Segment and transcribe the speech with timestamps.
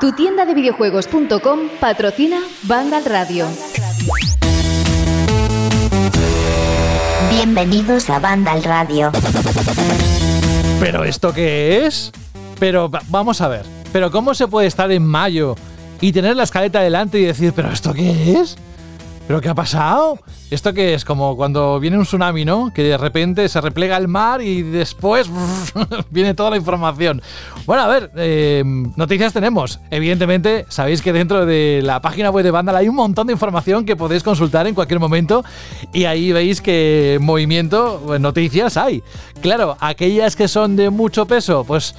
[0.00, 3.46] Tu tienda de videojuegos.com patrocina Vandal Radio.
[7.30, 9.12] Bienvenidos a Vandal Radio.
[10.80, 12.12] ¿Pero esto qué es?
[12.58, 13.66] Pero vamos a ver.
[13.92, 15.54] ¿Pero cómo se puede estar en mayo
[16.00, 18.56] y tener la escaleta delante y decir, ¿pero esto qué es?
[19.26, 20.18] ¿Pero qué ha pasado?
[20.50, 21.04] ¿Esto qué es?
[21.04, 22.70] Como cuando viene un tsunami, ¿no?
[22.74, 25.30] Que de repente se replega el mar y después
[26.10, 27.22] viene toda la información.
[27.64, 28.62] Bueno, a ver, eh,
[28.96, 29.80] noticias tenemos.
[29.90, 33.86] Evidentemente, sabéis que dentro de la página web de Vandal hay un montón de información
[33.86, 35.42] que podéis consultar en cualquier momento
[35.94, 39.02] y ahí veis que movimiento, pues, noticias hay.
[39.40, 41.94] Claro, aquellas que son de mucho peso, pues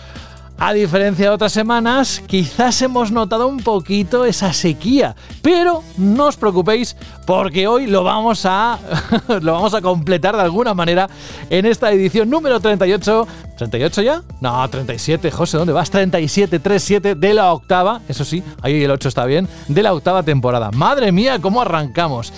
[0.58, 6.38] a diferencia de otras semanas, quizás hemos notado un poquito esa sequía, pero no os
[6.38, 6.96] preocupéis
[7.26, 8.80] porque hoy lo vamos a
[9.42, 11.10] lo vamos a completar de alguna manera
[11.50, 13.28] en esta edición número 38.
[13.58, 14.22] ¿38 ya?
[14.42, 15.90] No, 37, José, ¿dónde vas?
[15.90, 20.24] 37, 37 de la octava, eso sí, ahí el 8 está bien, de la octava
[20.24, 20.72] temporada.
[20.72, 22.34] Madre mía, cómo arrancamos.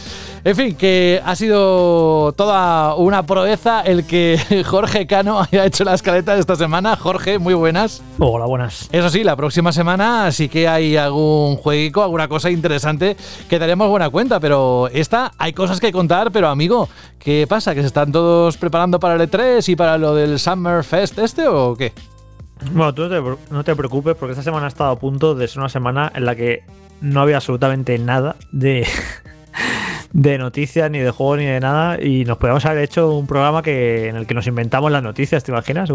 [0.48, 5.94] En fin, que ha sido toda una proeza el que Jorge Cano haya hecho la
[5.94, 6.95] escaleta de esta semana.
[6.95, 8.02] Jorge, muy buenas.
[8.17, 8.88] Hola, buenas.
[8.94, 13.17] Eso sí, la próxima semana sí que hay algún jueguico, alguna cosa interesante
[13.50, 16.88] que daremos buena cuenta, pero esta hay cosas que contar, pero amigo,
[17.20, 17.76] ¿qué pasa?
[17.76, 21.45] ¿Que se están todos preparando para el E3 y para lo del Summer Fest este
[21.45, 21.92] o qué?
[22.72, 25.45] Bueno, tú no te, no te preocupes porque esta semana ha estado a punto de
[25.50, 26.64] ser una semana en la que
[27.02, 28.88] no había absolutamente nada de,
[30.14, 32.02] de noticias, ni de juego, ni de nada.
[32.02, 35.44] Y nos podíamos haber hecho un programa que en el que nos inventamos las noticias,
[35.44, 35.90] ¿te imaginas?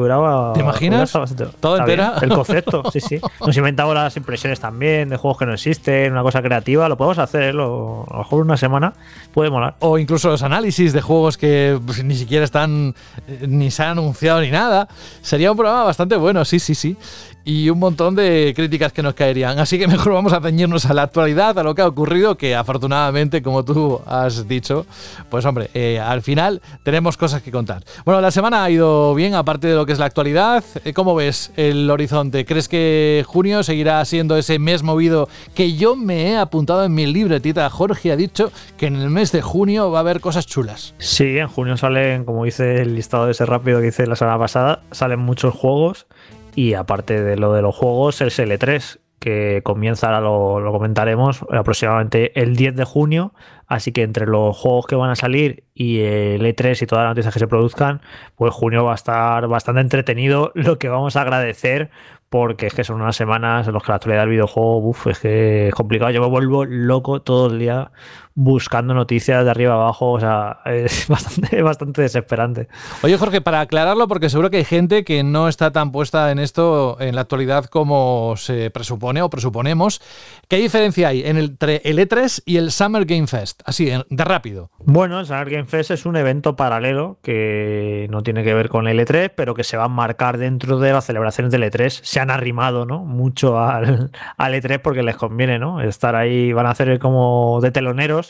[0.55, 1.13] ¿Te imaginas?
[1.61, 2.15] ¿Todo entera?
[2.21, 3.21] El concepto, sí, sí.
[3.45, 6.89] Nos inventamos las impresiones también de juegos que no existen, una cosa creativa.
[6.89, 8.93] Lo podemos hacer, a lo mejor una semana
[9.33, 9.77] puede molar.
[9.81, 12.95] O incluso los análisis de juegos que pues, ni siquiera están,
[13.27, 14.89] eh, ni se han anunciado ni nada.
[15.23, 16.97] Sería un programa bastante bueno, sí, sí, sí
[17.45, 19.59] y un montón de críticas que nos caerían.
[19.59, 22.55] Así que mejor vamos a ceñirnos a la actualidad, a lo que ha ocurrido, que
[22.55, 24.87] afortunadamente, como tú has dicho,
[25.29, 27.85] pues hombre, eh, al final tenemos cosas que contar.
[28.05, 30.65] Bueno, la semana ha ido bien, aparte de lo que es la actualidad.
[30.85, 32.45] Eh, ¿Cómo ves el horizonte?
[32.45, 37.07] ¿Crees que junio seguirá siendo ese mes movido que yo me he apuntado en mi
[37.07, 37.69] libretita?
[37.71, 40.95] Jorge ha dicho que en el mes de junio va a haber cosas chulas.
[40.99, 44.39] Sí, en junio salen, como dice el listado de ese rápido que hice la semana
[44.39, 46.07] pasada, salen muchos juegos
[46.55, 52.39] y aparte de lo de los juegos, el SL3, que comienza, ahora lo, comentaremos, aproximadamente
[52.41, 53.33] el 10 de junio.
[53.69, 57.13] Así que entre los juegos que van a salir y el E3 y todas las
[57.13, 58.03] noticias que se produzcan,
[58.35, 61.91] pues junio va a estar bastante entretenido, lo que vamos a agradecer
[62.29, 65.19] porque es que son unas semanas en las que la actualidad del videojuego, uff, es
[65.21, 66.11] que es complicado.
[66.11, 67.93] Yo me vuelvo loco todo el día
[68.35, 72.69] buscando noticias de arriba abajo, o sea, es bastante, bastante desesperante.
[73.03, 76.39] Oye, Jorge, para aclararlo, porque seguro que hay gente que no está tan puesta en
[76.39, 80.01] esto en la actualidad como se presupone o presuponemos,
[80.49, 83.63] ¿qué diferencia hay entre el E3 y el Summer Game Fest?
[83.65, 84.71] Así, de rápido.
[84.79, 88.89] Bueno, el Summer Game Fest es un evento paralelo que no tiene que ver con
[88.89, 92.01] el E3, pero que se va a marcar dentro de las celebraciones del E3.
[92.03, 93.05] Se han arrimado ¿no?
[93.05, 95.81] mucho al, al E3 porque les conviene ¿no?
[95.81, 98.22] estar ahí, van a hacer como de teloneros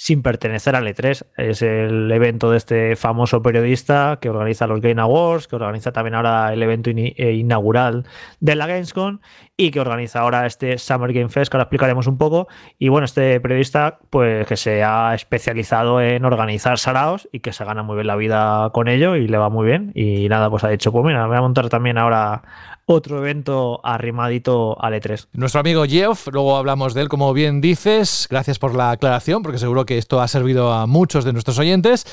[0.00, 1.26] sin pertenecer al E3.
[1.36, 6.14] Es el evento de este famoso periodista que organiza los Game Awards, que organiza también
[6.14, 8.06] ahora el evento eh, inaugural
[8.40, 9.18] de la Gamescom
[9.58, 12.48] y que organiza ahora este Summer Game Fest, que ahora explicaremos un poco.
[12.78, 17.66] Y bueno, este periodista, pues que se ha especializado en organizar saraos y que se
[17.66, 19.92] gana muy bien la vida con ello y le va muy bien.
[19.94, 22.42] Y nada, pues ha dicho, pues mira, me voy a montar también ahora
[22.86, 25.28] otro evento arrimadito al E3.
[25.32, 28.26] Nuestro amigo Geoff, luego hablamos de él, como bien dices.
[28.28, 32.04] Gracias por la aclaración, porque seguro que esto ha servido a muchos de nuestros oyentes.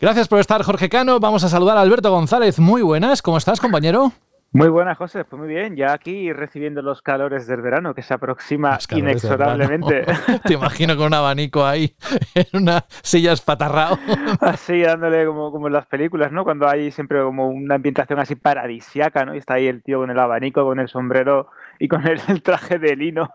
[0.00, 1.20] Gracias por estar, Jorge Cano.
[1.20, 2.58] Vamos a saludar a Alberto González.
[2.58, 4.12] Muy buenas, ¿cómo estás, compañero?
[4.58, 5.24] Muy buenas, José.
[5.24, 10.04] Pues muy bien, ya aquí recibiendo los calores del verano que se aproxima inexorablemente.
[10.44, 11.94] Te imagino con un abanico ahí
[12.34, 13.98] en una silla espatarrado.
[14.40, 16.42] Así, dándole como, como en las películas, ¿no?
[16.42, 19.36] Cuando hay siempre como una ambientación así paradisiaca, ¿no?
[19.36, 22.80] Y está ahí el tío con el abanico, con el sombrero y con el traje
[22.80, 23.30] de lino.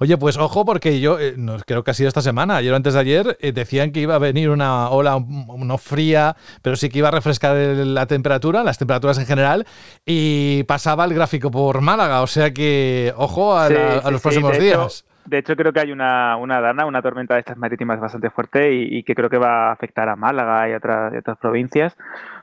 [0.00, 1.34] Oye, pues ojo, porque yo eh,
[1.66, 4.14] creo que ha sido esta semana, ayer o antes de ayer, eh, decían que iba
[4.14, 8.78] a venir una ola no fría, pero sí que iba a refrescar la temperatura, las
[8.78, 9.66] temperaturas en general,
[10.04, 13.68] y pasaba el gráfico por Málaga, o sea que ojo a,
[14.10, 15.04] los próximos días.
[15.26, 18.72] de hecho, creo que hay una, una, dana, una tormenta de estas marítimas bastante fuerte
[18.72, 21.96] y, que creo que va a afectar a Málaga y a otras, otras provincias.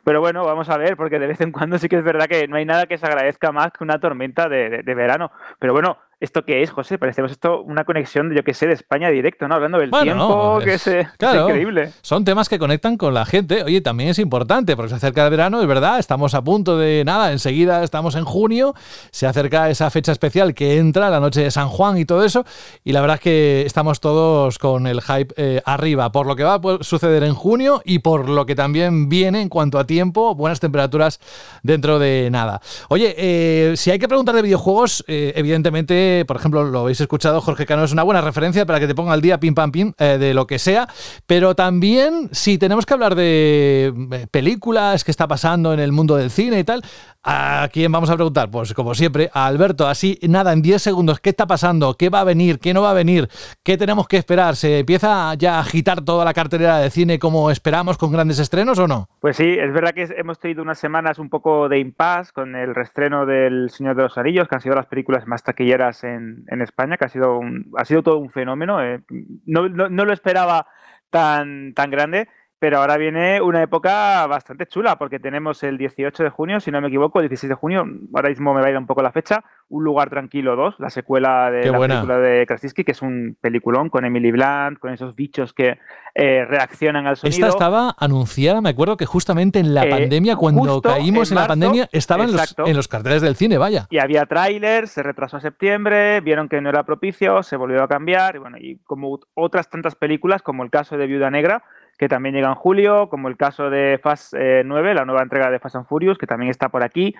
[0.03, 2.47] Pero bueno, vamos a ver, porque de vez en cuando sí que es verdad que
[2.47, 5.31] no hay nada que se agradezca más que una tormenta de, de verano.
[5.59, 6.99] Pero bueno, ¿esto qué es, José?
[6.99, 9.55] Parecemos esto una conexión, de, yo que sé, de España directo, ¿no?
[9.55, 11.91] Hablando del tiempo, que es, increíble.
[12.01, 13.63] Son temas que conectan con la gente.
[13.63, 17.03] Oye, también es importante, porque se acerca el verano, es verdad, estamos a punto de
[17.03, 18.75] nada, enseguida estamos en junio,
[19.09, 22.45] se acerca esa fecha especial que entra, la noche de San Juan y todo eso,
[22.83, 26.43] y la verdad es que estamos todos con el hype eh, arriba, por lo que
[26.43, 30.35] va a suceder en junio y por lo que también viene en cuanto a tiempo,
[30.35, 31.19] buenas temperaturas
[31.63, 32.61] dentro de nada.
[32.89, 37.41] Oye, eh, si hay que preguntar de videojuegos, eh, evidentemente, por ejemplo, lo habéis escuchado,
[37.41, 39.93] Jorge Cano es una buena referencia para que te ponga al día pim pam pim
[39.97, 40.87] eh, de lo que sea,
[41.25, 46.29] pero también si tenemos que hablar de películas que está pasando en el mundo del
[46.29, 46.83] cine y tal,
[47.23, 48.49] ¿A quién vamos a preguntar?
[48.49, 51.93] Pues como siempre, a Alberto, así nada, en 10 segundos, ¿qué está pasando?
[51.93, 52.57] ¿Qué va a venir?
[52.57, 53.27] ¿Qué no va a venir?
[53.63, 54.55] ¿Qué tenemos que esperar?
[54.55, 58.79] ¿Se empieza ya a agitar toda la cartelera de cine como esperamos con grandes estrenos
[58.79, 59.07] o no?
[59.19, 62.73] Pues sí, es verdad que hemos tenido unas semanas un poco de impasse con el
[62.73, 66.97] reestreno del Señor de los Anillos, que han sido las películas más taquilleras en, España,
[66.97, 67.41] que ha sido,
[67.77, 68.83] ha sido todo un fenómeno.
[68.83, 69.01] Eh.
[69.45, 70.67] No, no, lo esperaba
[71.09, 72.27] tan, tan grande.
[72.61, 76.79] Pero ahora viene una época bastante chula, porque tenemos el 18 de junio, si no
[76.79, 79.11] me equivoco, el 16 de junio, ahora mismo me va a ir un poco la
[79.11, 83.35] fecha, Un lugar tranquilo 2, la secuela de la película de Krasinski, que es un
[83.41, 85.79] peliculón con Emily Blunt, con esos bichos que
[86.13, 87.47] eh, reaccionan al sonido.
[87.47, 91.47] Esta estaba anunciada, me acuerdo que justamente en la eh, pandemia, cuando caímos en, la
[91.47, 93.87] pandemia, estaba en los, en los, carteles del cine, vaya.
[93.89, 97.87] Y había tráiler, se retrasó a septiembre, vieron que no era propicio, se volvió a
[97.87, 101.63] cambiar, y bueno, y como otras tantas películas, como el caso de Viuda Negra,
[101.97, 105.51] que también llega en julio, como el caso de Fast 9, eh, la nueva entrega
[105.51, 107.15] de Fast and Furious, que también está por aquí.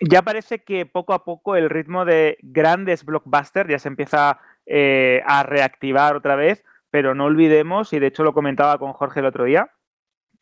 [0.00, 5.22] Ya parece que poco a poco el ritmo de grandes blockbusters ya se empieza eh,
[5.26, 9.26] a reactivar otra vez, pero no olvidemos, y de hecho lo comentaba con Jorge el
[9.26, 9.70] otro día,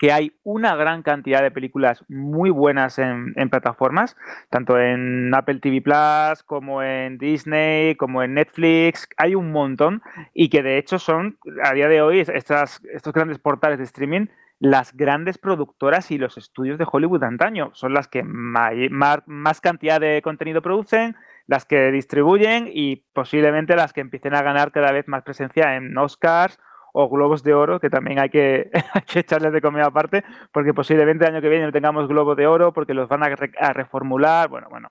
[0.03, 4.17] que hay una gran cantidad de películas muy buenas en, plataformas,
[4.51, 10.03] tanto en Apple TV Plus como en Disney, como en Netflix, hay un montón
[10.35, 14.27] y que de hecho son a día de hoy estas, estos grandes portales de streaming
[14.59, 17.71] las grandes productoras y los estudios de Hollywood de antaño.
[17.75, 21.15] Son las que más cantidad de contenido producen,
[21.47, 25.97] las que distribuyen y posiblemente las que empiecen a ganar cada vez más presencia en
[25.97, 26.59] Oscars
[26.93, 28.71] o globos de oro, que también hay que,
[29.15, 32.73] echarles de comida aparte, porque posiblemente el año que viene no tengamos globos de oro,
[32.73, 34.49] porque los van a, a reformular.
[34.49, 34.89] Bueno, bueno.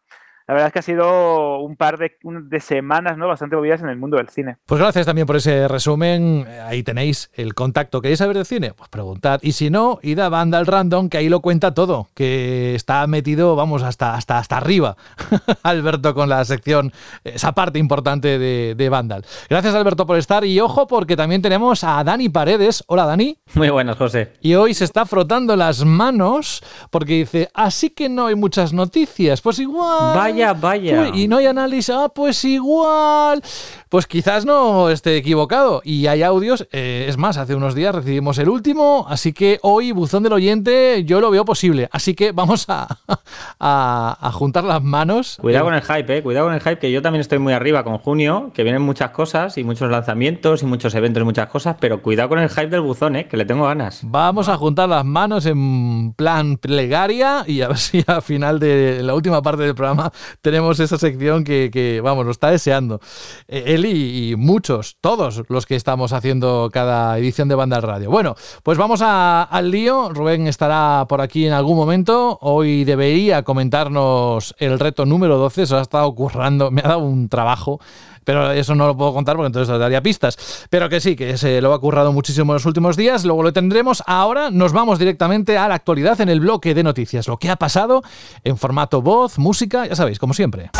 [0.52, 3.26] La verdad es que ha sido un par de, de, semanas ¿no?
[3.26, 4.58] bastante movidas en el mundo del cine.
[4.66, 6.46] Pues gracias también por ese resumen.
[6.66, 8.02] Ahí tenéis el contacto.
[8.02, 8.74] ¿Queréis saber de cine?
[8.74, 9.40] Pues preguntad.
[9.44, 13.56] Y si no, id a Vandal Random, que ahí lo cuenta todo, que está metido,
[13.56, 14.98] vamos, hasta, hasta, hasta arriba.
[15.64, 16.92] Alberto con la sección,
[17.24, 19.24] esa parte importante de, de Vandal.
[19.50, 20.44] Gracias, Alberto, por estar.
[20.44, 22.84] Y ojo, porque también tenemos a Dani Paredes.
[22.88, 23.38] Hola, Dani.
[23.54, 24.34] Muy buenas, José.
[24.42, 29.40] Y hoy se está frotando las manos porque dice, así que no hay muchas noticias.
[29.40, 30.14] Pues igual.
[30.14, 33.42] Vaya vaya, y no hay análisis, ah, pues igual.
[33.90, 35.82] Pues quizás no esté equivocado.
[35.84, 39.92] Y hay audios, eh, es más, hace unos días recibimos el último, así que hoy,
[39.92, 41.90] buzón del oyente, yo lo veo posible.
[41.92, 42.88] Así que vamos a,
[43.60, 45.38] a, juntar las manos.
[45.42, 46.24] Cuidado con el hype, eh.
[46.24, 49.12] Cuidado con el hype, que yo también estoy muy arriba con junio, que vienen muchas
[49.12, 52.68] cosas y muchos lanzamientos y muchos eventos y muchas cosas, pero cuidado con el hype
[52.68, 54.00] del buzón, eh, que le tengo ganas.
[54.04, 59.04] Vamos a juntar las manos en plan plegaria y a ver si al final de
[59.04, 60.12] la última parte del programa
[60.42, 63.00] tenemos esa sección que, vamos, lo está deseando.
[63.48, 68.10] Eh, y, muchos, todos los que estamos haciendo cada edición de Banda al Radio.
[68.10, 70.10] Bueno, pues vamos al lío.
[70.10, 72.38] Rubén estará por aquí en algún momento.
[72.42, 75.64] Hoy debería comentarnos el reto número 12.
[75.64, 77.80] Eso ha estado currando, me ha dado un trabajo
[78.24, 80.68] pero eso no lo puedo contar porque entonces daría pistas.
[80.70, 83.54] Pero que sí, que se lo ha currado muchísimo en los últimos días, luego lo
[83.54, 84.04] tendremos.
[84.06, 87.56] Ahora nos vamos directamente a la actualidad en el bloque de noticias, lo que ha
[87.56, 88.02] pasado
[88.44, 90.72] en formato voz, música, ya sabéis, como siempre.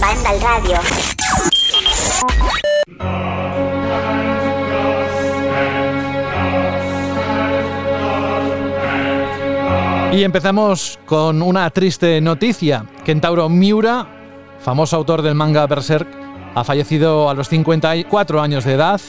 [0.00, 0.78] Banda al radio.
[10.12, 12.86] Y empezamos con una triste noticia.
[13.04, 14.25] Kentauro Miura,
[14.66, 16.08] famoso autor del manga Berserk,
[16.56, 19.00] ha fallecido a los 54 años de edad.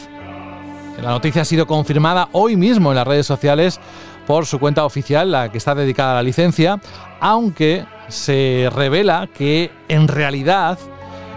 [1.02, 3.80] La noticia ha sido confirmada hoy mismo en las redes sociales
[4.28, 6.80] por su cuenta oficial, la que está dedicada a la licencia,
[7.20, 10.78] aunque se revela que en realidad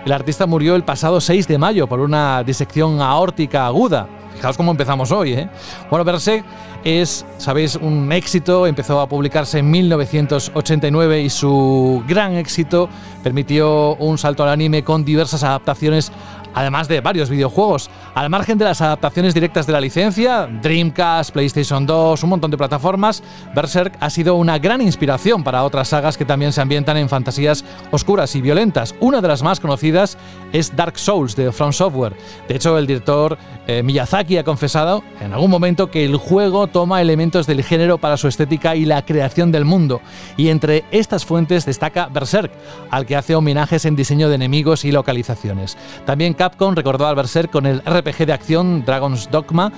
[0.04, 4.06] el artista murió el pasado 6 de mayo por una disección aórtica aguda.
[4.34, 5.48] Fijaos cómo empezamos hoy, ¿eh?
[5.88, 6.44] Bueno, Berserk
[6.84, 12.88] es, sabéis, un éxito, empezó a publicarse en 1989 y su gran éxito
[13.22, 16.12] permitió un salto al anime con diversas adaptaciones
[16.54, 17.90] además de varios videojuegos.
[18.14, 22.59] Al margen de las adaptaciones directas de la licencia, Dreamcast, PlayStation 2, un montón de
[22.59, 23.23] plataformas,
[23.54, 27.64] Berserk ha sido una gran inspiración para otras sagas que también se ambientan en fantasías
[27.90, 28.95] oscuras y violentas.
[29.00, 30.19] Una de las más conocidas
[30.52, 32.16] es Dark Souls de From Software.
[32.49, 37.00] De hecho, el director eh, Miyazaki ha confesado en algún momento que el juego toma
[37.00, 40.00] elementos del género para su estética y la creación del mundo.
[40.37, 42.50] Y entre estas fuentes destaca Berserk,
[42.90, 45.76] al que hace homenajes en diseño de enemigos y localizaciones.
[46.04, 49.70] También Capcom recordó al Berserk con el RPG de acción Dragon's Dogma,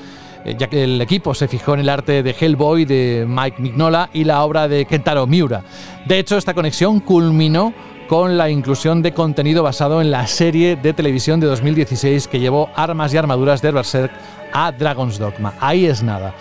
[0.45, 4.11] eh, ya que el equipo se fijó en el arte de Hellboy de Mike Mignola
[4.13, 5.65] y la obra de Kentaro Miura.
[6.07, 7.75] De hecho, esta conexión culminó
[8.07, 12.71] con la inclusión de contenido basado en la serie de televisión de 2016 que llevó
[12.77, 14.13] armas y armaduras de Berserk
[14.53, 15.55] a Dragon's Dogma.
[15.59, 16.33] Ahí es nada.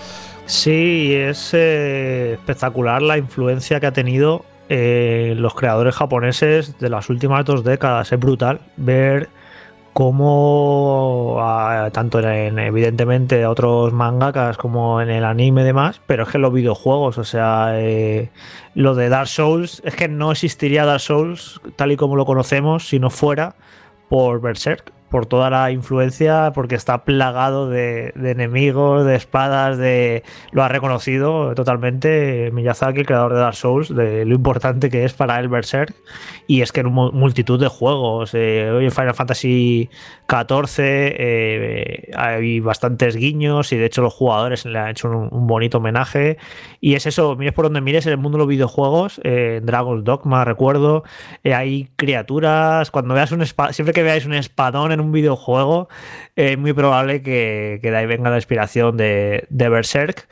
[0.46, 7.10] Sí, es eh, espectacular la influencia que ha tenido eh, los creadores japoneses de las
[7.10, 8.12] últimas dos décadas.
[8.12, 9.41] Es brutal ver
[9.94, 11.38] como
[11.92, 16.54] tanto en, evidentemente otros mangakas como en el anime y demás, pero es que los
[16.54, 18.30] videojuegos, o sea, eh,
[18.74, 22.88] lo de Dark Souls, es que no existiría Dark Souls tal y como lo conocemos
[22.88, 23.56] si no fuera
[24.10, 30.64] por Berserk por toda la influencia, porque está plagado de, enemigos, de espadas, de lo
[30.64, 35.38] ha reconocido totalmente Miyazaki, el creador de Dark Souls, de lo importante que es para
[35.40, 35.94] el Berserk.
[36.48, 39.90] Y es que en multitud de juegos, eh, hoy en Final Fantasy
[40.30, 45.80] XIV eh, hay bastantes guiños y de hecho los jugadores le han hecho un, bonito
[45.80, 46.38] homenaje.
[46.84, 50.04] Y es eso, mires por donde mires en el mundo de los videojuegos, eh, Dragon's
[50.04, 51.04] Dogma, recuerdo,
[51.44, 55.90] hay criaturas, cuando veas un siempre que veáis un espadón en un videojuego,
[56.36, 60.28] es muy probable que, de ahí venga la inspiración de, de Berserk.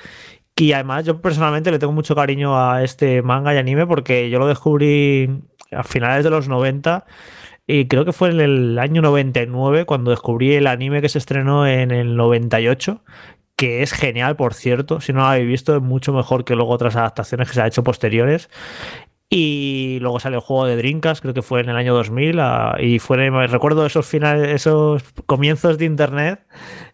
[0.55, 4.39] Y además yo personalmente le tengo mucho cariño a este manga y anime porque yo
[4.39, 5.29] lo descubrí
[5.71, 7.05] a finales de los 90
[7.71, 11.67] y creo que fue en el año 99 cuando descubrí el anime que se estrenó
[11.67, 13.03] en el 98
[13.59, 15.01] que es genial, por cierto.
[15.01, 17.67] Si no lo habéis visto, es mucho mejor que luego otras adaptaciones que se ha
[17.67, 18.49] hecho posteriores.
[19.29, 22.39] Y luego salió el juego de Dreamcast, creo que fue en el año 2000.
[22.39, 26.47] Ah, y fue, recuerdo esos finales, esos comienzos de internet,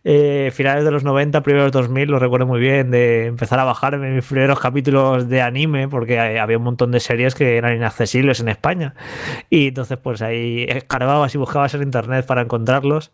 [0.04, 4.10] eh, finales de los 90, primeros 2000, lo recuerdo muy bien, de empezar a bajarme
[4.10, 8.50] mis primeros capítulos de anime, porque había un montón de series que eran inaccesibles en
[8.50, 8.96] España.
[9.52, 13.12] Y entonces, pues ahí escarbabas y buscabas en internet para encontrarlos.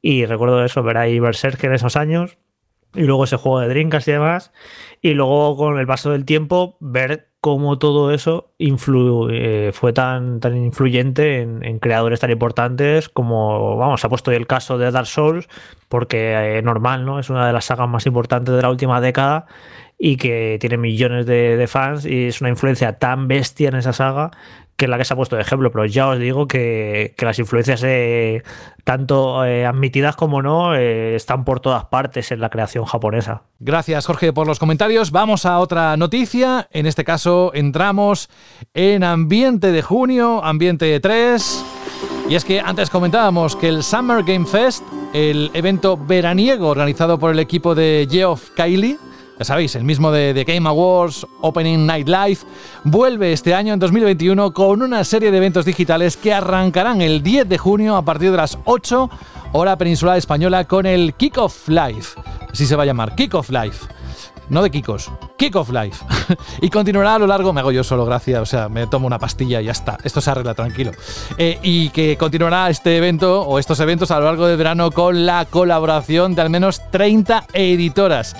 [0.00, 2.38] Y recuerdo eso, ver ahí Berserk en esos años.
[2.94, 4.52] Y luego ese juego de Dreamcast y demás.
[5.00, 10.56] Y luego, con el paso del tiempo, ver cómo todo eso eh, fue tan, tan
[10.56, 15.46] influyente en, creadores tan importantes como, vamos, ha puesto el caso de Dark Souls,
[15.90, 17.18] porque eh, normal, ¿no?
[17.18, 19.44] Es una de las sagas más importantes de la última década
[19.98, 24.30] y que tiene millones de, fans y es una influencia tan bestia en esa saga
[24.76, 27.38] que es la que se ha puesto de ejemplo, pero ya os digo que, las
[27.38, 28.42] influencias eh,
[28.84, 33.42] tanto eh, admitidas como no eh, están por todas partes en la creación japonesa.
[33.60, 35.10] Gracias Jorge por los comentarios.
[35.10, 36.68] Vamos a otra noticia.
[36.70, 38.28] En este caso entramos
[38.74, 41.64] en ambiente de junio, ambiente 3.
[42.28, 47.30] Y es que antes comentábamos que el Summer Game Fest, el evento veraniego organizado por
[47.30, 48.98] el equipo de Geoff Kylie,
[49.38, 52.38] ya sabéis, el mismo de, Game Awards, Opening Night Live,
[52.84, 57.48] vuelve este año en 2021 con una serie de eventos digitales que arrancarán el 10
[57.48, 59.10] de junio a partir de las 8
[59.52, 62.06] hora peninsular española con el Kick Off Live.
[62.50, 63.76] Así se va a llamar, Kick Off Live.
[64.50, 65.96] No de Kikos, Kick Off Live.
[66.60, 69.18] y continuará a lo largo, me hago yo solo gracia, o sea, me tomo una
[69.18, 69.96] pastilla y ya está.
[70.04, 70.92] Esto se arregla tranquilo.
[71.38, 75.24] Eh, y que continuará este evento o estos eventos a lo largo del verano con
[75.24, 78.36] la colaboración de al menos 30 editoras.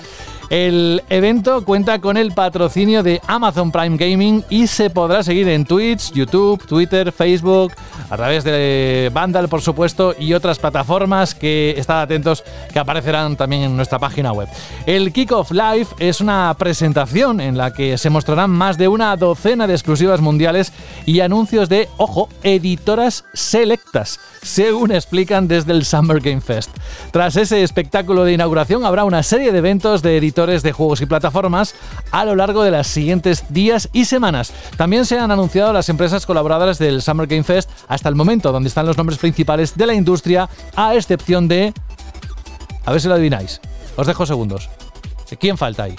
[0.49, 5.65] El evento cuenta con el patrocinio de Amazon Prime Gaming y se podrá seguir en
[5.65, 7.73] Twitch, YouTube, Twitter, Facebook,
[8.09, 13.63] a través de Vandal, por supuesto, y otras plataformas que estad atentos que aparecerán también
[13.63, 14.47] en nuestra página web.
[14.85, 19.65] El Kickoff Live es una presentación en la que se mostrarán más de una docena
[19.65, 20.71] de exclusivas mundiales
[21.05, 26.69] y anuncios de, ojo, editoras selectas, según explican desde el Summer Game Fest.
[27.11, 31.75] Tras ese espectáculo de inauguración habrá una serie de eventos de de juegos y plataformas
[32.11, 34.51] a lo largo de los siguientes días y semanas.
[34.75, 38.67] También se han anunciado las empresas colaboradoras del Summer Game Fest hasta el momento, donde
[38.67, 41.73] están los nombres principales de la industria, a excepción de...
[42.83, 43.61] A ver si lo adivináis.
[43.95, 44.69] Os dejo segundos.
[45.39, 45.95] ¿Quién falta ahí?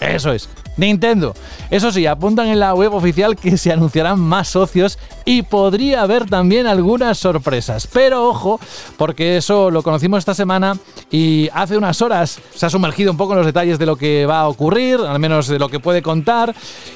[0.00, 0.48] Eso es.
[0.76, 1.34] Nintendo.
[1.70, 6.26] Eso sí, apuntan en la web oficial que se anunciarán más socios y podría haber
[6.26, 7.86] también algunas sorpresas.
[7.86, 8.60] Pero ojo,
[8.96, 10.76] porque eso lo conocimos esta semana
[11.10, 14.26] y hace unas horas se ha sumergido un poco en los detalles de lo que
[14.26, 16.54] va a ocurrir, al menos de lo que puede contar.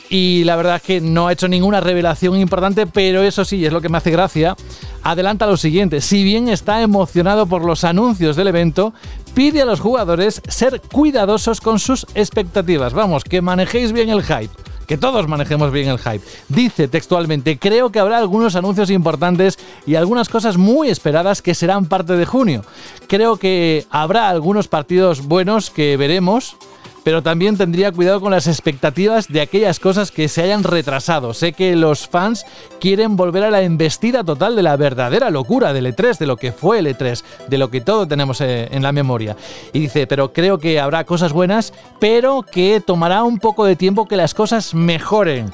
[0.08, 3.72] Y la verdad es que no ha hecho ninguna revelación importante, pero eso sí, es
[3.72, 4.56] lo que me hace gracia
[5.06, 8.92] adelanta lo siguiente, si bien está emocionado por los anuncios del evento,
[9.36, 12.94] pide a los jugadores ser cuidadosos con sus expectativas.
[12.94, 14.48] Vamos, que manejéis bien el hype
[14.86, 16.24] que todos manejemos bien el hype.
[16.48, 21.86] Dice textualmente, creo que habrá algunos anuncios importantes y algunas cosas muy esperadas que serán
[21.86, 22.64] parte de junio.
[23.08, 26.56] Creo que habrá algunos partidos buenos que veremos
[27.06, 31.34] pero también tendría cuidado con las expectativas de aquellas cosas que se hayan retrasado.
[31.34, 32.44] Sé que los fans
[32.80, 36.50] quieren volver a la embestida total de la verdadera locura del E3, de lo que
[36.50, 39.36] fue el E3, de lo que todo tenemos eh, en la memoria.
[39.72, 44.08] Y dice, pero creo que habrá cosas buenas, pero que tomará un poco de tiempo
[44.08, 45.52] que las cosas mejoren.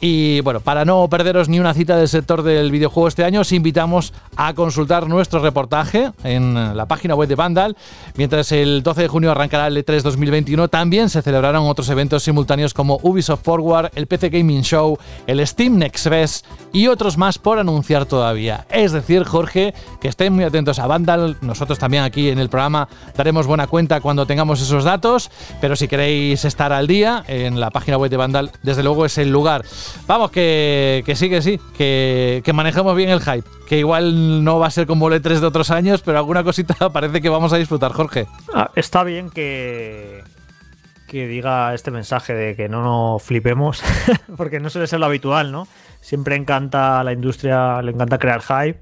[0.00, 3.52] Y bueno, para no perderos ni una cita del sector del videojuego este año, os
[3.52, 7.76] invitamos a consultar nuestro reportaje en la página web de Vandal.
[8.16, 12.74] Mientras el 12 de junio arrancará el E3 2021, también se celebrarán otros eventos simultáneos
[12.74, 17.58] como Ubisoft Forward, el PC Gaming Show, el Steam Next Fest y otros más por
[17.58, 18.66] anunciar todavía.
[18.70, 21.38] Es decir, Jorge, que estén muy atentos a Vandal.
[21.40, 22.86] Nosotros también aquí en el programa
[23.16, 27.70] daremos buena cuenta cuando tengamos esos datos, pero si queréis estar al día en la
[27.70, 29.64] página web de Vandal, desde luego es el lugar.
[30.06, 33.48] Vamos, que, sí, que sí, que, que, manejemos bien el hype.
[33.66, 36.90] Que igual no va a ser como el E3 de otros años, pero alguna cosita
[36.92, 38.26] parece que vamos a disfrutar, Jorge.
[38.52, 40.22] Ah, está bien que,
[41.14, 43.84] que diga este mensaje de que no nos flipemos,
[44.36, 45.68] porque no suele ser lo habitual, ¿no?
[46.00, 48.80] Siempre encanta a la industria, le encanta crear hype,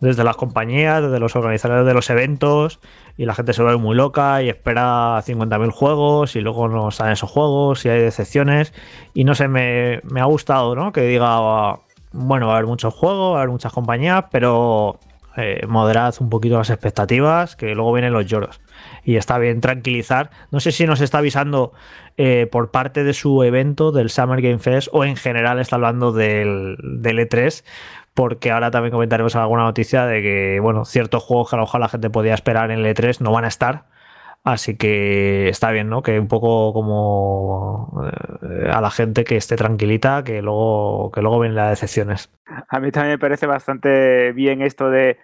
[0.00, 2.80] desde las compañías, desde los organizadores de los eventos,
[3.18, 7.12] y la gente se vuelve muy loca y espera 50.000 juegos y luego no salen
[7.12, 8.72] esos juegos y hay decepciones.
[9.12, 10.92] Y no sé, me, ha gustado, ¿no?
[10.92, 11.76] Que diga,
[12.12, 14.98] bueno, va a haber muchos juegos, va a haber muchas compañías, pero
[15.36, 18.60] eh, moderad un poquito las expectativas, que luego vienen los lloros.
[19.06, 20.30] Y está bien tranquilizar.
[20.50, 21.72] No sé si nos está avisando
[22.16, 26.10] eh, por parte de su evento, del Summer Game Fest, o en general está hablando
[26.10, 27.64] del, del E3,
[28.14, 31.80] porque ahora también comentaremos alguna noticia de que, bueno, ciertos juegos que a lo mejor
[31.80, 33.84] la gente podía esperar en el E3 no van a estar.
[34.42, 36.02] Así que está bien, ¿no?
[36.02, 38.04] Que un poco como
[38.42, 42.32] eh, a la gente que esté tranquilita, que luego, que luego vienen las decepciones.
[42.68, 45.16] A mí también me parece bastante bien esto de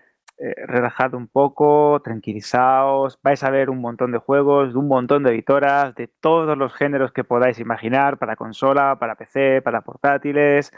[0.45, 5.23] eh, relajad un poco, tranquilizaos, vais a ver un montón de juegos, de un montón
[5.23, 10.73] de editoras, de todos los géneros que podáis imaginar, para consola, para PC, para portátiles,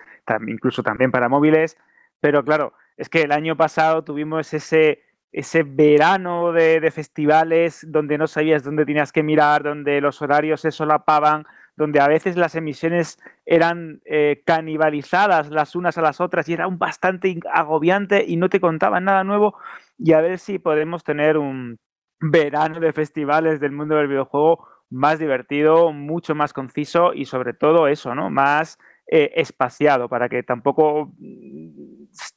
[0.46, 1.78] incluso también para móviles.
[2.20, 5.02] Pero claro, es que el año pasado tuvimos ese,
[5.32, 10.72] ese verano de, festivales donde no sabías dónde tenías que mirar, donde los horarios se
[10.72, 16.52] solapaban, donde a veces las emisiones eran eh, canibalizadas las unas a las otras y
[16.52, 19.56] era un bastante agobiante y no te contaban nada nuevo.
[19.98, 21.78] Y a ver si podemos tener un
[22.20, 27.88] verano de festivales del mundo del videojuego más divertido, mucho más conciso y sobre todo
[27.88, 28.30] eso, ¿no?
[28.30, 31.12] Más eh, espaciado para que tampoco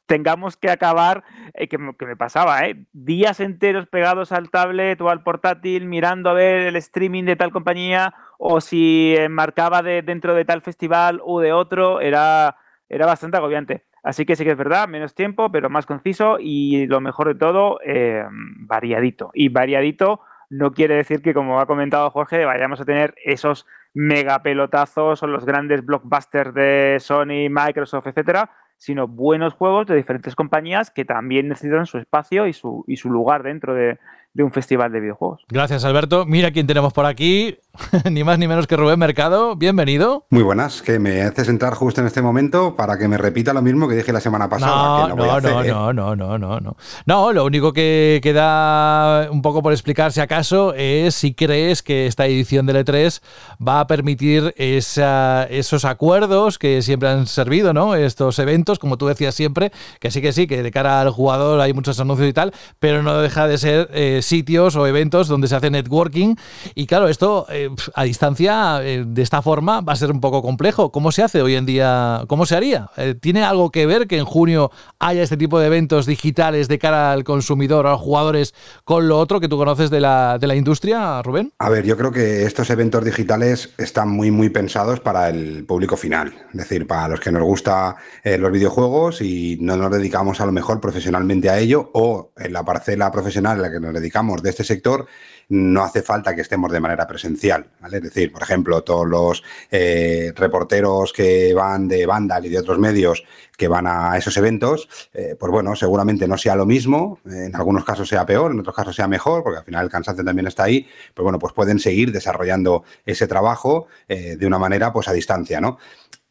[0.05, 1.23] tengamos que acabar,
[1.53, 2.85] eh, que, me pasaba, ¿eh?
[2.91, 7.51] días enteros pegados al tablet o al portátil mirando a ver el streaming de tal
[7.51, 12.57] compañía o si marcaba de, dentro de tal festival o de otro, era,
[12.89, 13.85] era bastante agobiante.
[14.03, 17.35] Así que sí que es verdad, menos tiempo, pero más conciso y lo mejor de
[17.35, 19.31] todo, eh, variadito.
[19.33, 25.23] Y variadito no quiere decir que, como ha comentado Jorge, vayamos a tener esos megapelotazos
[25.23, 31.03] o los grandes blockbusters de Sony, Microsoft, etcétera, sino buenos juegos de diferentes compañías que
[31.03, 33.97] también necesitan su espacio y su, y su lugar dentro de,
[34.33, 35.43] de un festival de videojuegos.
[35.49, 36.25] Gracias, Alberto.
[36.25, 37.57] Mira quién tenemos por aquí,
[38.11, 39.55] ni más ni menos que Rubén Mercado.
[39.55, 40.25] Bienvenido.
[40.29, 43.61] Muy buenas, que me haces entrar justo en este momento para que me repita lo
[43.61, 45.09] mismo que dije la semana pasada.
[45.09, 46.77] No, no, no, no, no, no, no, no.
[47.05, 52.07] No, lo único que queda un poco por explicar, si acaso, es si crees que
[52.07, 53.21] esta edición del E3
[53.65, 57.95] va a permitir esos acuerdos que siempre han servido, ¿no?
[57.95, 61.61] Estos eventos, como tú decías siempre, que sí que sí, que de cara al jugador
[61.61, 65.47] hay muchos anuncios y tal, pero no deja de ser eh, sitios o eventos donde
[65.47, 66.35] se hace networking.
[66.75, 70.41] Y claro, esto eh, a distancia eh, de esta forma va a ser un poco
[70.41, 70.91] complejo.
[70.91, 72.23] ¿Cómo se hace hoy en día?
[72.27, 72.89] ¿Cómo se haría?
[72.97, 76.79] Eh, ¿Tiene algo que ver que en junio haya este tipo de eventos digitales de
[76.79, 78.53] cara al consumidor a los jugadores
[78.83, 81.51] con lo otro que tú conoces de la, de la industria, Rubén?
[81.59, 85.97] A ver, yo creo que estos eventos digitales están muy, muy pensados para el público
[85.97, 86.33] final.
[86.51, 90.51] Es decir, para los que nos gusta los videojuegos y no nos dedicamos a lo
[90.51, 94.49] mejor profesionalmente a ello o en la parcela profesional en la que nos dedicamos de
[94.49, 95.07] este sector,
[95.49, 97.67] no hace falta que estemos de manera presencial.
[97.91, 102.79] Es decir, por ejemplo, todos los eh, reporteros que van de Vandal y de otros
[102.79, 103.23] medios
[103.55, 107.85] que van a esos eventos, eh, pues bueno, seguramente no sea lo mismo, en algunos
[107.85, 110.63] casos sea peor, en otros casos sea mejor, porque al final el cansancio también está
[110.63, 115.13] ahí, pero bueno, pues pueden seguir desarrollando ese trabajo eh, de una manera pues a
[115.13, 115.77] distancia, ¿no?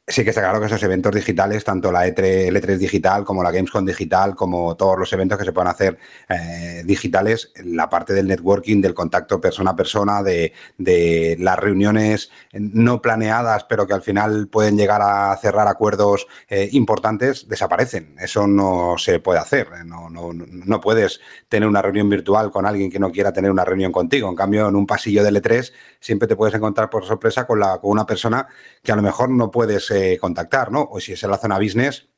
[0.09, 3.43] Sí que está claro que esos eventos digitales, tanto la E3, el E3 digital como
[3.43, 8.13] la Gamescom digital, como todos los eventos que se pueden hacer eh, digitales, la parte
[8.15, 10.53] del networking, del contacto persona a persona, de,
[11.41, 17.49] las reuniones no planeadas, pero que al final pueden llegar a cerrar acuerdos eh, importantes,
[17.49, 18.15] desaparecen.
[18.21, 19.85] Eso no se puede hacer.
[19.85, 23.65] No, no, no puedes tener una reunión virtual con alguien que no quiera tener una
[23.65, 24.29] reunión contigo.
[24.29, 27.79] En cambio, en un pasillo del E3 siempre te puedes encontrar por sorpresa con, la,
[27.79, 28.47] con una persona
[28.85, 29.91] que a lo mejor no puedes
[30.21, 30.89] contactar, ¿no?
[30.91, 32.09] O si es en la zona business,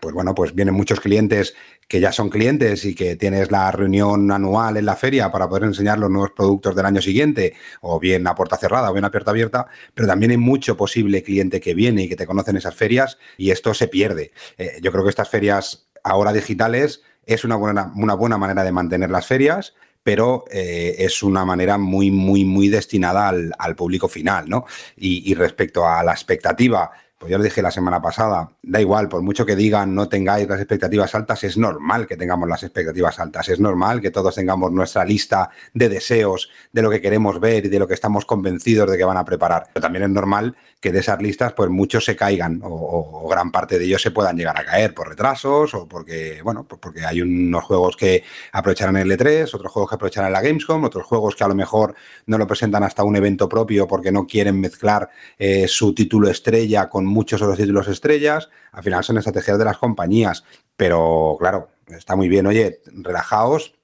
[0.00, 1.54] pues bueno, pues vienen muchos clientes
[1.88, 5.64] que ya son clientes y que tienes la reunión anual en la feria para poder
[5.64, 9.10] enseñar los nuevos productos del año siguiente, o bien a puerta cerrada o bien a
[9.10, 12.56] puerta abierta, pero también hay mucho posible cliente que viene y que te conoce en
[12.56, 14.32] esas ferias y esto se pierde.
[14.56, 18.72] Eh, yo creo que estas ferias ahora digitales es una buena, una buena manera de
[18.72, 24.06] mantener las ferias, pero eh, es una manera muy, muy, muy destinada al, al público
[24.06, 24.66] final, ¿no?
[24.96, 26.90] Y, respecto a la expectativa
[27.24, 30.46] pues yo lo dije la semana pasada, da igual, por mucho que digan no tengáis
[30.46, 34.70] las expectativas altas, es normal que tengamos las expectativas altas, es normal que todos tengamos
[34.72, 38.90] nuestra lista de deseos de lo que queremos ver y de lo que estamos convencidos
[38.90, 39.68] de que van a preparar.
[39.72, 43.50] Pero también es normal que de esas listas, pues muchos se caigan o, o gran
[43.50, 47.06] parte de ellos se puedan llegar a caer por retrasos o porque, bueno, pues porque
[47.06, 51.36] hay unos juegos que aprovecharán el E3, otros juegos que aprovecharán la Gamescom, otros juegos
[51.36, 51.94] que a lo mejor
[52.26, 55.08] no lo presentan hasta un evento propio porque no quieren mezclar
[55.38, 58.50] eh, su título estrella con muchos otros títulos estrellas.
[58.72, 60.44] Al final son estrategias de las compañías.
[60.76, 62.46] Pero claro, está muy bien.
[62.46, 63.74] Oye, relajaos,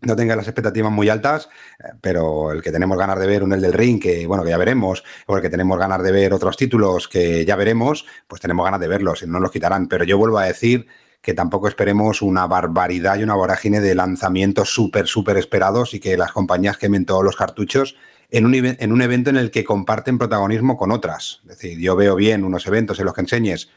[0.00, 1.48] no tengas las expectativas muy altas,
[1.80, 4.50] eh, pero el que tenemos ganas de ver un El del Ring, que bueno, que
[4.50, 8.40] ya veremos, o el que tenemos ganas de ver otros títulos que ya veremos, pues
[8.40, 9.88] tenemos ganas de verlos y no los quitarán.
[9.88, 10.86] Pero yo vuelvo a decir
[11.20, 16.16] que tampoco esperemos una barbaridad y una vorágine de lanzamientos súper, súper esperados y que
[16.16, 17.96] las compañías quemen todos los cartuchos
[18.30, 21.40] en un, en un evento en el que comparten protagonismo con otras.
[21.42, 23.68] Es decir, yo veo bien unos eventos en los que enseñes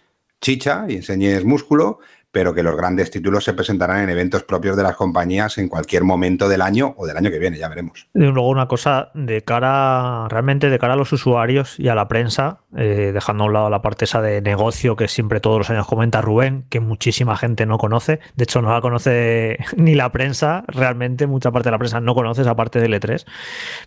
[0.41, 1.99] chicha y enseñes músculo,
[2.31, 6.03] pero que los grandes títulos se presentarán en eventos propios de las compañías en cualquier
[6.03, 8.07] momento del año o del año que viene, ya veremos.
[8.13, 12.07] Y luego una cosa de cara, realmente de cara a los usuarios y a la
[12.07, 15.69] prensa, eh, dejando a un lado la parte esa de negocio que siempre todos los
[15.69, 20.11] años comenta Rubén, que muchísima gente no conoce, de hecho no la conoce ni la
[20.11, 23.25] prensa, realmente mucha parte de la prensa no conoce esa parte del E3,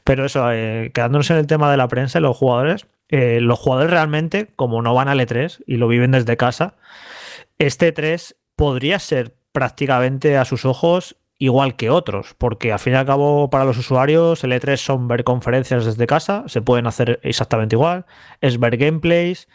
[0.05, 3.59] pero eso, eh, quedándonos en el tema de la prensa y los jugadores, eh, los
[3.59, 6.75] jugadores realmente, como no van al E3 y lo viven desde casa,
[7.59, 12.97] este 3 podría ser prácticamente a sus ojos igual que otros, porque al fin y
[12.97, 17.21] al cabo para los usuarios el E3 son ver conferencias desde casa, se pueden hacer
[17.23, 18.07] exactamente igual,
[18.41, 19.49] es ver gameplays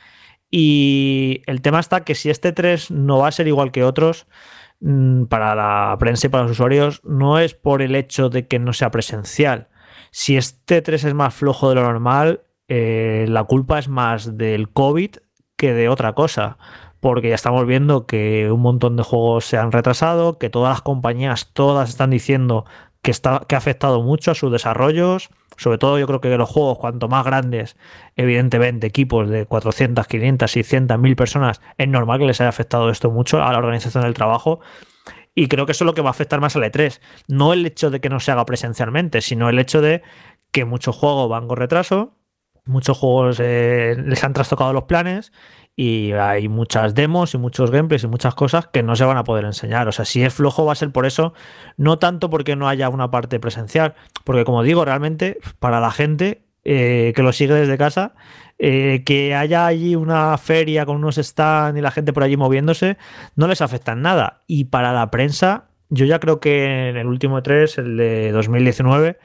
[0.52, 4.28] y el tema está que si este 3 no va a ser igual que otros,
[4.82, 8.60] mm, para la prensa y para los usuarios no es por el hecho de que
[8.60, 9.70] no sea presencial.
[10.12, 14.70] Si este 3 es más flojo de lo normal, eh, la culpa es más del
[14.70, 15.12] COVID
[15.56, 16.58] que de otra cosa
[17.00, 20.82] porque ya estamos viendo que un montón de juegos se han retrasado, que todas las
[20.82, 22.66] compañías, todas están diciendo
[23.02, 25.30] que, está, que ha afectado mucho a sus desarrollos.
[25.58, 27.76] Sobre todo yo creo que los juegos, cuanto más grandes,
[28.16, 33.12] evidentemente equipos de 400, 500, 600, 1000 personas, es normal que les haya afectado esto
[33.12, 34.60] mucho a la organización del trabajo.
[35.36, 37.00] Y creo que eso es lo que va a afectar más al E3.
[37.28, 40.02] No el hecho de que no se haga presencialmente, sino el hecho de
[40.52, 42.18] que muchos juegos van con retraso,
[42.66, 45.32] muchos juegos eh, les han trastocado los planes
[45.82, 49.24] y hay muchas demos y muchos gameplays y muchas cosas que no se van a
[49.24, 49.88] poder enseñar.
[49.88, 51.34] O sea, si es flojo va a ser por eso,
[51.78, 56.42] no tanto porque no haya una parte presencial, porque como digo, realmente para la gente
[56.66, 58.14] eh, que lo sigue desde casa,
[58.58, 62.98] eh, que haya allí una feria con unos stands y la gente por allí moviéndose,
[63.38, 64.42] no les afecta en nada.
[64.48, 69.18] Y para la prensa, yo ya creo que en el último 3, el de 2019,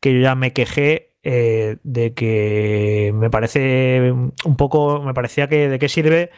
[0.00, 5.70] que yo ya me quejé eh, de que me parece un poco, me parecía que
[5.70, 6.30] de qué sirve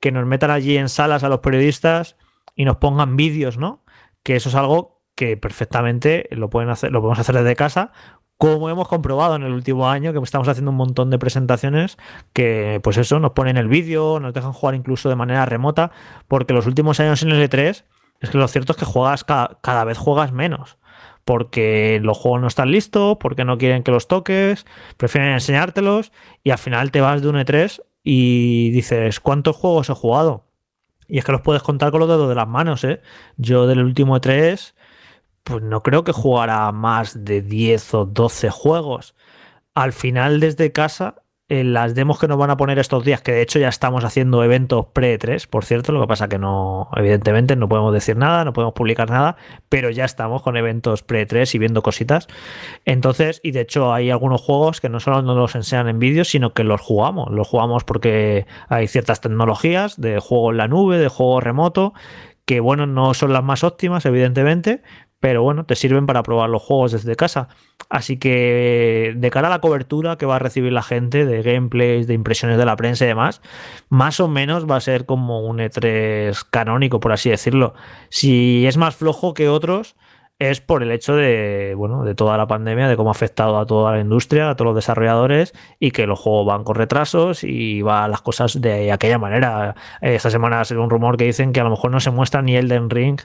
[0.00, 2.16] que nos metan allí en salas a los periodistas
[2.54, 3.84] y nos pongan vídeos, ¿no?
[4.22, 7.92] Que eso es algo que perfectamente lo pueden hacer, lo podemos hacer desde casa,
[8.36, 11.96] como hemos comprobado en el último año, que estamos haciendo un montón de presentaciones
[12.34, 15.90] que, pues eso, nos ponen el vídeo, nos dejan jugar incluso de manera remota,
[16.28, 17.84] porque los últimos años en el E3
[18.20, 20.76] es que lo cierto es que juegas cada vez juegas menos
[21.24, 26.50] porque los juegos no están listos, porque no quieren que los toques, prefieren enseñártelos y
[26.50, 30.44] al final te vas de un E3 y dices, ¿cuántos juegos he jugado?
[31.08, 33.00] Y es que los puedes contar con los dedos de las manos, ¿eh?
[33.36, 34.74] Yo del último E3,
[35.42, 39.14] pues no creo que jugara más de 10 o 12 juegos.
[39.74, 43.32] Al final desde casa eh, las demos que nos van a poner estos días, que
[43.32, 47.54] de hecho ya estamos haciendo eventos pre-3, por cierto, lo que pasa que no, evidentemente
[47.54, 49.36] no podemos decir nada, no podemos publicar nada,
[49.68, 52.28] pero ya estamos con eventos pre-3 y viendo cositas.
[52.86, 56.28] Entonces, y de hecho hay algunos juegos que no solo nos los enseñan en vídeos,
[56.28, 57.30] sino que los jugamos.
[57.30, 61.92] Los jugamos porque hay ciertas tecnologías de juego en la nube, de juego remoto,
[62.46, 64.82] que bueno, no son las más óptimas, evidentemente,
[65.24, 67.48] pero bueno, te sirven para probar los juegos desde casa.
[67.88, 72.06] Así que de cara a la cobertura que va a recibir la gente de gameplays,
[72.06, 73.40] de impresiones de la prensa y demás,
[73.88, 77.72] más o menos va a ser como un E3 canónico, por así decirlo.
[78.10, 79.96] Si es más flojo que otros,
[80.38, 83.66] es por el hecho de, bueno, de toda la pandemia, de cómo ha afectado a
[83.66, 87.82] toda la industria, a todos los desarrolladores y que los juegos van con retrasos y
[87.82, 89.76] van las cosas de aquella manera.
[90.00, 92.42] Esta semana ha sido un rumor que dicen que a lo mejor no se muestra
[92.42, 93.20] ni Elden Ring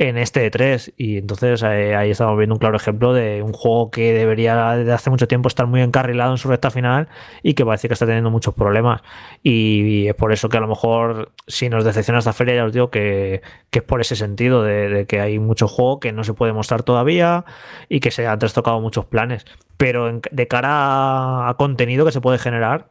[0.00, 3.90] en este E3 y entonces eh, ahí estamos viendo un claro ejemplo de un juego
[3.90, 7.08] que debería desde hace mucho tiempo estar muy encarrilado en su recta final
[7.42, 9.02] y que parece que está teniendo muchos problemas
[9.42, 12.72] y, es por eso que a lo mejor si nos decepciona esta feria ya os
[12.72, 16.49] digo que, es por ese sentido de, que hay mucho juego que no se puede
[16.52, 17.44] mostrar todavía
[17.88, 19.44] y que se han trastocado muchos planes.
[19.76, 22.90] Pero de cara a contenido que se puede generar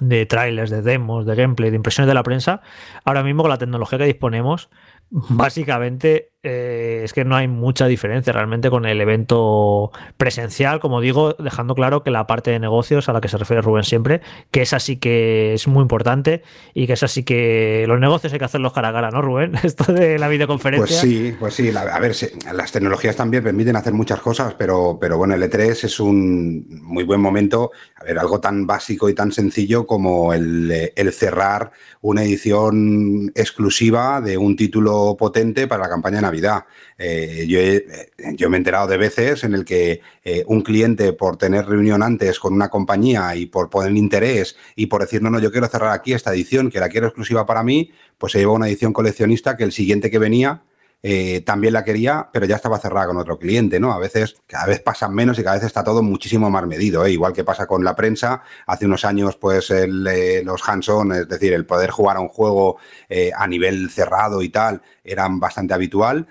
[0.00, 2.62] de trailers, de demos, de gameplay, de impresiones de la prensa,
[3.04, 4.70] ahora mismo con la tecnología que disponemos
[5.10, 11.34] básicamente eh, es que no hay mucha diferencia realmente con el evento presencial, como digo,
[11.34, 14.62] dejando claro que la parte de negocios a la que se refiere Rubén siempre, que
[14.62, 18.46] esa sí que es muy importante y que esa sí que los negocios hay que
[18.46, 19.52] hacerlos cara a cara, ¿no, Rubén?
[19.62, 20.86] Esto de la videoconferencia.
[20.86, 22.16] Pues sí, pues sí, a ver,
[22.54, 27.04] las tecnologías también permiten hacer muchas cosas, pero, pero bueno, el E3 es un muy
[27.04, 32.22] buen momento, a ver, algo tan básico y tan sencillo como el, el cerrar una
[32.22, 36.64] edición exclusiva de un título potente para la campaña de Navidad.
[36.96, 37.58] Eh, yo,
[38.34, 42.02] yo, me he enterado de veces en el que eh, un cliente, por tener reunión
[42.02, 45.66] antes con una compañía y por poner interés y por decir, no, no, yo quiero
[45.66, 48.92] cerrar aquí esta edición, que la quiero exclusiva para mí, pues se lleva una edición
[48.92, 50.62] coleccionista que el siguiente que venía
[51.02, 53.92] eh, también la quería, pero ya estaba cerrada con otro cliente, ¿no?
[53.92, 57.12] A veces, cada vez pasan menos y cada vez está todo muchísimo más medido, ¿eh?
[57.12, 58.42] igual que pasa con la prensa.
[58.66, 62.28] Hace unos años, pues el, eh, los hands-on, es decir, el poder jugar a un
[62.28, 62.78] juego
[63.36, 66.26] a nivel cerrado y tal, eran bastante habitual.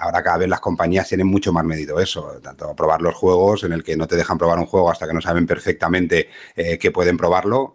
[0.00, 3.72] ahora cada vez las compañías tienen mucho más medido eso, tanto probar los juegos en
[3.72, 7.16] el que no te dejan probar un juego hasta que no saben perfectamente que pueden
[7.16, 7.74] probarlo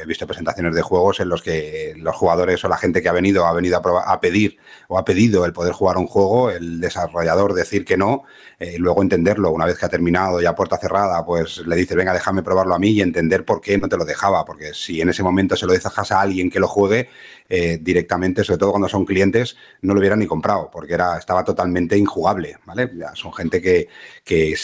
[0.00, 3.12] he visto presentaciones de juegos en los que los jugadores o la gente que ha
[3.12, 4.58] venido ha venido a, pedir
[4.88, 8.24] o ha pedido el poder jugar un juego, el desarrollador decir que no,
[8.58, 9.50] eh, y luego entenderlo.
[9.50, 12.78] Una vez que ha terminado ya puerta cerrada, pues le dices, venga, déjame probarlo a
[12.78, 14.44] mí y entender por qué no te lo dejaba.
[14.44, 17.08] Porque si en ese momento se lo dejas a alguien que lo juegue
[17.48, 21.44] eh, directamente, sobre todo cuando son clientes, no lo hubieran ni comprado, porque era, estaba
[21.44, 22.56] totalmente injugable.
[22.64, 22.90] ¿vale?
[23.14, 23.88] Son gente que,
[24.24, 24.56] que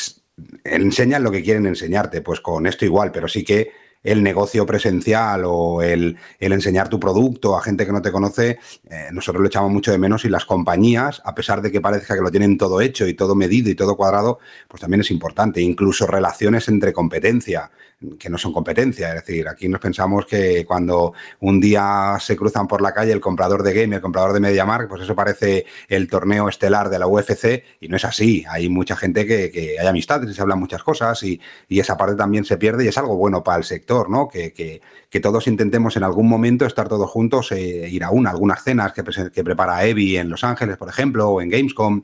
[0.65, 2.21] enseñan lo que quieren enseñarte.
[2.21, 7.57] Pues con esto igual, pero sí que el negocio presencial o el, enseñar tu producto
[7.57, 10.45] a gente que no te conoce, eh, nosotros lo echamos mucho de menos y las
[10.45, 13.75] compañías, a pesar de que parezca que lo tienen todo hecho y todo medido y
[13.75, 14.39] todo cuadrado,
[14.69, 15.63] pues también es importante.
[15.63, 17.71] Incluso relaciones entre competencia
[18.19, 19.09] que no son competencia.
[19.09, 23.21] Es decir, aquí nos pensamos que cuando un día se cruzan por la calle el
[23.21, 26.99] comprador de game y el comprador de MediaMark, pues eso parece el torneo estelar de
[26.99, 28.45] la UFC y no es así.
[28.49, 32.45] Hay mucha gente que, hay amistades y se hablan muchas cosas y, esa parte también
[32.45, 34.29] se pierde y es algo bueno para el sector, ¿no?
[34.29, 34.81] Que, que,
[35.21, 39.03] todos intentemos en algún momento estar todos juntos, e ir a una, algunas cenas que,
[39.33, 42.03] que prepara Evi en Los Ángeles, por ejemplo, o en Gamescom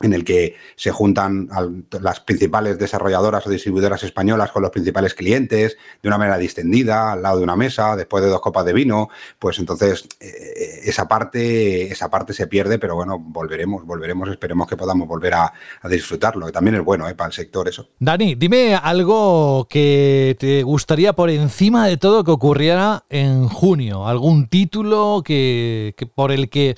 [0.00, 1.48] en el que se juntan
[2.00, 7.22] las principales desarrolladoras o distribuidoras españolas con los principales clientes de una manera distendida, al
[7.22, 11.92] lado de una mesa, después de dos copas de vino, pues entonces eh, esa parte
[11.92, 15.52] esa parte se pierde, pero bueno, volveremos, volveremos, esperemos que podamos volver a,
[15.90, 17.88] disfrutarlo, que también es bueno eh, para el sector eso.
[17.98, 24.46] Dani, dime algo que te gustaría por encima de todo que ocurriera en junio, algún
[24.46, 26.76] título que por el que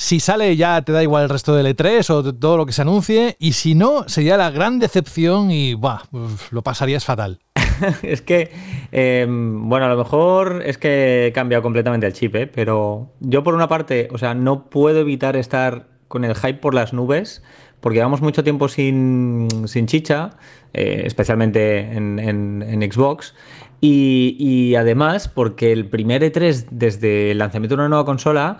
[0.00, 2.80] si sale ya te da igual el resto del E3 o todo lo que se
[2.80, 3.36] anuncie.
[3.38, 6.04] Y si no, sería la gran decepción y buah,
[6.50, 7.40] lo pasarías fatal.
[8.02, 8.50] es que,
[8.92, 12.46] em, bueno, a lo mejor es que he cambiado completamente el chip, ¿eh?
[12.46, 16.72] pero yo por una parte, o sea, no puedo evitar estar con el hype por
[16.72, 17.42] las nubes,
[17.80, 19.48] porque llevamos mucho tiempo sin,
[19.84, 20.30] chicha,
[20.72, 23.34] eh, especialmente en, Xbox,
[23.82, 28.58] y, y, además porque el primer E3 desde el lanzamiento de una nueva consola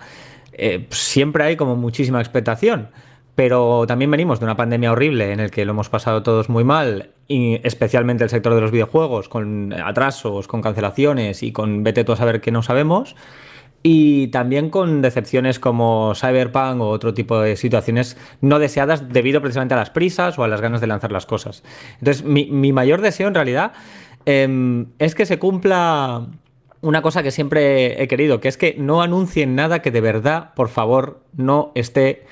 [0.53, 2.89] eh, siempre hay como muchísima expectación.
[3.35, 6.63] Pero también venimos de una pandemia horrible en el que lo hemos pasado todos muy
[6.63, 12.03] mal, y especialmente el sector de los videojuegos, con atrasos, con cancelaciones y con vete
[12.03, 13.15] tú a saber que no sabemos.
[13.83, 19.73] Y también con decepciones como Cyberpunk o otro tipo de situaciones no deseadas debido precisamente
[19.73, 21.63] a las prisas o a las ganas de lanzar las cosas.
[21.99, 23.71] Entonces, mi, mayor deseo en realidad
[24.25, 26.27] em, es que se cumpla
[26.81, 30.53] una cosa que siempre he querido, que es que no anuncien nada que de verdad,
[30.55, 32.25] por favor, no esté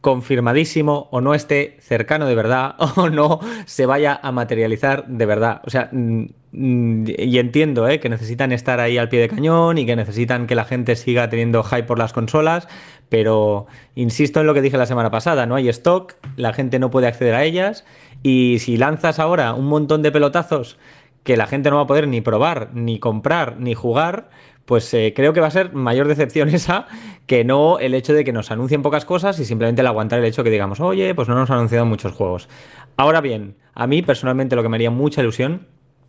[0.00, 5.62] confirmadísimo o no esté cercano de verdad o no se vaya a materializar de verdad.
[5.64, 8.00] O sea, mm, y entiendo ¿eh?
[8.00, 11.30] que necesitan estar ahí al pie de cañón y que necesitan que la gente siga
[11.30, 12.68] teniendo hype por las consolas,
[13.08, 16.90] pero insisto en lo que dije la semana pasada, no hay stock, la gente no
[16.90, 17.84] puede acceder a ellas
[18.22, 20.78] y si lanzas ahora un montón de pelotazos
[21.24, 24.28] que la gente no va a poder ni probar, ni comprar, ni jugar,
[24.64, 26.86] pues eh, creo que va a ser mayor decepción esa
[27.26, 30.26] que no el hecho de que nos anuncien pocas cosas y simplemente el aguantar el
[30.26, 32.48] hecho que digamos, oye, pues no nos han anunciado muchos juegos.
[32.96, 35.66] Ahora bien, a mí personalmente lo que me haría mucha ilusión,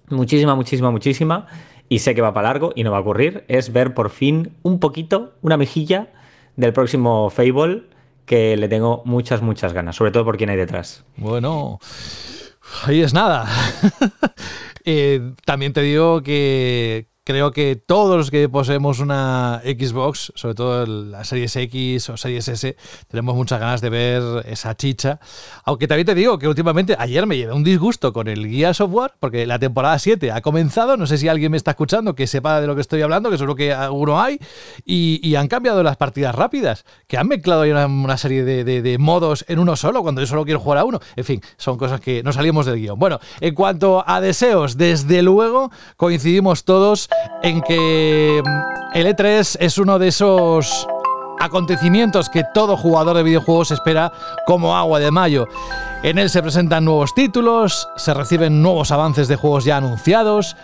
[0.10, 1.48] muchísima, muchísima, muchísima,
[1.88, 4.54] y sé que va para largo y no va a ocurrir, es ver por fin
[4.64, 6.10] un poquito, una mejilla
[6.56, 7.84] del próximo Fable
[8.26, 11.06] que le tengo muchas, muchas ganas, sobre todo por quien hay detrás.
[11.16, 11.80] Bueno,
[12.84, 13.48] ahí es nada.
[14.88, 20.86] Eh, también te digo que creo que todos los que poseemos una Xbox, sobre todo
[20.86, 25.20] la Series X o Series S, tenemos muchas ganas de ver esa chicha.
[25.64, 29.14] Aunque también te digo que últimamente, ayer me llevé un disgusto con el guía software,
[29.20, 32.62] porque la temporada 7 ha comenzado, no sé si alguien me está escuchando que sepa
[32.62, 34.40] de lo que estoy hablando, que seguro que alguno hay,
[34.86, 39.76] y, han cambiado las partidas rápidas, que han mezclado una, serie de, modos en uno
[39.76, 41.00] solo, cuando yo solo quiero jugar a uno.
[41.16, 42.98] En fin, son cosas que no salimos del guion.
[42.98, 47.10] Bueno, en cuanto a deseos, desde luego coincidimos todos
[47.42, 50.88] en que mm, el E3 es uno de esos
[51.40, 54.12] acontecimientos que todo jugador de videojuegos espera
[54.46, 55.48] como agua de mayo.
[56.04, 60.56] En él se presentan nuevos títulos, se reciben nuevos avances de juegos ya anunciados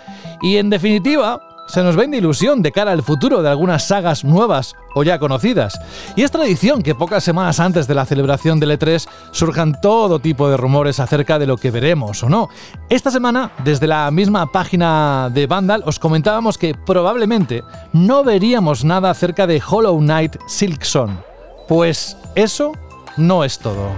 [0.42, 1.40] y en definitiva
[1.71, 5.79] se nos vende ilusión de cara al futuro de algunas sagas nuevas o ya conocidas.
[6.17, 10.49] Y es tradición que pocas semanas antes de la celebración del E3 surjan todo tipo
[10.49, 12.49] de rumores acerca de lo que veremos o no.
[12.89, 19.10] Esta semana, desde la misma página de Vandal, os comentábamos que probablemente no veríamos nada
[19.10, 21.19] acerca de Hollow Knight Silksong.
[21.69, 22.73] Pues eso
[23.15, 23.91] no es todo.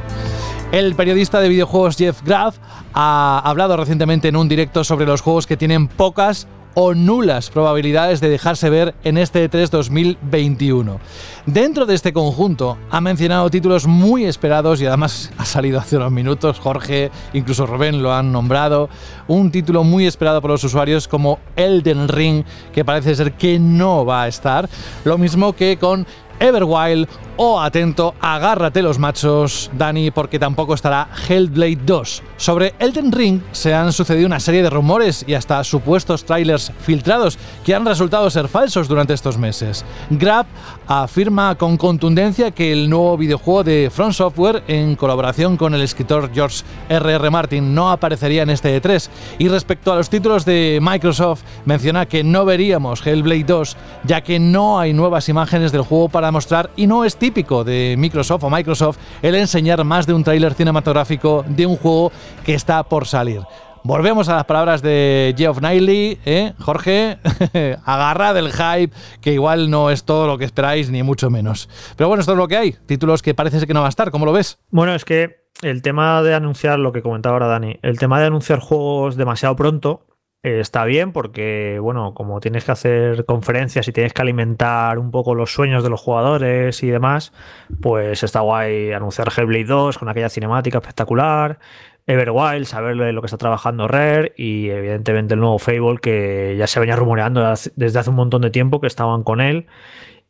[0.72, 2.58] El periodista de videojuegos Jeff Graff
[2.94, 8.20] ha hablado recientemente en un directo sobre los juegos que tienen pocas o nulas probabilidades
[8.22, 11.00] de dejarse ver en este E3 2021.
[11.46, 16.12] Dentro de este conjunto ha mencionado títulos muy esperados y además ha salido hace unos
[16.12, 18.90] minutos, Jorge, incluso Rubén lo han nombrado,
[19.28, 24.06] un título muy esperado por los usuarios como Elden Ring, que parece ser que no
[24.06, 24.70] va a estar,
[25.04, 26.08] lo mismo que con
[26.40, 32.24] Everwild o atento, agárrate los machos, Dani, porque tampoco estará Hellblade 2.
[32.38, 37.40] Sobre Elden Ring se han sucedido una serie de rumores y hasta supuestos trailers filtrados
[37.66, 39.84] que han resultado ser falsos durante estos meses.
[40.12, 40.46] Grab
[40.88, 46.32] afirma con contundencia que el nuevo videojuego de Front Software, en colaboración con el escritor
[46.34, 47.30] George R.R.
[47.30, 49.10] Martin, no aparecería en este E3.
[49.40, 54.40] Y respecto a los títulos de Microsoft, menciona que no veríamos Hellblade 2, ya que
[54.40, 58.50] no hay nuevas imágenes del juego para mostrar y no es típico de Microsoft o
[58.50, 62.12] Microsoft el enseñar más de un tráiler cinematográfico de un juego
[62.46, 63.42] que está por salir.
[63.86, 66.54] Volvemos a las palabras de Geoff Knightley, ¿eh?
[66.58, 67.18] Jorge,
[67.86, 71.68] agarra del hype, que igual no es todo lo que esperáis, ni mucho menos.
[71.98, 72.72] Pero bueno, esto es lo que hay.
[72.86, 74.58] Títulos que parece que no va a estar, ¿cómo lo ves?
[74.70, 78.28] Bueno, es que el tema de anunciar, lo que comentaba ahora Dani, el tema de
[78.28, 80.06] anunciar juegos demasiado pronto,
[80.44, 85.10] eh, está bien porque, bueno, como tienes que hacer conferencias y tienes que alimentar un
[85.10, 87.32] poco los sueños de los jugadores y demás,
[87.82, 91.60] pues está guay anunciar Hellblade 2 con aquella cinemática espectacular,
[92.06, 96.80] Everwild, saber lo que está trabajando Rare y evidentemente el nuevo Fable que ya se
[96.80, 99.68] venía rumoreando desde hace un montón de tiempo que estaban con él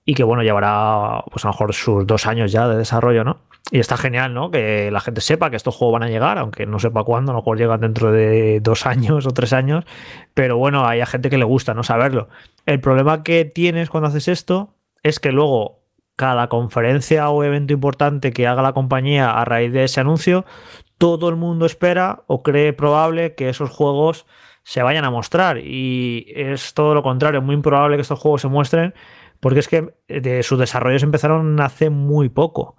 [0.06, 3.38] y que bueno, llevará pues a lo mejor sus dos años ya de desarrollo, ¿no?
[3.72, 4.52] Y está genial, ¿no?
[4.52, 7.34] Que la gente sepa que estos juegos van a llegar, aunque no sepa cuándo, a
[7.34, 9.86] lo mejor llegan dentro de dos años o tres años,
[10.34, 11.84] pero bueno, hay gente que le gusta, ¿no?
[11.84, 12.28] Saberlo.
[12.66, 15.84] El problema que tienes cuando haces esto es que luego
[16.16, 20.46] cada conferencia o evento importante que haga la compañía a raíz de ese anuncio,
[21.04, 24.26] todo el mundo espera o cree probable que esos juegos
[24.64, 25.58] se vayan a mostrar.
[25.58, 28.94] Y es todo lo contrario, es muy improbable que estos juegos se muestren
[29.42, 32.78] porque es que de sus desarrollos empezaron hace muy poco.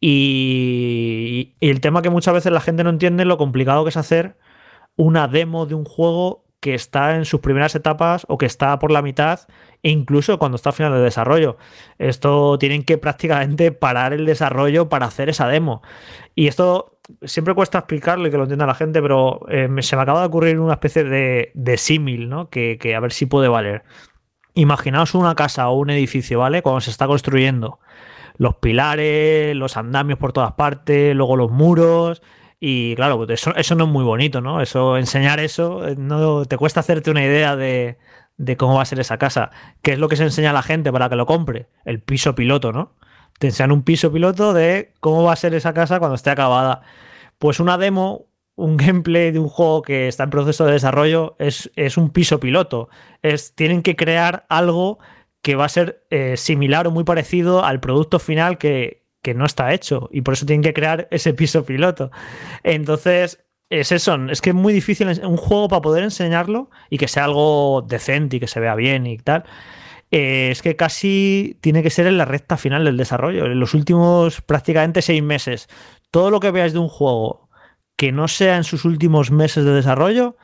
[0.00, 4.38] Y, el tema que muchas veces la gente no entiende lo complicado que es hacer
[4.94, 8.92] una demo de un juego que está en sus primeras etapas o que está por
[8.92, 9.40] la mitad
[9.82, 11.56] e incluso cuando está al final del desarrollo.
[11.98, 15.82] Esto tienen que prácticamente parar el desarrollo para hacer esa demo.
[16.36, 20.20] Y esto siempre cuesta explicarle que lo entienda la gente, pero eh, se me acaba
[20.20, 22.48] de ocurrir una especie de, de símil, ¿no?
[22.48, 23.82] Que, a ver si puede valer.
[24.54, 26.62] Imaginaos una casa o un edificio, ¿vale?
[26.62, 27.80] Cuando se está construyendo.
[28.36, 32.22] Los pilares, los andamios por todas partes, luego los muros,
[32.60, 34.60] Y claro, pues eso, eso no es muy bonito, ¿no?
[34.62, 37.98] Eso, enseñar eso, eh, no te cuesta hacerte una idea de,
[38.38, 39.50] de cómo va a ser esa casa.
[39.82, 41.68] ¿Qué es lo que se enseña a la gente para que lo compre?
[41.84, 42.94] El piso piloto, ¿no?
[43.38, 46.82] Te enseñan un piso piloto de cómo va a ser esa casa cuando esté acabada.
[47.38, 48.26] Pues una demo,
[48.56, 52.40] un gameplay de un juego que está en proceso de desarrollo es, es un piso
[52.40, 52.88] piloto.
[53.22, 54.98] Es, tienen que crear algo
[55.42, 59.44] que va a ser eh, similar o muy parecido al producto final que, que no
[59.44, 60.08] está hecho.
[60.12, 62.10] Y por eso tienen que crear ese piso piloto.
[62.62, 67.08] Entonces, es eso, es que es muy difícil un juego para poder enseñarlo y que
[67.08, 69.44] sea algo decente y que se vea bien y tal.
[70.16, 73.74] Eh, es que casi tiene que ser en la recta final del desarrollo, en los
[73.74, 75.68] últimos prácticamente seis meses.
[76.12, 77.48] Todo lo que veáis de un juego
[77.96, 80.36] que no sea en sus últimos meses de desarrollo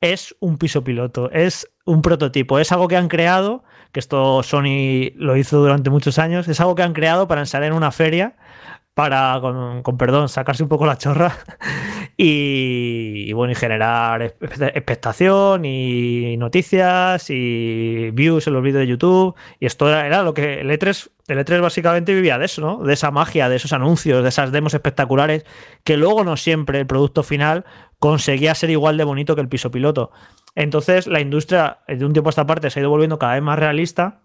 [0.00, 5.12] es un piso piloto, es un prototipo, es algo que han creado, que esto Sony
[5.16, 8.34] lo hizo durante muchos años, es algo que han creado para ensayar en una feria
[8.98, 11.32] para, con, perdón, sacarse un poco la chorra
[12.16, 19.36] y, bueno, y generar expectación y noticias y views en los vídeos de YouTube.
[19.60, 22.82] Y esto era, lo que el E3, el E3 básicamente vivía de eso, ¿no?
[22.82, 25.46] De esa magia, de esos anuncios, de esas demos espectaculares,
[25.84, 27.64] que luego no siempre el producto final
[28.00, 30.10] conseguía ser igual de bonito que el piso piloto.
[30.56, 33.44] Entonces la industria de un tiempo a esta parte se ha ido volviendo cada vez
[33.44, 34.22] más realista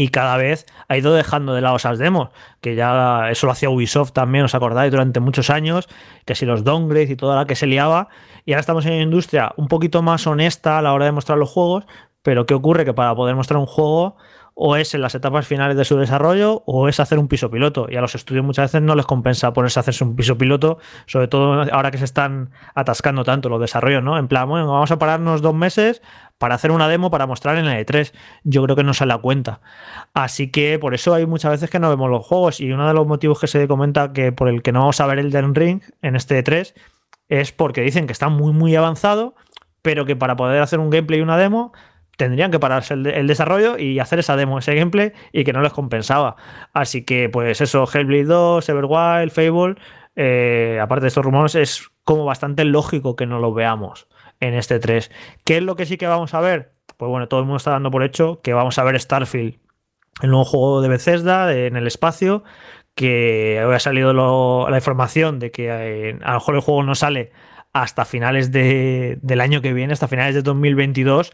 [0.00, 2.30] y cada vez ha ido dejando de lado esas demos,
[2.62, 5.90] que ya eso lo hacía Ubisoft también, os acordáis, durante muchos años,
[6.24, 8.08] que si los downgrades y toda la que se liaba,
[8.46, 11.36] y ahora estamos en una industria un poquito más honesta a la hora de mostrar
[11.36, 11.84] los juegos,
[12.22, 12.86] pero ¿qué ocurre?
[12.86, 14.16] Que para poder mostrar un juego
[14.62, 17.86] o es en las etapas finales de su desarrollo o es hacer un piso piloto.
[17.88, 20.76] Y a los estudios muchas veces no les compensa ponerse a hacerse un piso piloto,
[21.06, 24.18] sobre todo ahora que se están atascando tanto los desarrollos, ¿no?
[24.18, 26.02] En plan, bueno, vamos a pararnos dos meses
[26.36, 28.12] para hacer una demo para mostrar en el E3.
[28.44, 29.62] Yo creo que no se la cuenta.
[30.12, 32.60] Así que por eso hay muchas veces que no vemos los juegos.
[32.60, 35.06] Y uno de los motivos que se comenta que por el que no vamos a
[35.06, 36.74] ver el Den Ring en este E3
[37.30, 39.34] es porque dicen que está muy, muy avanzado,
[39.80, 41.72] pero que para poder hacer un gameplay y una demo
[42.20, 45.72] tendrían que pararse el, desarrollo y hacer esa demo, ese gameplay, y que no les
[45.72, 46.36] compensaba.
[46.74, 49.76] Así que, pues eso, Hellblade 2, Everwild, Fable,
[50.16, 54.06] eh, aparte de estos rumores, es como bastante lógico que no lo veamos
[54.38, 55.10] en este 3.
[55.44, 56.74] ¿Qué es lo que sí que vamos a ver?
[56.98, 59.56] Pues bueno, todo el mundo está dando por hecho que vamos a ver Starfield,
[60.20, 62.44] el nuevo juego de Bethesda en el espacio,
[62.94, 66.94] que hoy ha salido la información de que eh, a lo mejor el juego no
[66.94, 67.32] sale
[67.72, 71.32] hasta finales del año que viene, hasta finales de 2022,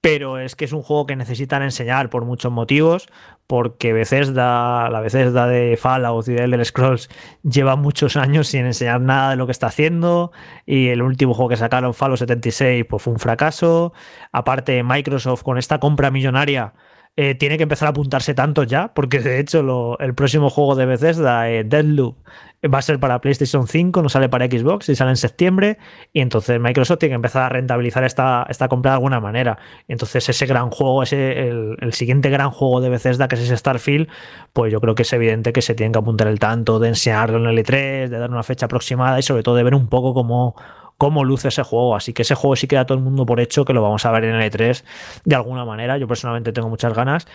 [0.00, 3.08] pero es que es un juego que necesitan enseñar por muchos motivos,
[3.46, 7.08] porque Bethesda, la Bethesda de Fallout y de Elder Scrolls
[7.42, 10.32] lleva muchos años sin enseñar nada de lo que está haciendo
[10.66, 13.92] y el último juego que sacaron, Fallout 76, pues fue un fracaso.
[14.32, 16.74] Aparte, Microsoft con esta compra millonaria
[17.16, 20.86] eh, tiene que empezar a apuntarse tanto ya, porque de hecho el próximo juego de
[20.86, 22.16] Bethesda, eh, Deadloop,
[22.68, 25.78] va a ser para PlayStation 5, no sale para Xbox y sale en septiembre.
[26.12, 29.58] Y entonces Microsoft tiene que empezar a rentabilizar esta, esta compra de alguna manera.
[29.88, 34.08] Entonces, ese gran juego, ese, el, siguiente gran juego de Bethesda, que es Starfield,
[34.52, 37.38] pues yo creo que es evidente que se tiene que apuntar el tanto de enseñarlo
[37.38, 40.12] en el E3, de dar una fecha aproximada y sobre todo de ver un poco
[40.14, 40.56] cómo
[40.98, 41.96] cómo luce ese juego.
[41.96, 44.10] Así que ese juego sí queda todo el mundo por hecho que lo vamos a
[44.10, 44.84] ver en el E3
[45.24, 45.96] de alguna manera.
[45.96, 47.26] Yo personalmente tengo muchas ganas.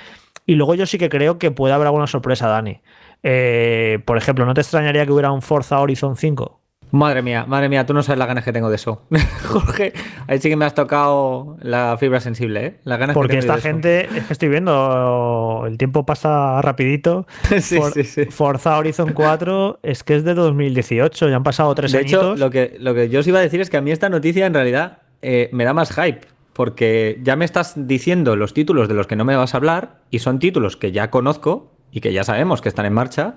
[0.46, 2.82] Y luego yo sí que creo que puede haber alguna sorpresa, Dani.
[3.28, 6.62] Eh, por ejemplo, ¿no te extrañaría que hubiera un Forza Horizon 5?
[6.92, 9.02] Madre mía, madre mía, tú no sabes las ganas que tengo de eso.
[9.48, 9.94] Jorge,
[10.28, 12.80] ahí sí que me has tocado la fibra sensible, ¿eh?
[12.84, 17.26] Las ganas Porque esta gente, es que estoy viendo, el tiempo pasa rapidito.
[17.60, 18.26] sí, sí, sí.
[18.26, 22.04] Forza Horizon 4 es que es de 2018, ya han pasado tres años.
[22.04, 23.90] De hecho, lo que, lo que yo os iba a decir es que a mí
[23.90, 26.22] esta noticia en realidad eh, me da más hype.
[26.54, 30.04] Porque ya me estás diciendo los títulos de los que no me vas a hablar
[30.10, 33.36] y son títulos que ya conozco y que ya sabemos que están en marcha,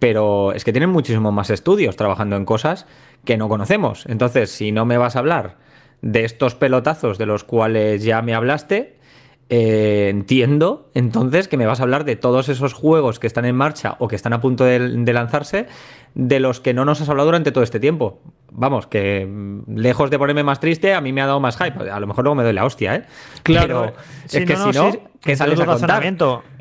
[0.00, 2.86] pero es que tienen muchísimos más estudios trabajando en cosas
[3.24, 4.04] que no conocemos.
[4.06, 5.58] Entonces, si no me vas a hablar
[6.02, 8.98] de estos pelotazos de los cuales ya me hablaste,
[9.48, 13.54] eh, entiendo entonces que me vas a hablar de todos esos juegos que están en
[13.54, 14.80] marcha o que están a punto de,
[15.12, 15.68] lanzarse,
[16.14, 18.20] de los que no nos has hablado durante todo este tiempo.
[18.50, 21.88] Vamos, que mm, lejos de ponerme más triste, a mí me ha dado más hype.
[21.88, 23.02] A lo mejor luego me doy la hostia, ¿eh?
[23.44, 23.92] Claro,
[24.24, 24.90] es que si no,
[25.20, 26.02] ¿qué sales a contar?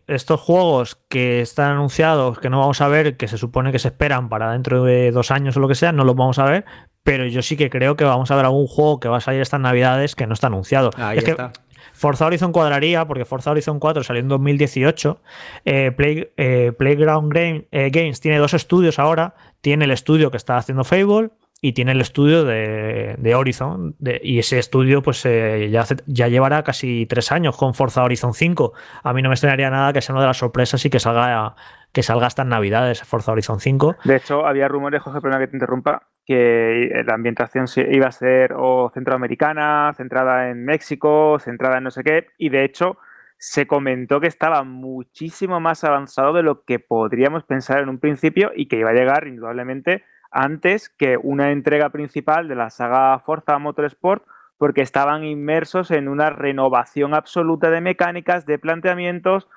[0.10, 3.90] Estos juegos que están anunciados, que no vamos a ver, que se supone que se
[3.90, 6.66] esperan para dentro de dos años o lo que sea, no los vamos a ver,
[7.04, 9.42] pero yo sí que creo que vamos a ver algún juego que va a salir
[9.42, 10.92] estas navidades que no está anunciado.
[10.98, 11.52] Ahí está.
[11.94, 15.22] Forza Horizon cuadraría, porque Forza Horizon 4 salió en 2018.
[15.66, 15.96] Eh,
[16.38, 19.36] eh, Playground eh, Games tiene dos estudios ahora.
[19.62, 21.32] Tiene el estudio que está haciendo Fable
[21.62, 23.96] y tiene el estudio de, Horizon.
[24.00, 28.74] y ese estudio, pues eh, ya, ya llevará casi tres años con Forza Horizon 5.
[29.04, 31.56] A mí no me extrañaría nada que sea una de las sorpresas y que salga,
[31.92, 33.98] que salga hasta en Navidades Forza Horizon 5.
[34.06, 38.54] De hecho, había rumores, Jorge, perdona que te interrumpa, que la ambientación iba a ser
[38.56, 42.98] o centroamericana, centrada en México, centrada en no sé qué, y de hecho
[43.38, 48.52] se comentó que estaba muchísimo más avanzado de lo que podríamos pensar en un principio
[48.54, 53.58] y que iba a llegar indudablemente antes que una entrega principal de la saga Forza
[53.60, 54.24] Motorsport
[54.58, 59.48] porque estaban inmersos en una renovación absoluta de mecánicas, de planteamientos,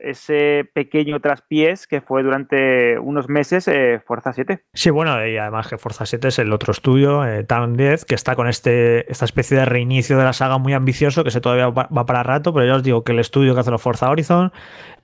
[0.00, 4.64] ese pequeño traspiés que fue durante unos meses eh, Forza 7.
[4.74, 8.14] Sí, bueno, y además que Forza 7 es el otro estudio, eh, Town 10, que
[8.14, 11.68] está con este, esta especie de reinicio de la saga muy ambicioso, que se todavía
[11.68, 14.52] va, para rato, pero ya os digo que el estudio que hace los Forza Horizon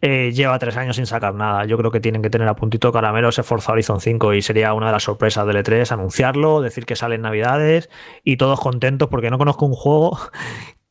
[0.01, 1.65] eh, lleva tres años sin sacar nada.
[1.65, 4.75] Yo creo que tienen que tener a puntito caramelo ese Forza Horizon 5 y sería
[4.75, 7.89] una de las sorpresas del E3 anunciarlo, decir que sale en Navidades
[8.25, 10.19] y todos contentos porque no conozco un juego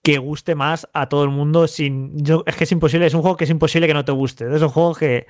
[0.01, 2.23] que guste más a todo el mundo sin.
[2.23, 4.45] Yo, es que es imposible, es un juego que es imposible que no te guste.
[4.53, 5.27] Es un juego que,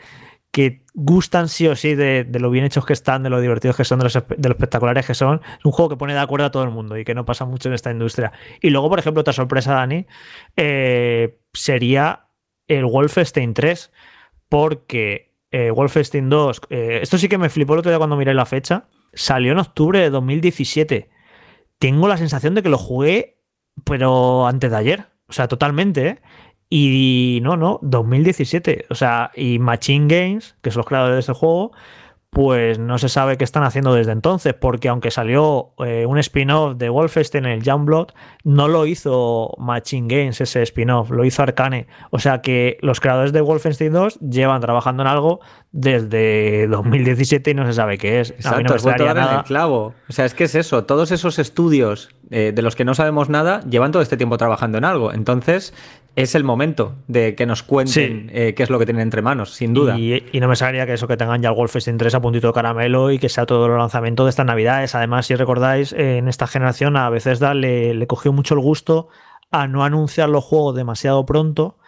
[0.52, 3.86] que gustan sí o sí de, lo bien hechos que están, de lo divertidos que
[3.86, 5.42] son, de los, espectaculares que son.
[5.58, 7.46] Es un juego que pone de acuerdo a todo el mundo y que no pasa
[7.46, 8.32] mucho en esta industria.
[8.62, 10.08] Y luego, por ejemplo, otra sorpresa, Dani,
[10.56, 12.28] eh, sería
[12.68, 13.92] el Wolfenstein 3,
[14.50, 18.34] porque eh, Wolfenstein 2, eh, esto sí que me flipó el otro día cuando miré
[18.34, 21.10] la fecha, salió en octubre de 2017.
[21.78, 23.39] Tengo la sensación de que lo jugué
[23.84, 25.06] pero antes de ayer.
[25.28, 26.22] O sea, totalmente, ¿eh?
[26.70, 28.86] Y no, no, 2017.
[28.90, 31.72] O sea, y Machine Games, que son los creadores de este juego,
[32.30, 36.78] pues no se sabe qué están haciendo desde entonces, porque aunque salió eh, un spin-off
[36.78, 38.10] de Wolfenstein, el Youngblood,
[38.44, 41.88] no lo hizo Machine Games ese spin-off, lo hizo Arcane.
[42.12, 45.40] O sea que los creadores de Wolfenstein 2 llevan trabajando en algo
[45.72, 48.30] desde 2017 y no se sabe qué es.
[48.32, 49.38] Exacto, a mí no me nada.
[49.40, 49.96] el clavo.
[50.08, 53.30] O sea, es que es eso, todos esos estudios eh, de los que no sabemos
[53.30, 55.12] nada llevan todo este tiempo trabajando en algo.
[55.14, 55.74] Entonces,
[56.16, 59.54] es el momento de que nos cuenten eh, qué es lo que tienen entre manos,
[59.54, 59.98] sin duda.
[59.98, 62.54] Y, no me sabría que eso que tengan ya el Wolfenstein 3 a puntito de
[62.54, 64.96] caramelo y que sea todo el lanzamiento de estas navidades.
[64.96, 69.10] Además, si recordáis, en esta generación a veces le, le cogió mucho el gusto
[69.52, 71.80] a no anunciar los juegos demasiado pronto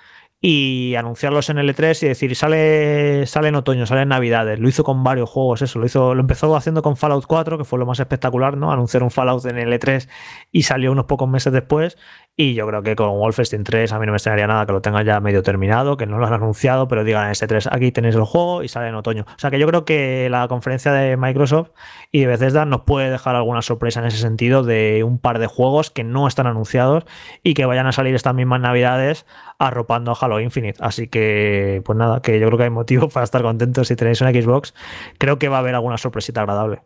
[0.43, 4.59] y anunciarlos en L3 y decir, sale, sale en otoño, sale en Navidades.
[4.59, 5.77] Lo hizo con varios juegos, eso.
[5.77, 8.71] Lo hizo, lo empezó haciendo con Fallout 4, que fue lo más espectacular, ¿no?
[8.71, 10.09] Anunciar un Fallout en L3
[10.51, 11.95] y salió unos pocos meses después.
[12.37, 14.81] Y yo creo que con Wolfenstein 3 a mí no me extrañaría nada que lo
[14.81, 18.15] tenga ya medio terminado, que no lo han anunciado, pero digan este 3 aquí tenéis
[18.15, 19.25] el juego y sale en otoño.
[19.27, 21.71] O sea que yo creo que la conferencia de Microsoft
[22.09, 25.47] y de Bethesda nos puede dejar alguna sorpresa en ese sentido de un par de
[25.47, 27.03] juegos que no están anunciados
[27.43, 29.25] y que vayan a salir estas mismas navidades
[29.59, 30.79] arropando a Halo Infinite.
[30.81, 34.21] Así que, pues nada, que yo creo que hay motivo para estar contentos si tenéis
[34.21, 34.73] una Xbox.
[35.17, 36.81] Creo que va a haber alguna sorpresita agradable.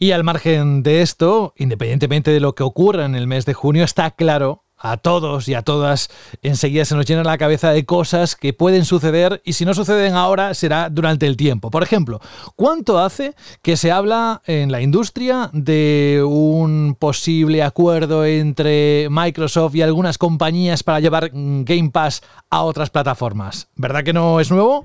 [0.00, 3.82] Y al margen de esto, independientemente de lo que ocurra en el mes de junio,
[3.82, 6.10] está claro a todos y a todas,
[6.42, 10.14] enseguida se nos llena la cabeza de cosas que pueden suceder y si no suceden
[10.14, 11.70] ahora será durante el tiempo.
[11.70, 12.20] Por ejemplo,
[12.56, 19.82] ¿cuánto hace que se habla en la industria de un posible acuerdo entre Microsoft y
[19.82, 23.68] algunas compañías para llevar Game Pass a otras plataformas?
[23.76, 24.84] ¿Verdad que no es nuevo?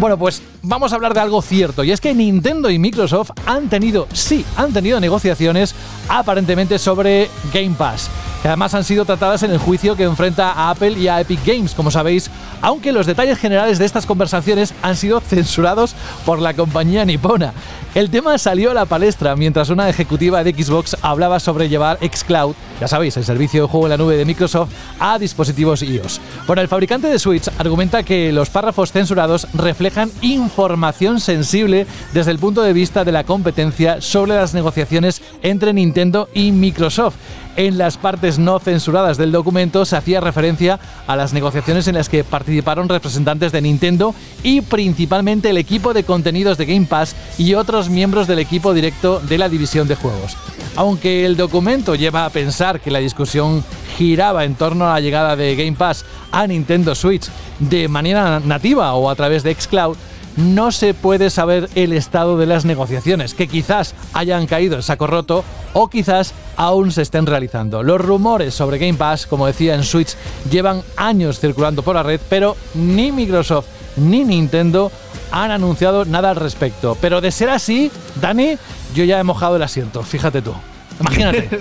[0.00, 3.68] Bueno, pues vamos a hablar de algo cierto y es que Nintendo y Microsoft han
[3.68, 5.74] tenido, sí, han tenido negociaciones
[6.08, 8.10] aparentemente sobre Game Pass
[8.44, 11.40] que además han sido tratadas en el juicio que enfrenta a Apple y a Epic
[11.46, 12.30] Games, como sabéis,
[12.60, 15.94] aunque los detalles generales de estas conversaciones han sido censurados
[16.26, 17.54] por la compañía nipona.
[17.94, 22.54] El tema salió a la palestra mientras una ejecutiva de Xbox hablaba sobre llevar xCloud,
[22.80, 26.20] ya sabéis, el servicio de juego en la nube de Microsoft, a dispositivos iOS.
[26.46, 32.38] Bueno, el fabricante de Switch argumenta que los párrafos censurados reflejan información sensible desde el
[32.38, 37.16] punto de vista de la competencia sobre las negociaciones entre Nintendo y Microsoft.
[37.56, 42.08] En las partes no censuradas del documento se hacía referencia a las negociaciones en las
[42.08, 44.12] que participaron representantes de Nintendo
[44.42, 49.20] y principalmente el equipo de contenidos de Game Pass y otros miembros del equipo directo
[49.20, 50.36] de la división de juegos.
[50.74, 53.62] Aunque el documento lleva a pensar que la discusión
[53.96, 58.94] giraba en torno a la llegada de Game Pass a Nintendo Switch de manera nativa
[58.94, 59.96] o a través de Xcloud,
[60.36, 65.06] no se puede saber el estado de las negociaciones, que quizás hayan caído en saco
[65.06, 65.44] roto
[65.74, 67.82] o quizás aún se estén realizando.
[67.82, 70.16] Los rumores sobre Game Pass, como decía en Switch,
[70.50, 74.90] llevan años circulando por la red, pero ni Microsoft ni Nintendo
[75.30, 76.96] han anunciado nada al respecto.
[77.00, 77.90] Pero de ser así,
[78.20, 78.56] Dani,
[78.94, 80.54] yo ya he mojado el asiento, fíjate tú.
[81.00, 81.48] Imagínate.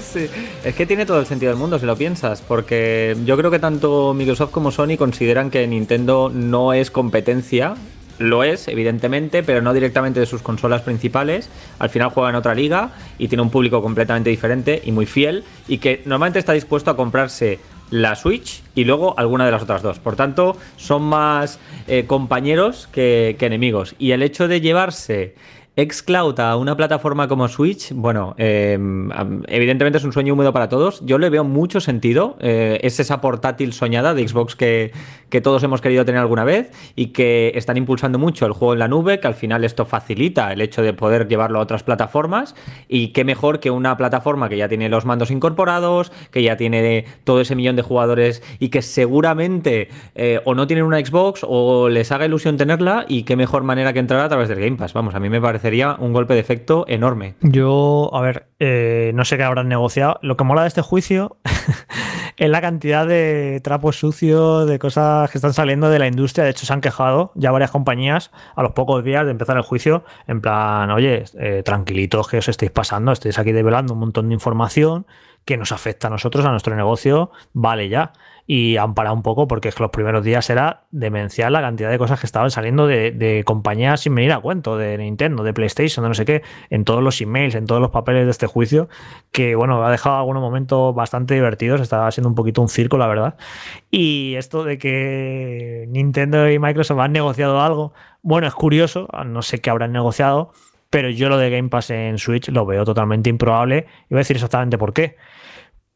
[0.64, 3.60] Es que tiene todo el sentido del mundo si lo piensas, porque yo creo que
[3.60, 7.76] tanto Microsoft como Sony consideran que Nintendo no es competencia
[8.20, 11.50] lo es, evidentemente, pero no directamente de sus consolas principales.
[11.80, 15.44] Al final juega en otra liga y tiene un público completamente diferente y muy fiel
[15.68, 17.60] y que normalmente está dispuesto a comprarse
[17.90, 20.00] la Switch y luego alguna de las otras dos.
[20.00, 23.96] Por tanto, son más eh, compañeros que, enemigos.
[24.00, 25.36] Y el hecho de llevarse
[25.76, 28.78] Xcloud a una plataforma como Switch, bueno, eh,
[29.48, 31.02] evidentemente es un sueño húmedo para todos.
[31.04, 32.38] Yo le veo mucho sentido.
[32.42, 34.92] Eh, es esa portátil soñada de Xbox que,
[35.30, 38.80] que, todos hemos querido tener alguna vez y que están impulsando mucho el juego en
[38.80, 42.54] la nube, que al final esto facilita el hecho de poder llevarlo a otras plataformas.
[42.88, 47.06] Y qué mejor que una plataforma que ya tiene los mandos incorporados, que ya tiene
[47.24, 51.90] todo ese millón de jugadores y que seguramente eh, o no tienen una Xbox o
[51.90, 54.94] les haga ilusión tenerla y qué mejor manera que entrar a través del Game Pass.
[54.94, 57.36] Vamos, a mí me parece sería un golpe de efecto enorme.
[57.40, 60.20] Yo, a ver, eh, no sé qué habrán negociado.
[60.22, 61.38] Lo que mola de este juicio
[62.38, 66.44] es la cantidad de trapos sucios, de cosas que están saliendo de la industria.
[66.44, 69.64] De hecho, se han quejado ya varias compañías a los pocos días de empezar el
[69.64, 74.28] juicio, en plan, oye, eh, tranquilitos que os estáis pasando, estáis aquí develando un montón
[74.28, 75.08] de información
[75.46, 78.12] que nos afecta a nosotros, a nuestro negocio, vale ya
[78.46, 81.90] y han parado un poco porque es que los primeros días era demencial la cantidad
[81.90, 86.04] de cosas que estaban saliendo de, compañías sin venir a cuento, de Nintendo, de PlayStation,
[86.04, 88.90] de no sé qué, en todos los emails, en todos los papeles de este juicio,
[89.32, 93.08] que bueno, ha dejado algunos momentos bastante divertidos, estaba siendo un poquito un circo, la
[93.08, 93.36] verdad.
[93.90, 99.62] Y esto de que Nintendo y Microsoft han negociado algo, bueno, es curioso, no sé
[99.62, 100.52] qué habrán negociado,
[100.90, 104.20] pero yo lo de Game Pass en Switch lo veo totalmente improbable y voy a
[104.20, 105.16] decir exactamente por qué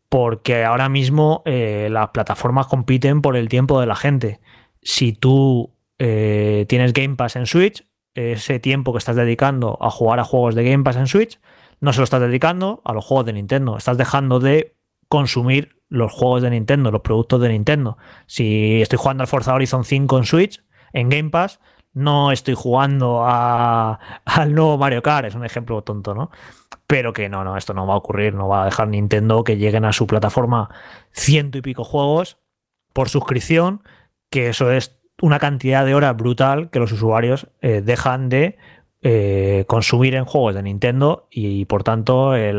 [0.09, 4.39] porque ahora mismo eh, las plataformas compiten por el tiempo de la gente.
[4.81, 10.19] Si tú eh, tienes Game Pass en Switch, ese tiempo que estás dedicando a jugar
[10.19, 11.39] a juegos de Game Pass en Switch,
[11.79, 13.77] no se lo estás dedicando a los juegos de Nintendo.
[13.77, 14.75] Estás dejando de
[15.07, 17.97] consumir los juegos de Nintendo, los productos de Nintendo.
[18.25, 21.59] Si estoy jugando al Forza Horizon 5 en Switch, en Game Pass,
[21.93, 26.31] no estoy jugando a, al nuevo Mario Kart, es un ejemplo tonto, ¿no?
[26.87, 29.57] Pero que no, no, esto no va a ocurrir, no va a dejar Nintendo que
[29.57, 30.69] lleguen a su plataforma
[31.11, 32.37] ciento y pico juegos
[32.93, 33.83] por suscripción,
[34.31, 38.57] que eso es una cantidad de horas brutal que los usuarios eh, dejan de
[39.09, 42.53] eh, consumir en juegos de Nintendo y, por tanto eh,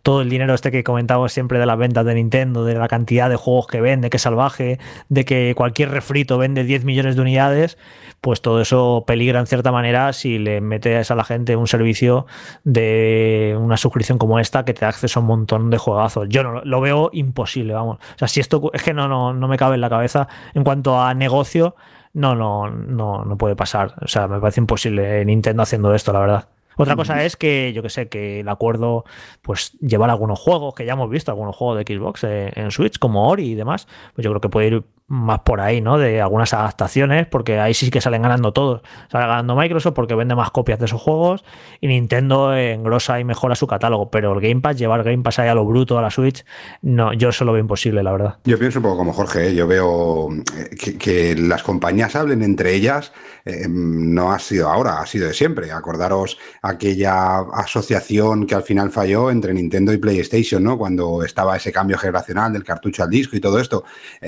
[0.00, 3.28] todo el dinero este que comentamos siempre de las ventas de Nintendo, de la cantidad
[3.28, 4.78] de juegos que vende, que salvaje,
[5.10, 7.76] de que cualquier refrito vende 10 millones de unidades,
[8.22, 12.24] pues todo eso peligra en cierta manera si le metes a la gente un servicio
[12.64, 16.26] de una suscripción como esta que te da acceso a un montón de juegazos.
[16.30, 17.98] Yo no lo veo imposible, vamos.
[17.98, 20.64] O sea, si esto es que no, no, no me cabe en la cabeza en
[20.64, 21.76] cuanto a negocio
[22.16, 23.94] no, no, no, no puede pasar.
[24.00, 26.48] O sea, me parece imposible Nintendo haciendo esto, la verdad.
[26.78, 29.04] Otra cosa es que, yo que sé, que el acuerdo,
[29.42, 32.98] pues llevar algunos juegos, que ya hemos visto algunos juegos de Xbox eh, en Switch,
[32.98, 35.98] como Ori y demás, pues yo creo que puede ir más por ahí, ¿no?
[35.98, 38.82] De algunas adaptaciones, porque ahí sí que salen ganando todos.
[39.10, 41.44] Sale ganando Microsoft porque vende más copias de esos juegos
[41.80, 45.48] y Nintendo engrosa y mejora su catálogo, pero el Game Pass, llevar Game Pass ahí
[45.48, 46.44] a lo bruto a la Switch,
[46.82, 48.38] no, yo eso lo veo imposible, la verdad.
[48.44, 49.54] Yo pienso un poco como Jorge, ¿eh?
[49.54, 53.12] yo veo eh, que, las compañías hablen entre ellas,
[53.44, 55.70] eh, no ha sido ahora, ha sido de siempre.
[55.70, 60.76] Acordaros aquella asociación que al final falló entre Nintendo y PlayStation, ¿no?
[60.76, 63.84] Cuando estaba ese cambio generacional del cartucho al disco y todo esto.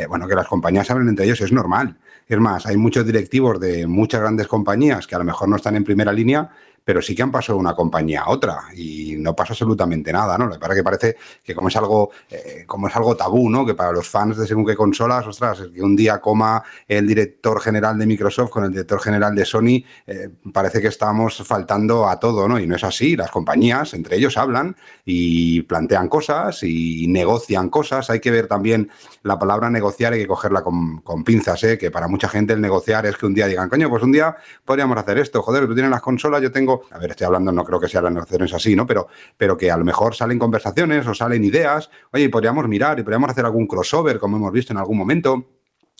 [0.08, 1.96] bueno, que las compañías compañías entre ellos, es normal.
[2.26, 5.76] Es más, hay muchos directivos de muchas grandes compañías que a lo mejor no están
[5.76, 6.50] en primera línea,
[6.88, 10.38] pero sí que han pasado de una compañía a otra y no pasa absolutamente nada,
[10.38, 10.46] ¿no?
[10.46, 13.66] Lo que parece que como es algo, eh, como es algo tabú, ¿no?
[13.66, 17.60] Que para los fans de según qué consolas, ostras, que un día coma el director
[17.60, 22.18] general de Microsoft con el director general de Sony, eh, parece que estamos faltando a
[22.18, 22.58] todo, ¿no?
[22.58, 24.74] Y no es así, las compañías entre ellos hablan
[25.04, 28.08] y plantean cosas y negocian cosas.
[28.08, 28.88] Hay que ver también
[29.24, 31.76] la palabra negociar, hay que cogerla con, con pinzas, ¿eh?
[31.76, 34.34] Que para mucha gente el negociar es que un día digan, coño, pues un día
[34.64, 37.64] podríamos hacer esto, joder, tú tienes las consolas, yo tengo a ver, estoy hablando, no
[37.64, 38.86] creo que sean las negociaciones así, ¿no?
[38.86, 43.02] Pero, pero que a lo mejor salen conversaciones o salen ideas, oye, podríamos mirar y
[43.02, 45.46] podríamos hacer algún crossover, como hemos visto en algún momento,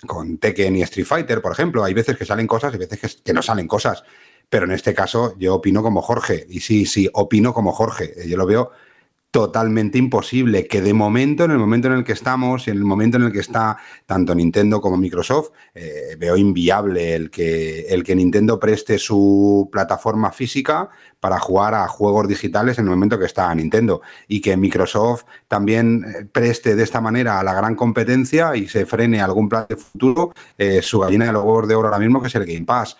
[0.06, 1.84] con Tekken y Street Fighter, por ejemplo.
[1.84, 4.04] Hay veces que salen cosas y veces que, no salen cosas.
[4.48, 6.46] Pero en este caso yo opino como Jorge.
[6.48, 8.14] Y sí, sí, opino como Jorge.
[8.26, 8.70] Yo lo veo
[9.30, 12.84] totalmente imposible que de momento, en el momento en el que estamos y en el
[12.84, 13.76] momento en el que está
[14.06, 20.32] tanto Nintendo como Microsoft, eh, veo inviable el que, el que Nintendo preste su plataforma
[20.32, 20.88] física
[21.20, 26.04] para jugar a juegos digitales en el momento que está Nintendo y que Microsoft también
[26.04, 29.76] eh, preste de esta manera a la gran competencia y se frene algún plan de
[29.76, 32.96] futuro eh, su gallina de los de oro ahora mismo que es el Game Pass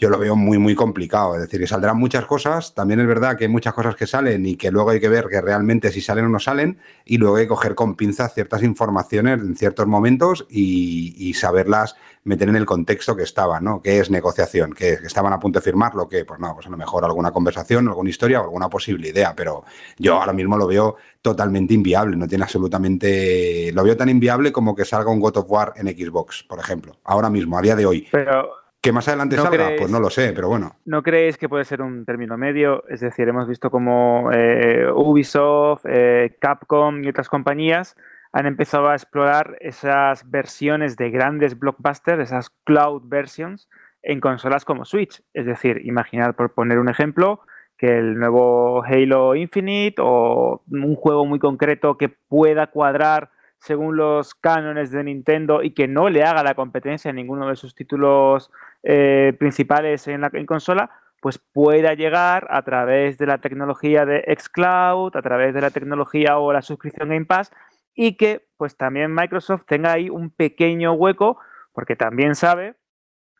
[0.00, 1.34] yo lo veo muy, muy complicado.
[1.34, 2.74] Es decir, que saldrán muchas cosas.
[2.74, 5.26] También es verdad que hay muchas cosas que salen y que luego hay que ver
[5.26, 6.78] que realmente si salen o no salen.
[7.04, 12.48] Y luego hay que coger con pinzas ciertas informaciones en ciertos momentos y, saberlas meter
[12.48, 13.80] en el contexto que estaban, ¿no?
[13.80, 14.72] ¿Qué es negociación?
[14.72, 15.94] ¿Que estaban a punto de firmar?
[15.94, 16.24] ¿Lo que?
[16.24, 19.34] Pues no, pues a lo mejor alguna conversación, alguna historia o alguna posible idea.
[19.36, 19.64] Pero
[19.98, 22.16] yo ahora mismo lo veo totalmente inviable.
[22.16, 23.70] No tiene absolutamente.
[23.72, 26.96] Lo veo tan inviable como que salga un God of War en Xbox, por ejemplo.
[27.04, 28.08] Ahora mismo, a día de hoy.
[28.10, 30.76] Pero Que más adelante ¿No salga, pues no lo sé, pero bueno.
[30.86, 32.84] ¿No creéis que puede ser un término medio?
[32.88, 37.96] Es decir, hemos visto como eh, Ubisoft, eh, Capcom y otras compañías
[38.32, 43.68] han empezado a explorar esas versiones de grandes blockbusters, esas cloud versions,
[44.02, 45.22] en consolas como Switch.
[45.34, 47.40] Es decir, imaginar, por poner un ejemplo,
[47.76, 54.34] que el nuevo Halo Infinite o un juego muy concreto que pueda cuadrar según los
[54.34, 58.50] cánones de Nintendo y que no le haga la competencia a ninguno de sus títulos
[58.82, 65.14] eh, principales en la consola, pues pueda llegar a través de la tecnología de xCloud,
[65.16, 67.52] a través de la tecnología o la suscripción Game Pass
[67.94, 71.38] y que pues también Microsoft tenga ahí un pequeño hueco
[71.72, 72.74] porque también sabe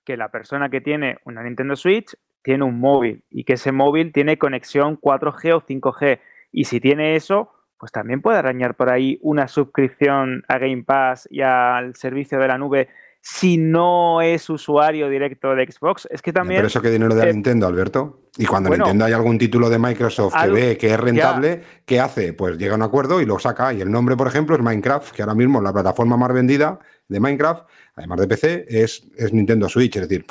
[0.05, 4.13] que la persona que tiene una Nintendo Switch tiene un móvil y que ese móvil
[4.13, 6.21] tiene conexión 4G o 5G
[6.53, 11.27] y si tiene eso pues también puede arañar por ahí una suscripción a Game Pass
[11.31, 12.89] y al servicio de la nube
[13.21, 16.09] si no es usuario directo de Xbox.
[16.11, 16.59] Es que también...
[16.59, 18.21] Pero eso que dinero de eh, Nintendo, Alberto.
[18.39, 22.01] Y cuando bueno, Nintendo hay algún título de Microsoft que ve que es rentable, ¿qué
[22.01, 22.33] hace?
[22.33, 23.73] Pues llega a un acuerdo y lo saca.
[23.73, 26.79] Y el nombre, por ejemplo, es Minecraft, que ahora mismo la plataforma más vendida
[27.11, 27.65] de Minecraft,
[27.97, 29.97] además de PC, es, es Nintendo Switch.
[29.97, 30.25] Es decir,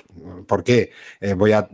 [0.48, 1.68] ¿por qué eh, voy a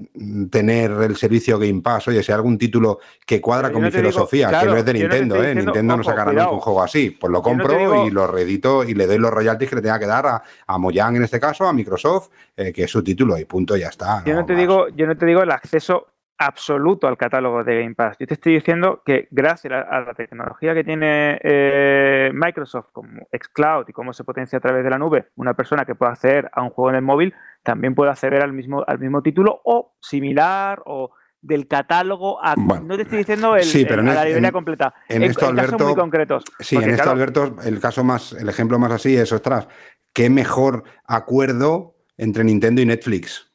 [0.50, 2.08] tener el servicio Game Pass?
[2.08, 4.84] Oye, si hay algún título que cuadra con mi no digo- filosofía, que no es
[4.86, 5.40] de no Nintendo, ¿eh?
[5.40, 7.12] diciendo- Nintendo no sacará ningún juego así.
[7.12, 9.82] Pues lo no compro digo- y lo reedito y le doy los royalties que le
[9.84, 13.04] tenga que dar a, a Mojang en este caso, a Microsoft, eh, que es su
[13.04, 14.24] título y punto, ya está.
[14.26, 14.60] Yo no te más.
[14.62, 18.18] digo, yo no te digo el acceso absoluto al catálogo de Game Pass.
[18.20, 23.86] Yo te estoy diciendo que gracias a, la tecnología que tiene eh, Microsoft como xCloud
[23.88, 26.62] y cómo se potencia a través de la nube, una persona que pueda acceder a
[26.62, 27.34] un juego en el móvil
[27.64, 31.12] también puede acceder al mismo, al mismo título o similar o
[31.42, 34.26] del catálogo a, Bueno, no te estoy diciendo el, sí, pero el- en a la
[34.26, 34.94] librería en- completa.
[35.10, 36.44] en esto, casos muy concretos.
[36.60, 39.68] Sí, en esto, claro, Alberto, el caso más, el ejemplo más así es, ostras,
[40.12, 43.52] qué mejor acuerdo entre Nintendo y Netflix.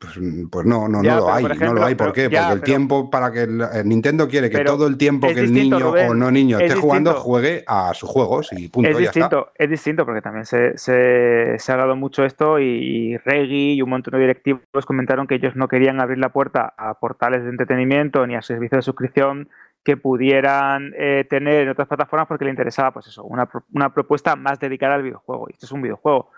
[0.00, 0.18] Pues,
[0.50, 1.94] pues no, no, Ya, no lo hay, no lo hay.
[1.94, 2.28] ¿Por qué?
[2.30, 5.28] ya, Porque el pero- tiempo para que el, el Nintendo quiere que todo el tiempo
[5.28, 8.68] que el niño Rubén, o no niño es esté jugando juegue a sus juegos y
[8.68, 9.20] punto, es ya está.
[9.20, 13.74] distinto, es distinto porque también se, se, se ha hablado mucho esto y, y Reggie
[13.74, 17.42] y un montón de directivos comentaron que ellos no querían abrir la puerta a portales
[17.44, 19.48] de entretenimiento ni a servicios de suscripción
[19.84, 24.34] que pudieran eh, tener en otras plataformas porque le interesaba pues eso, una, una propuesta
[24.34, 25.46] más dedicada al videojuego.
[25.48, 26.30] Y esto es un videojuego.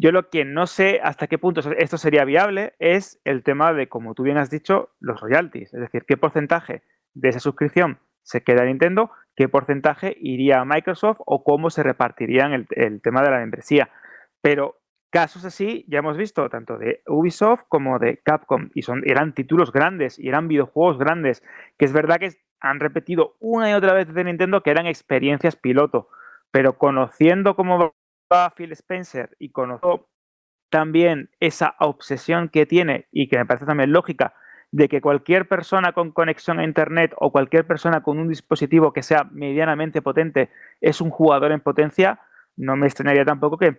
[0.00, 3.88] Yo lo que no sé hasta qué punto esto sería viable es el tema de,
[3.88, 5.74] como tú bien has dicho, los royalties.
[5.74, 6.82] Es decir, qué porcentaje
[7.14, 11.82] de esa suscripción se queda a Nintendo, qué porcentaje iría a Microsoft o cómo se
[11.82, 13.90] repartirían el, tema de la membresía.
[14.40, 14.78] Pero
[15.10, 19.72] casos así ya hemos visto tanto de Ubisoft como de Capcom y son, eran títulos
[19.72, 21.42] grandes y eran videojuegos grandes,
[21.76, 25.56] que es verdad que han repetido una y otra vez de Nintendo que eran experiencias
[25.56, 26.08] piloto,
[26.52, 27.94] pero conociendo cómo
[28.32, 30.08] va Phil Spencer y conozco
[30.70, 34.34] también esa obsesión que tiene y que me parece también lógica
[34.70, 39.02] de que cualquier persona con conexión a internet o cualquier persona con un dispositivo que
[39.02, 40.50] sea medianamente potente
[40.80, 42.20] es un jugador en potencia,
[42.56, 43.74] no me extrañaría tampoco que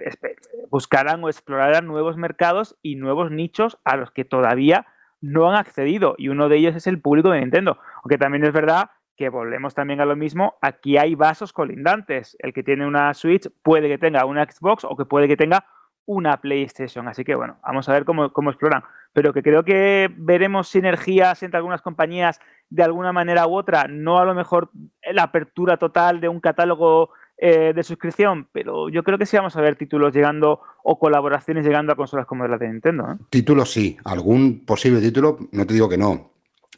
[0.71, 4.87] buscaran o exploraran nuevos mercados y nuevos nichos a los que todavía
[5.21, 8.53] no han accedido y uno de ellos es el público de Nintendo, aunque también es
[8.53, 8.89] verdad
[9.19, 13.49] que volvemos también a lo mismo, aquí hay vasos colindantes, el que tiene una Switch
[13.61, 15.65] puede que tenga una Xbox o que puede que tenga
[16.05, 17.05] una PlayStation.
[17.09, 18.81] Así que bueno, vamos a ver cómo, cómo exploran.
[19.11, 22.39] Pero que creo que veremos sinergias entre algunas compañías
[22.69, 23.87] de alguna manera u otra.
[23.89, 24.71] No a lo mejor
[25.11, 29.57] la apertura total de un catálogo eh, de suscripción, pero yo creo que sí vamos
[29.57, 33.11] a ver títulos llegando o colaboraciones llegando a consolas como la de Nintendo.
[33.11, 33.15] ¿eh?
[33.29, 36.28] Título sí, algún posible título, no te digo que no.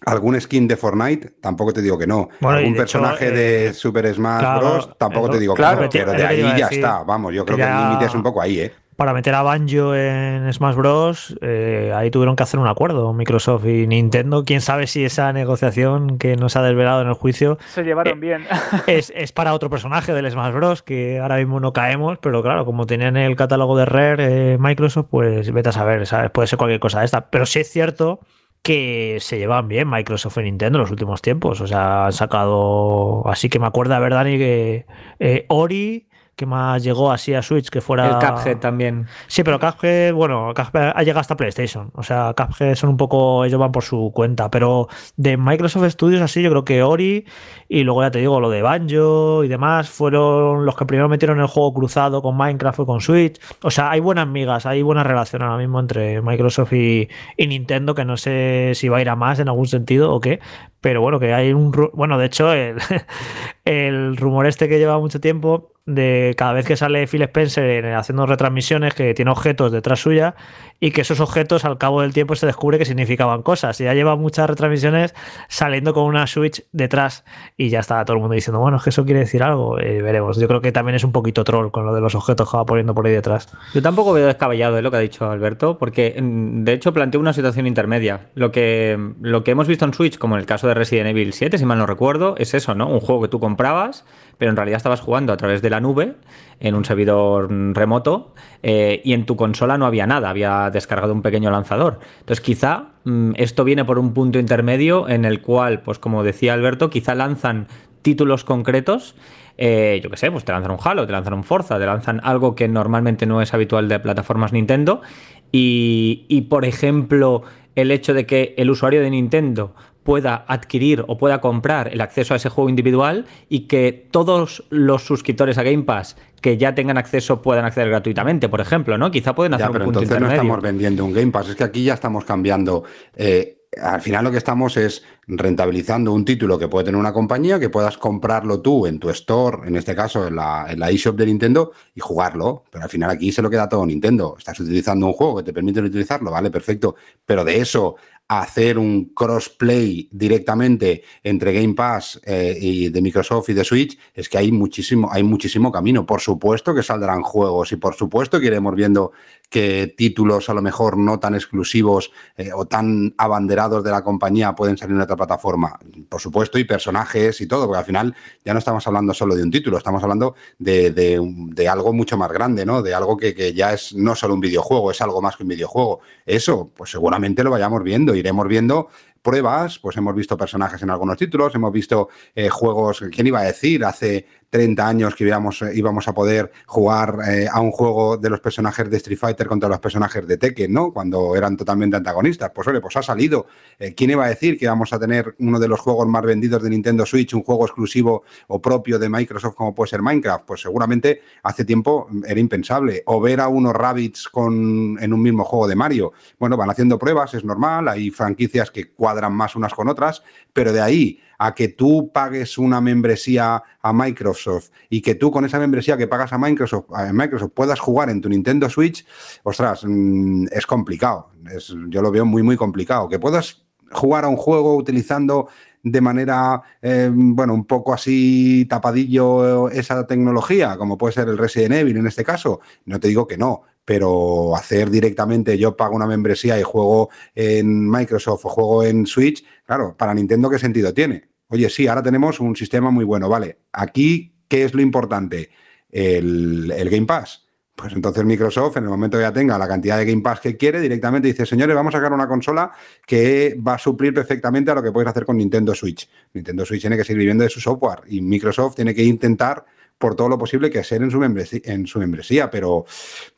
[0.05, 2.29] Algún skin de Fortnite, tampoco te digo que no.
[2.39, 3.31] Bueno, Algún de hecho, personaje eh,
[3.67, 6.05] de Super Smash claro, Bros, tampoco te digo claro, que no.
[6.05, 6.79] Pero de ahí ya decir.
[6.79, 8.71] está, vamos, yo creo que el límite es un poco ahí, ¿eh?
[8.97, 11.35] Para meter a Banjo en Smash Bros.
[11.41, 14.43] eh, ahí tuvieron que hacer un acuerdo Microsoft y Nintendo.
[14.45, 18.21] Quién sabe si esa negociación que nos ha desvelado en el juicio Se llevaron Eh,
[18.21, 18.45] bien.
[18.87, 20.83] es, es para otro personaje del Smash Bros.
[20.83, 25.07] que ahora mismo no caemos, pero claro, como tenían el catálogo de Rare eh, Microsoft,
[25.09, 26.29] pues vete a saber, ¿sabes?
[26.29, 27.29] Puede ser cualquier cosa de esta.
[27.29, 28.19] Pero sí es cierto
[28.63, 31.61] que se llevan bien Microsoft y Nintendo en los últimos tiempos.
[31.61, 33.27] O sea, han sacado.
[33.27, 34.85] Así que me acuerdo, a ver, Dani, que
[35.19, 36.07] eh, Ori.
[36.41, 39.05] Que más llegó así a Switch que fuera El Cuphead también.
[39.27, 41.91] Sí, pero Cuphead, bueno, Cuphead ha llegado hasta PlayStation.
[41.93, 44.49] O sea, Cuphead son un poco, ellos van por su cuenta.
[44.49, 44.87] Pero
[45.17, 47.25] de Microsoft Studios, así, yo creo que Ori
[47.69, 51.39] y luego ya te digo, lo de Banjo y demás, fueron los que primero metieron
[51.39, 53.39] el juego cruzado con Minecraft o con Switch.
[53.61, 57.93] O sea, hay buenas migas, hay buena relación ahora mismo entre Microsoft y, y Nintendo,
[57.93, 60.39] que no sé si va a ir a más en algún sentido o qué.
[60.81, 61.71] Pero bueno, que hay un.
[61.93, 62.77] Bueno, de hecho, el,
[63.65, 68.25] el rumor este que lleva mucho tiempo de cada vez que sale Phil Spencer haciendo
[68.25, 70.35] retransmisiones que tiene objetos detrás suya
[70.79, 73.79] y que esos objetos al cabo del tiempo se descubre que significaban cosas.
[73.79, 75.13] Y ya lleva muchas retransmisiones
[75.47, 77.23] saliendo con una Switch detrás
[77.55, 79.79] y ya está todo el mundo diciendo, bueno, es que eso quiere decir algo.
[79.79, 80.37] Eh, veremos.
[80.39, 82.65] Yo creo que también es un poquito troll con lo de los objetos que va
[82.65, 83.49] poniendo por ahí detrás.
[83.73, 87.33] Yo tampoco veo descabellado lo que ha dicho Alberto, porque mm, de hecho plantea una
[87.33, 88.29] situación intermedia.
[88.35, 91.33] Lo que, lo que hemos visto en Switch, como en el caso de Resident Evil
[91.33, 92.87] 7, si mal no recuerdo, es eso, ¿no?
[92.87, 94.05] Un juego que tú comprabas,
[94.41, 96.15] pero en realidad estabas jugando a través de la nube
[96.59, 98.33] en un servidor remoto
[98.63, 101.99] eh, y en tu consola no había nada, había descargado un pequeño lanzador.
[102.21, 106.55] Entonces quizá mm, esto viene por un punto intermedio en el cual, pues como decía
[106.55, 107.67] Alberto, quizá lanzan
[108.01, 109.13] títulos concretos.
[109.59, 112.19] Eh, yo qué sé, pues te lanzan un Halo, te lanzan un Forza, te lanzan
[112.23, 115.03] algo que normalmente no es habitual de plataformas Nintendo.
[115.51, 117.43] Y, y por ejemplo,
[117.75, 122.33] el hecho de que el usuario de Nintendo pueda adquirir o pueda comprar el acceso
[122.33, 126.97] a ese juego individual y que todos los suscriptores a Game Pass que ya tengan
[126.97, 129.11] acceso puedan acceder gratuitamente, por ejemplo, ¿no?
[129.11, 131.55] Quizá pueden hacer ya, pero un punto entonces no estamos vendiendo un Game Pass, es
[131.55, 132.83] que aquí ya estamos cambiando.
[133.15, 137.59] Eh, al final lo que estamos es rentabilizando un título que puede tener una compañía,
[137.59, 141.15] que puedas comprarlo tú en tu store, en este caso en la, en la eShop
[141.15, 142.65] de Nintendo, y jugarlo.
[142.69, 144.35] Pero al final aquí se lo queda todo Nintendo.
[144.37, 146.51] Estás utilizando un juego que te permite utilizarlo, ¿vale?
[146.51, 146.95] Perfecto.
[147.25, 147.95] Pero de eso
[148.39, 154.29] hacer un crossplay directamente entre Game Pass eh, y de Microsoft y de Switch, es
[154.29, 156.05] que hay muchísimo, hay muchísimo camino.
[156.05, 159.11] Por supuesto que saldrán juegos y por supuesto que iremos viendo
[159.51, 164.55] que títulos a lo mejor no tan exclusivos eh, o tan abanderados de la compañía
[164.55, 165.77] pueden salir en otra plataforma.
[166.07, 169.43] Por supuesto, y personajes y todo, porque al final ya no estamos hablando solo de
[169.43, 172.81] un título, estamos hablando de, de, algo mucho más grande, ¿no?
[172.81, 175.49] De algo que, que, ya es no solo un videojuego, es algo más que un
[175.49, 175.99] videojuego.
[176.25, 178.87] Eso, pues seguramente lo vayamos viendo, iremos viendo
[179.21, 183.43] pruebas, pues hemos visto personajes en algunos títulos, hemos visto eh, juegos, ¿quién iba a
[183.43, 183.85] decir?
[183.85, 188.29] Hace 30 años que íbamos, eh, íbamos a poder jugar eh, a un juego de
[188.29, 190.93] los personajes de Street Fighter contra los personajes de Tekken, ¿no?
[190.93, 192.51] Cuando eran totalmente antagonistas.
[192.53, 193.47] Pues oye, pues ha salido.
[193.79, 196.61] Eh, ¿Quién iba a decir que íbamos a tener uno de los juegos más vendidos
[196.61, 200.45] de Nintendo Switch, un juego exclusivo o propio de Microsoft como puede ser Minecraft?
[200.45, 203.03] Pues seguramente hace tiempo era impensable.
[203.05, 206.11] O ver a unos rabbits con, en un mismo juego de Mario.
[206.37, 210.71] Bueno, van haciendo pruebas, es normal, hay franquicias que cuadran más unas con otras, pero
[210.71, 215.59] de ahí a que tú pagues una membresía a Microsoft y que tú con esa
[215.59, 219.05] membresía que pagas a Microsoft, a Microsoft puedas jugar en tu Nintendo Switch,
[219.43, 221.31] ostras, mm, es complicado.
[221.53, 223.09] Es, yo lo veo muy, muy complicado.
[223.09, 225.49] Que puedas jugar a un juego utilizando
[225.83, 231.73] de manera, eh, bueno, un poco así tapadillo esa tecnología, como puede ser el Resident
[231.73, 232.61] Evil en este caso.
[232.85, 237.91] No te digo que no, pero hacer directamente yo pago una membresía y juego en
[237.91, 241.27] Microsoft o juego en Switch, claro, para Nintendo, ¿qué sentido tiene?
[241.49, 243.63] Oye, sí, ahora tenemos un sistema muy bueno, vale.
[243.73, 245.49] Aquí, ¿qué es lo importante?
[245.89, 247.45] El, Game Pass.
[247.75, 250.55] Pues entonces Microsoft, en el momento que ya tenga la cantidad de Game Pass que
[250.55, 252.71] quiere, directamente dice, señores, vamos a sacar una consola
[253.05, 256.09] que va a suplir perfectamente a lo que podéis hacer con Nintendo Switch.
[256.33, 259.65] Nintendo Switch tiene que seguir viviendo de su software y Microsoft tiene que intentar
[260.01, 262.83] por todo lo posible que ser en su, membresía, en su membresía, pero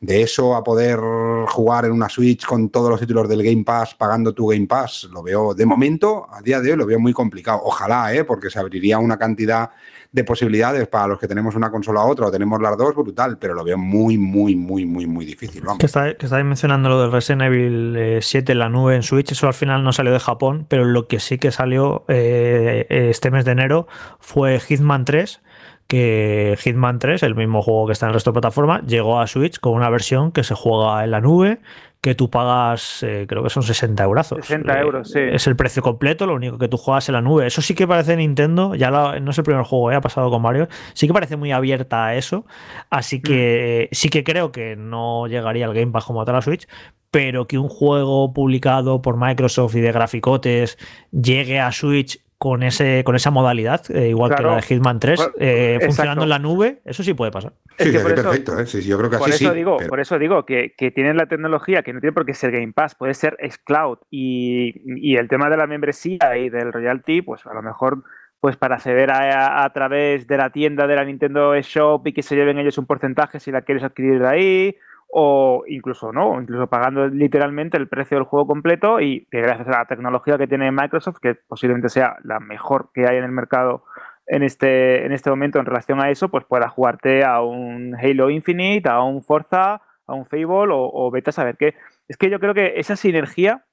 [0.00, 0.98] de eso a poder
[1.46, 5.08] jugar en una Switch con todos los títulos del Game Pass pagando tu Game Pass,
[5.12, 7.60] lo veo de momento, a día de hoy, lo veo muy complicado.
[7.62, 8.24] Ojalá, ¿eh?
[8.24, 9.70] porque se abriría una cantidad
[10.10, 13.36] de posibilidades para los que tenemos una consola a otra o tenemos las dos, brutal,
[13.36, 15.62] pero lo veo muy, muy, muy, muy, muy difícil.
[15.78, 19.32] Que, está, que estáis mencionando lo del Resident Evil 7 en la nube en Switch,
[19.32, 23.30] eso al final no salió de Japón, pero lo que sí que salió eh, este
[23.30, 23.88] mes de enero
[24.20, 25.40] fue Hitman 3
[25.86, 29.26] que Hitman 3, el mismo juego que está en el resto de plataformas, llegó a
[29.26, 31.60] Switch con una versión que se juega en la nube,
[32.00, 34.26] que tú pagas, eh, creo que son 60 euros.
[34.28, 35.20] 60 euros, sí.
[35.20, 37.46] Es el precio completo, lo único que tú juegas en la nube.
[37.46, 40.42] Eso sí que parece Nintendo, ya no es el primer juego, eh, ha pasado con
[40.42, 42.44] Mario, sí que parece muy abierta a eso,
[42.90, 43.94] así que mm.
[43.94, 46.66] sí que creo que no llegaría al Game Pass como tal a Switch,
[47.10, 50.76] pero que un juego publicado por Microsoft y de graficotes
[51.12, 55.30] llegue a Switch con, ese, con esa modalidad, eh, igual que la de Hitman 3,
[55.38, 57.52] eh, funcionando en la nube, eso sí puede pasar.
[57.78, 58.66] Sí, es perfecto, ¿eh?
[58.66, 61.26] sí, yo creo que por así eso Digo, Por eso digo que, que, tienen la
[61.26, 65.28] tecnología, que no tiene por qué ser Game Pass, puede ser Xcloud y, y el
[65.28, 68.02] tema de la membresía y del royalty, pues a lo mejor
[68.40, 72.22] pues para acceder a, a, través de la tienda de la Nintendo Shop y que
[72.22, 74.76] se lleven ellos un porcentaje si la quieres adquirir de ahí,
[75.16, 79.78] o incluso no, incluso pagando literalmente el precio del juego completo y que gracias a
[79.78, 83.84] la tecnología que tiene Microsoft, que posiblemente sea la mejor que hay en el mercado
[84.26, 88.28] en este, en este momento en relación a eso, pues puedas jugarte a un Halo
[88.28, 91.76] Infinite, a un Forza, a un Fable o, o a saber qué.
[92.08, 93.64] Es que yo creo que esa sinergia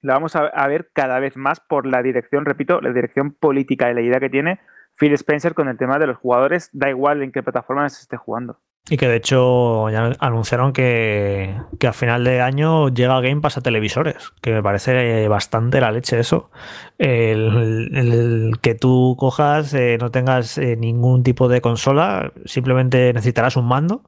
[0.00, 3.90] la vamos a, a ver cada vez más por la dirección, repito, la dirección política
[3.90, 4.60] y la idea que tiene
[4.96, 8.16] Phil Spencer con el tema de los jugadores, da igual en qué plataforma se esté
[8.16, 8.60] jugando.
[8.90, 13.56] Y que de hecho ya anunciaron que, que a final de año llega Game Pass
[13.56, 16.50] a televisores, que me parece bastante la leche eso.
[16.98, 23.64] El, que tú cojas, eh, no tengas eh, ningún tipo de consola, simplemente necesitarás un
[23.64, 24.02] mando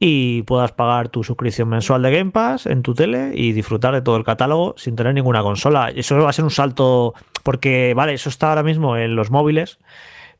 [0.00, 4.02] y puedas pagar tu suscripción mensual de Game Pass en tu tele y disfrutar de
[4.02, 5.90] todo el catálogo sin tener ninguna consola.
[5.90, 7.14] Eso va a ser un salto,
[7.44, 9.78] porque vale, eso está ahora mismo en los móviles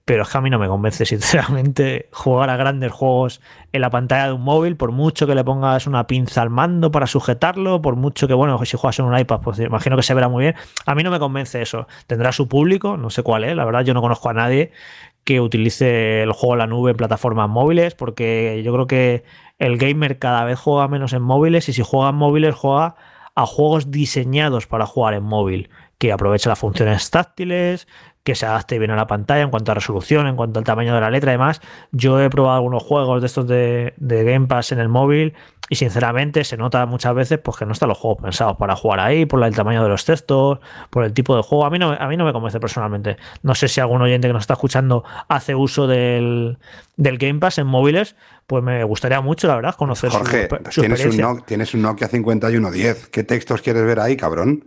[0.08, 3.42] pero es que a mí no me convence, sinceramente, jugar a grandes juegos
[3.72, 6.90] en la pantalla de un móvil, por mucho que le pongas una pinza al mando
[6.90, 10.14] para sujetarlo, por mucho que, bueno, si juegas en un iPad, pues imagino que se
[10.14, 10.54] verá muy bien.
[10.86, 11.86] A mí no me convence eso.
[12.06, 14.72] Tendrá su público, no sé cuál es, la verdad, yo no conozco a nadie
[15.24, 19.24] que utilice el juego en la nube en plataformas móviles, porque yo creo que
[19.58, 22.94] el gamer cada vez juega menos en móviles y si juega en móviles juega
[23.34, 27.86] a juegos diseñados para jugar en móvil, que aprovecha las funciones táctiles,
[28.28, 30.94] que se adapte bien a la pantalla en cuanto a resolución, en cuanto al tamaño
[30.94, 31.62] de la letra y demás.
[31.92, 35.32] Yo he probado algunos juegos de estos de, Game Pass en el móvil
[35.70, 39.00] y sinceramente se nota muchas veces pues, que no están los juegos pensados para jugar
[39.00, 40.58] ahí, por el tamaño de los textos,
[40.90, 41.64] por el tipo de juego.
[41.64, 43.16] A mí no, a mí no me convence personalmente.
[43.42, 46.58] No sé si algún oyente que nos está escuchando hace uso del,
[46.98, 48.14] Game Pass en móviles,
[48.46, 53.08] pues me gustaría mucho, la verdad, conocer Jorge, tienes, un tienes un Nokia 5110.
[53.08, 54.66] ¿Qué textos quieres ver ahí, cabrón?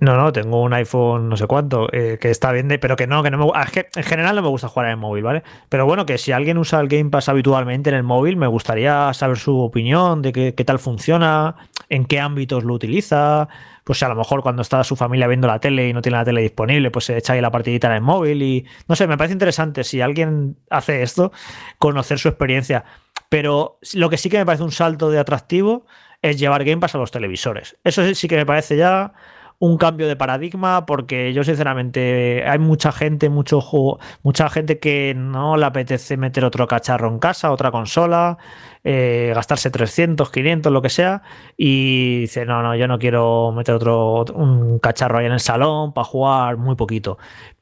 [0.00, 3.22] No, no, tengo un iPhone no sé cuánto, eh, que está bien, pero que no,
[3.22, 5.42] que no me Es que en general no me gusta jugar en el móvil, ¿vale?
[5.68, 9.12] Pero bueno, que si alguien usa el Game Pass habitualmente en el móvil, me gustaría
[9.12, 11.54] saber su opinión de qué, tal funciona,
[11.90, 13.48] en qué ámbitos lo utiliza.
[13.84, 16.24] Pues a lo mejor cuando está su familia viendo la tele y no tiene la
[16.24, 18.66] tele disponible, pues se echa ahí la partidita en el móvil y.
[18.88, 21.30] No sé, me parece interesante si alguien hace esto,
[21.78, 22.84] conocer su experiencia.
[23.28, 25.84] Pero lo que sí que me parece un salto de atractivo
[26.22, 27.76] es llevar Game Pass a los televisores.
[27.84, 29.12] Eso sí que me parece ya
[29.60, 35.14] un cambio de paradigma porque yo sinceramente hay mucha gente, mucho juego, mucha gente que
[35.14, 38.38] no le apetece meter otro cacharro en casa, otra consola,
[38.84, 41.22] eh, gastarse 300, 500, lo que sea
[41.58, 45.92] y dice, no, no, yo no quiero meter otro un cacharro ahí en el salón
[45.92, 47.18] para jugar muy poquito.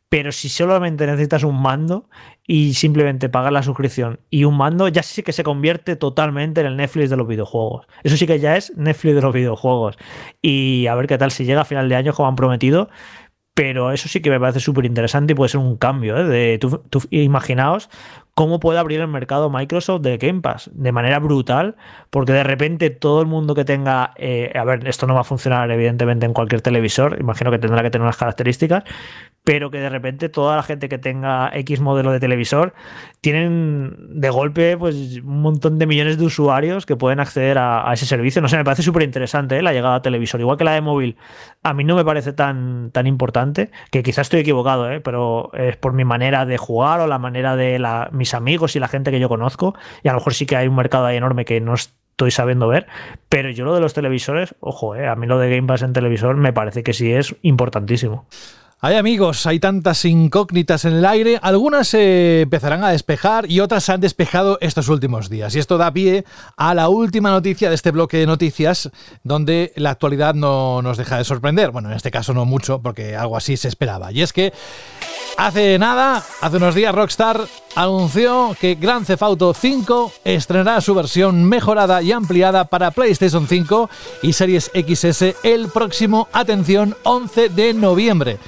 [0.08, 2.08] Pero si solamente necesitas un mando
[2.50, 6.66] y simplemente pagar la suscripción y un mando, ya sí que se convierte totalmente en
[6.66, 7.86] el Netflix de los videojuegos.
[8.02, 9.98] Eso sí que ya es Netflix de los videojuegos.
[10.40, 12.88] Y a ver qué tal si llega a final de año como han prometido.
[13.52, 16.16] Pero eso sí que me parece súper interesante y puede ser un cambio.
[16.16, 16.24] ¿eh?
[16.24, 16.80] De, tú,
[17.10, 17.90] imaginaos
[18.38, 21.74] cómo puede abrir el mercado Microsoft de Game Pass de manera brutal,
[22.08, 25.24] porque de repente todo el mundo que tenga, eh, a ver, esto no va a
[25.24, 28.84] funcionar evidentemente en cualquier televisor, imagino que tendrá que tener unas características,
[29.48, 32.74] pero que de repente toda la gente que tenga X modelo de televisor
[33.22, 38.04] tienen de golpe pues un montón de millones de usuarios que pueden acceder a, ese
[38.04, 38.42] servicio.
[38.42, 39.62] No sé, me parece súper interesante ¿eh?
[39.62, 41.16] la llegada a televisor, igual que la de móvil.
[41.62, 45.00] A mí no me parece tan, tan importante, que quizás estoy equivocado, ¿eh?
[45.00, 47.78] pero es por mi manera de jugar o la manera de
[48.34, 49.74] amigos y la gente que yo conozco.
[50.02, 52.66] Y a lo mejor sí que hay un mercado ahí enorme que no estoy sabiendo
[52.66, 52.86] ver,
[53.28, 55.06] pero yo lo de los televisores, ojo, ¿eh?
[55.06, 58.26] a mí lo de Game Pass en televisor me parece que sí es importantísimo.
[58.80, 63.82] Hay amigos, hay tantas incógnitas en el aire, algunas se empezarán a despejar y otras
[63.82, 65.56] se han despejado estos últimos días.
[65.56, 66.24] Y esto da pie
[66.56, 68.90] a la última noticia de este bloque de noticias,
[69.24, 71.72] donde la actualidad no nos deja de sorprender.
[71.72, 74.12] Bueno, en este caso no mucho, porque algo así se esperaba.
[74.12, 74.52] Y es que
[75.38, 81.44] Hace nada, hace unos días, Rockstar anunció que Grand Theft Auto 5 estrenará su versión
[81.44, 83.88] mejorada y ampliada para PlayStation 5
[84.22, 88.38] y Series XS el próximo, atención, 11 de noviembre.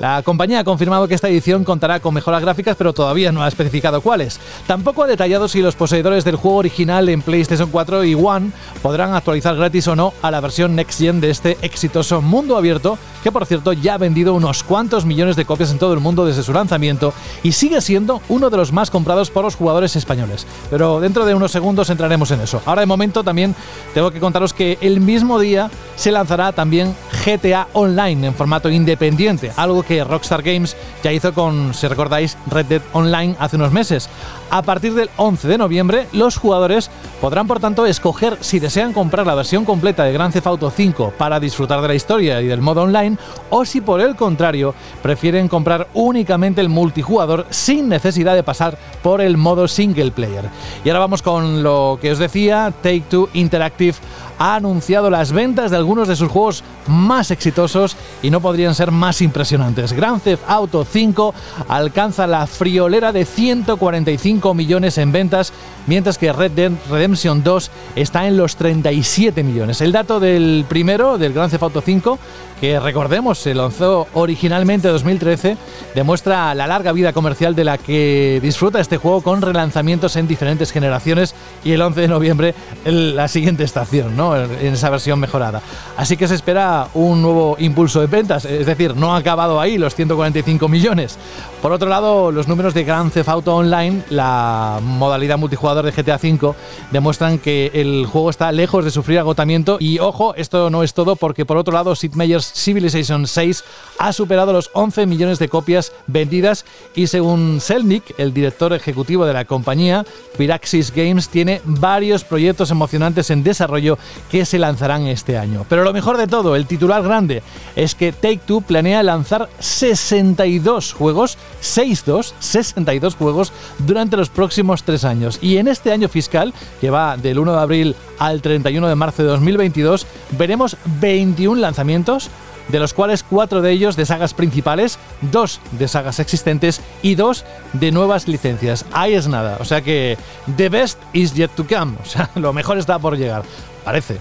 [0.00, 3.48] La compañía ha confirmado que esta edición contará con mejoras gráficas, pero todavía no ha
[3.48, 4.38] especificado cuáles.
[4.68, 9.14] Tampoco ha detallado si los poseedores del juego original en PlayStation 4 y One podrán
[9.14, 13.32] actualizar gratis o no a la versión Next Gen de este exitoso mundo abierto, que
[13.32, 16.44] por cierto ya ha vendido unos cuantos millones de copias en todo el mundo desde
[16.44, 20.46] su lanzamiento y sigue siendo uno de los más comprados por los jugadores españoles.
[20.70, 22.62] Pero dentro de unos segundos entraremos en eso.
[22.66, 23.52] Ahora de momento también
[23.94, 26.94] tengo que contaros que el mismo día se lanzará también
[27.24, 32.82] GTA Online en formato independiente, algo Rockstar Games ya hizo con, si recordáis, Red Dead
[32.92, 34.08] Online hace unos meses.
[34.50, 36.90] A partir del 11 de noviembre, los jugadores
[37.20, 41.12] podrán por tanto escoger si desean comprar la versión completa de Grand Theft Auto 5
[41.18, 43.18] para disfrutar de la historia y del modo online
[43.50, 49.20] o si por el contrario prefieren comprar únicamente el multijugador sin necesidad de pasar por
[49.20, 50.48] el modo single player.
[50.82, 53.96] Y ahora vamos con lo que os decía, Take Two Interactive
[54.38, 58.92] ha anunciado las ventas de algunos de sus juegos más exitosos y no podrían ser
[58.92, 59.92] más impresionantes.
[59.92, 61.34] Grand Theft Auto 5
[61.68, 65.52] alcanza la friolera de 145 millones en ventas
[65.88, 69.80] mientras que Red Dead Redemption 2 está en los 37 millones.
[69.80, 72.18] El dato del primero, del Grand Theft Auto 5,
[72.60, 75.56] que recordemos se lanzó originalmente en 2013,
[75.94, 80.72] demuestra la larga vida comercial de la que disfruta este juego con relanzamientos en diferentes
[80.72, 81.34] generaciones
[81.64, 84.36] y el 11 de noviembre en la siguiente estación, ¿no?
[84.36, 85.62] en esa versión mejorada.
[85.96, 89.78] Así que se espera un nuevo impulso de ventas, es decir, no ha acabado ahí
[89.78, 91.18] los 145 millones.
[91.62, 96.16] Por otro lado, los números de Grand Theft Auto Online, la modalidad multijugador de GTA
[96.16, 96.54] V,
[96.90, 101.16] demuestran que el juego está lejos de sufrir agotamiento y ojo, esto no es todo
[101.16, 103.64] porque por otro lado Sid Meier's Civilization 6
[103.98, 106.64] ha superado los 11 millones de copias vendidas
[106.94, 110.04] y según Selnick, el director ejecutivo de la compañía,
[110.36, 113.98] Piraxis Games tiene varios proyectos emocionantes en desarrollo
[114.30, 115.66] que se lanzarán este año.
[115.68, 117.42] Pero lo mejor de todo, el titular grande,
[117.76, 125.04] es que Take Two planea lanzar 62 juegos, 6-2, 62 juegos durante los próximos tres
[125.04, 125.38] años.
[125.40, 129.22] Y en este año fiscal, que va del 1 de abril al 31 de marzo
[129.22, 130.06] de 2022,
[130.38, 132.30] veremos 21 lanzamientos
[132.68, 137.44] de los cuales cuatro de ellos de sagas principales, dos de sagas existentes y dos
[137.72, 138.84] de nuevas licencias.
[138.92, 140.16] Ahí es nada, o sea que
[140.56, 143.42] the best is yet to come, o sea, lo mejor está por llegar,
[143.84, 144.18] parece.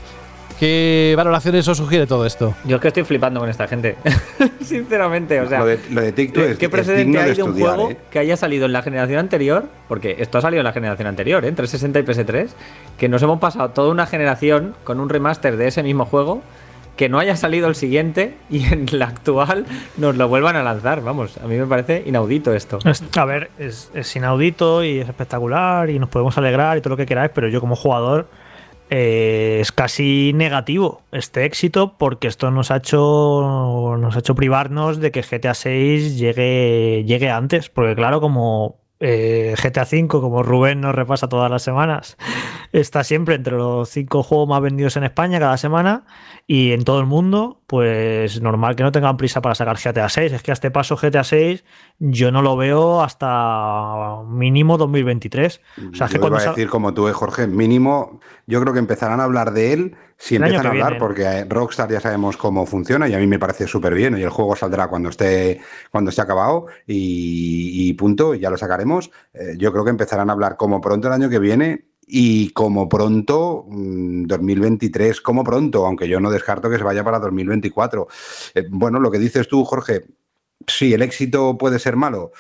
[0.60, 2.56] ¿Qué valoraciones os sugiere todo esto?
[2.66, 3.96] Yo es que estoy flipando con esta gente.
[4.62, 5.60] Sinceramente, o sea.
[5.60, 7.60] Lo de, lo de TikTok ¿Qué, es, qué es precedente digno hay de de un
[7.60, 7.98] juego ¿eh?
[8.10, 9.66] que haya salido en la generación anterior?
[9.88, 11.50] Porque esto ha salido en la generación anterior, ¿eh?
[11.50, 12.50] en 360 y PS3.
[12.98, 16.42] Que nos hemos pasado toda una generación con un remaster de ese mismo juego.
[16.96, 21.04] Que no haya salido el siguiente y en la actual nos lo vuelvan a lanzar.
[21.04, 22.80] Vamos, a mí me parece inaudito esto.
[22.84, 26.90] Es- A ver, es, es inaudito y es espectacular y nos podemos alegrar y todo
[26.92, 28.28] lo que queráis, pero yo como jugador
[28.90, 35.12] es casi negativo este éxito porque esto nos ha hecho nos ha hecho privarnos de
[35.12, 40.96] que GTA 6 llegue, llegue antes, porque claro, como eh, GTA 5, como Rubén nos
[40.96, 42.18] repasa todas las semanas,
[42.72, 46.06] está siempre entre los cinco juegos más vendidos en España cada semana
[46.48, 50.32] y en todo el mundo, pues normal que no tengan prisa para sacar GTA 6.
[50.32, 51.66] Es que a este paso GTA 6
[52.00, 55.62] yo no lo veo hasta mínimo 2023.
[55.92, 58.72] O sea, es que cuando iba a decir como tú, eh, Jorge, mínimo, yo creo
[58.74, 61.00] que empezarán a hablar de él si El empiezan a hablar, viene.
[61.00, 64.22] porque eh, Rockstar ya sabemos cómo funciona y a mí me parece súper bien y
[64.24, 65.60] el juego saldrá cuando esté,
[65.92, 69.12] cuando esté acabado y, y punto, ya lo sacaremos.
[69.34, 72.88] Eh, yo creo que empezarán a hablar como pronto el año que viene y como
[72.88, 78.08] pronto mm, 2023, como pronto, aunque yo no descarto que se vaya para 2024.
[78.56, 80.06] Eh, bueno, lo que dices tú, Jorge,
[80.68, 82.32] sí, el éxito puede ser malo.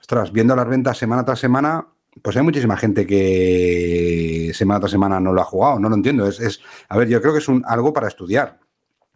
[0.00, 1.86] Ostras, viendo las ventas semana tras semana,
[2.22, 6.26] pues hay muchísima gente que semana tras semana no lo ha jugado, no lo entiendo.
[6.26, 8.58] Es, es- a ver, yo creo que es un, algo para estudiar.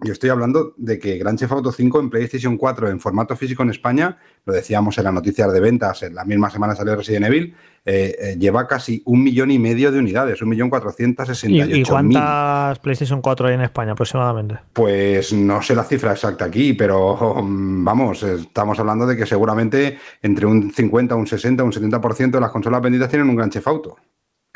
[0.00, 3.62] Yo estoy hablando de que Grand Theft Auto 5 en PlayStation 4 en formato físico
[3.62, 7.24] en España, lo decíamos en las noticias de ventas, en la misma semana salió Resident
[7.24, 7.54] Evil,
[7.86, 11.72] eh, eh, lleva casi un millón y medio de unidades, un millón cuatrocientos sesenta ¿Y,
[11.72, 11.86] mil.
[11.86, 14.58] cuántas PlayStation 4 hay en España aproximadamente?
[14.74, 19.98] Pues no sé la cifra exacta aquí, pero mm, vamos, estamos hablando de que seguramente
[20.20, 23.66] entre un 50, un 60, un 70% de las consolas vendidas tienen un gran Theft
[23.66, 23.96] Auto.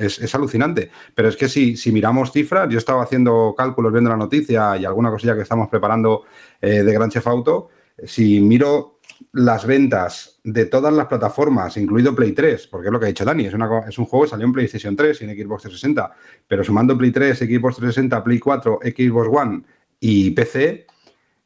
[0.01, 0.91] Es, es alucinante.
[1.15, 4.85] Pero es que si, si miramos cifras, yo estaba haciendo cálculos viendo la noticia y
[4.85, 6.25] alguna cosilla que estamos preparando
[6.61, 7.69] eh, de Gran Chef Auto.
[8.05, 9.01] Si miro
[9.33, 13.25] las ventas de todas las plataformas, incluido Play 3, porque es lo que ha dicho
[13.25, 16.11] Dani, es, una es un juego que salió en PlayStation 3 y en Xbox 360,
[16.49, 19.63] pero sumando Play 3, Xbox 360, Play 4, Xbox One
[20.01, 20.87] y PC,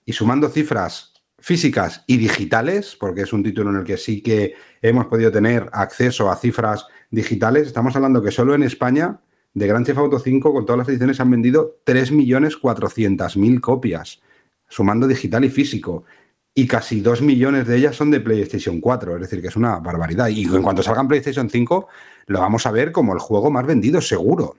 [0.05, 4.55] y sumando cifras físicas y digitales, porque es un título en el que sí que
[4.89, 9.19] hemos podido tener acceso a cifras digitales, estamos hablando que solo en España,
[9.55, 14.21] de Grand Theft Auto 5, con todas las ediciones, han vendido 3.400.000 copias,
[14.69, 16.05] sumando digital y físico.
[16.53, 19.79] Y casi 2 millones de ellas son de PlayStation 4, es decir, que es una
[19.79, 20.29] barbaridad.
[20.29, 21.89] Y en cuanto salga PlayStation 5,
[22.27, 24.57] lo vamos a ver como el juego más vendido, seguro.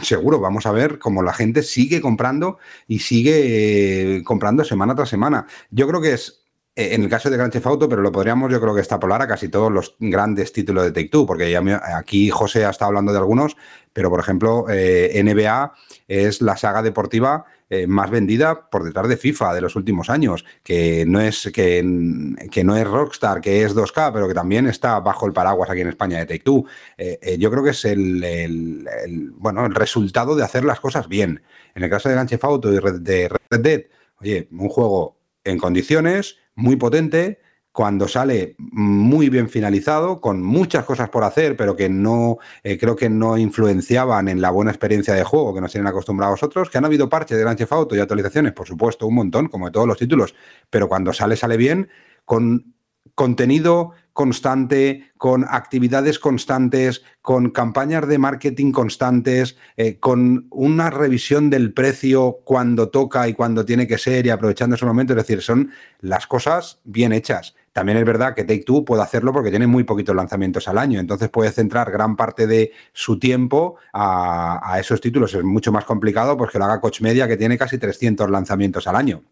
[0.00, 5.08] Seguro, vamos a ver cómo la gente sigue comprando y sigue eh, comprando semana tras
[5.08, 5.46] semana.
[5.70, 6.44] Yo creo que es,
[6.94, 9.26] en el caso de Grand Theft Auto, pero lo podríamos yo creo que extrapolar a
[9.28, 13.12] casi todos los grandes títulos de Take-Two, porque ya me- aquí José ha estado hablando
[13.12, 13.56] de algunos,
[13.92, 15.72] pero por ejemplo, eh, NBA
[16.06, 20.42] es la saga deportiva eh, más vendida por detrás de FIFA de los últimos años,
[20.62, 25.26] que no es que, no es Rockstar, que es 2K, pero que también está bajo
[25.26, 26.64] el paraguas aquí en España de Take Two.
[26.96, 28.88] Eh, eh, yo creo que es el,
[29.36, 31.42] bueno el resultado de hacer las cosas bien.
[31.74, 33.82] En el caso de Grand Theft Auto y de Red Dead,
[34.20, 37.38] oye, un juego en condiciones, muy potente,
[37.70, 42.96] cuando sale muy bien finalizado, con muchas cosas por hacer, pero que no eh, creo
[42.96, 46.78] que no influenciaban en la buena experiencia de juego que nos tienen acostumbrados otros, que
[46.78, 49.86] han habido parches de Grand Theft y actualizaciones, por supuesto, un montón, como de todos
[49.86, 50.34] los títulos,
[50.68, 51.88] pero cuando sale, sale bien,
[52.24, 52.74] con
[53.14, 61.72] contenido, constante, con actividades constantes, con campañas de marketing constantes, eh, con una revisión del
[61.72, 65.12] precio cuando toca y cuando tiene que ser y aprovechando ese momento.
[65.12, 65.70] Es decir, son
[66.00, 67.54] las cosas bien hechas.
[67.72, 70.98] También es verdad que Take Two puede hacerlo porque tiene muy poquitos lanzamientos al año,
[70.98, 75.32] entonces puede centrar gran parte de su tiempo a, esos títulos.
[75.32, 78.88] Es mucho más complicado pues que lo haga Coach Media, que tiene casi 300 lanzamientos
[78.88, 79.22] al año.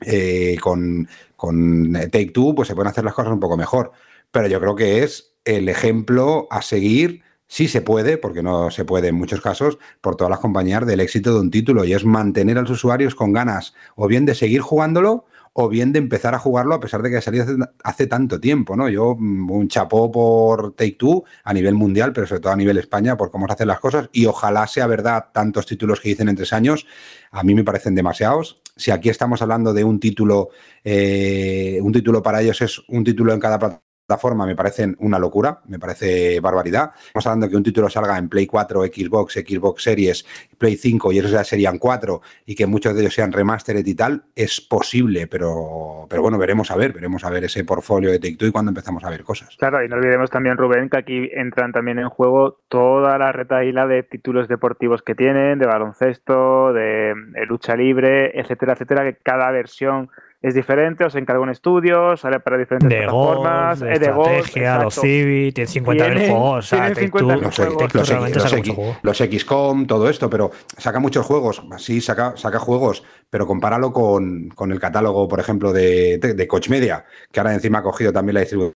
[0.00, 3.92] Eh, con, con Take Two, pues se pueden hacer las cosas un poco mejor.
[4.34, 7.22] Pero yo creo que es el ejemplo a seguir.
[7.46, 10.98] Sí se puede, porque no se puede en muchos casos, por todas las compañías del
[10.98, 14.34] éxito de un título y es mantener a los usuarios con ganas o bien de
[14.34, 17.52] seguir jugándolo o bien de empezar a jugarlo a pesar de que salió hace,
[17.84, 18.88] hace, tanto tiempo, ¿no?
[18.88, 22.78] Yo mm, un chapó por Take Two a nivel mundial, pero sobre todo a nivel
[22.78, 26.28] España por cómo se hacen las cosas y ojalá sea verdad tantos títulos que dicen
[26.28, 26.88] en tres años,
[27.30, 30.48] a mí me parecen demasiados si aquí estamos hablando de un título,
[30.82, 35.18] eh, un título para ellos es un título en cada plataforma plataforma me parecen una
[35.18, 36.92] locura, me parece barbaridad.
[36.94, 40.26] Estamos hablando de que un título salga en Play 4, Xbox, Xbox Series,
[40.58, 43.94] Play 5 y eso ya serían 4 y que muchos de ellos sean remastered y
[43.94, 48.18] tal, es posible, pero, pero bueno, veremos a ver, veremos a ver ese portfolio de
[48.18, 49.56] Take-Two y cuando empezamos a ver cosas.
[49.56, 53.86] Claro, y no olvidemos también, Rubén, que aquí entran también en juego toda la retaíla
[53.86, 57.14] de títulos deportivos que tienen, de baloncesto, de
[57.48, 60.10] lucha libre, etcétera, etcétera, que cada versión
[60.44, 64.94] es diferente, os encarga un estudio, sale para diferentes de plataformas, de, de estrategia, los
[64.94, 68.98] Civi, tiene 50.000 juegos, o sea, 50 los, juegos.
[69.00, 74.50] los, XCOM, todo esto, pero saca muchos juegos, sí, saca, saca juegos, pero compáralo con,
[74.50, 78.34] con el catálogo, por ejemplo, de, de, Coach Media, que ahora encima ha cogido también
[78.34, 78.74] la distribución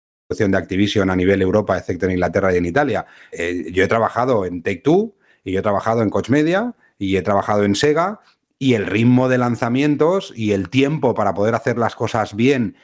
[0.51, 3.07] de Activision a nivel Europa, excepto en Inglaterra y en Italia.
[3.31, 7.17] Eh, yo he trabajado en Take Two y yo he trabajado en Coach Media y
[7.17, 8.19] he trabajado en Sega
[8.57, 12.75] y el ritmo de lanzamientos y el tiempo para poder hacer las cosas bien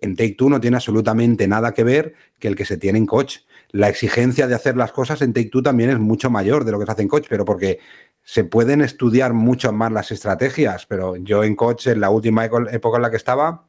[0.00, 3.06] en Take Two no tiene absolutamente nada que ver que el que se tiene en
[3.06, 3.38] Coach.
[3.70, 6.78] La exigencia de hacer las cosas en Take Two también es mucho mayor de lo
[6.78, 7.80] que se hace en Coach, pero porque
[8.22, 12.96] se pueden estudiar mucho más las estrategias, pero yo en Coach, en la última época
[12.96, 13.66] en la que estaba,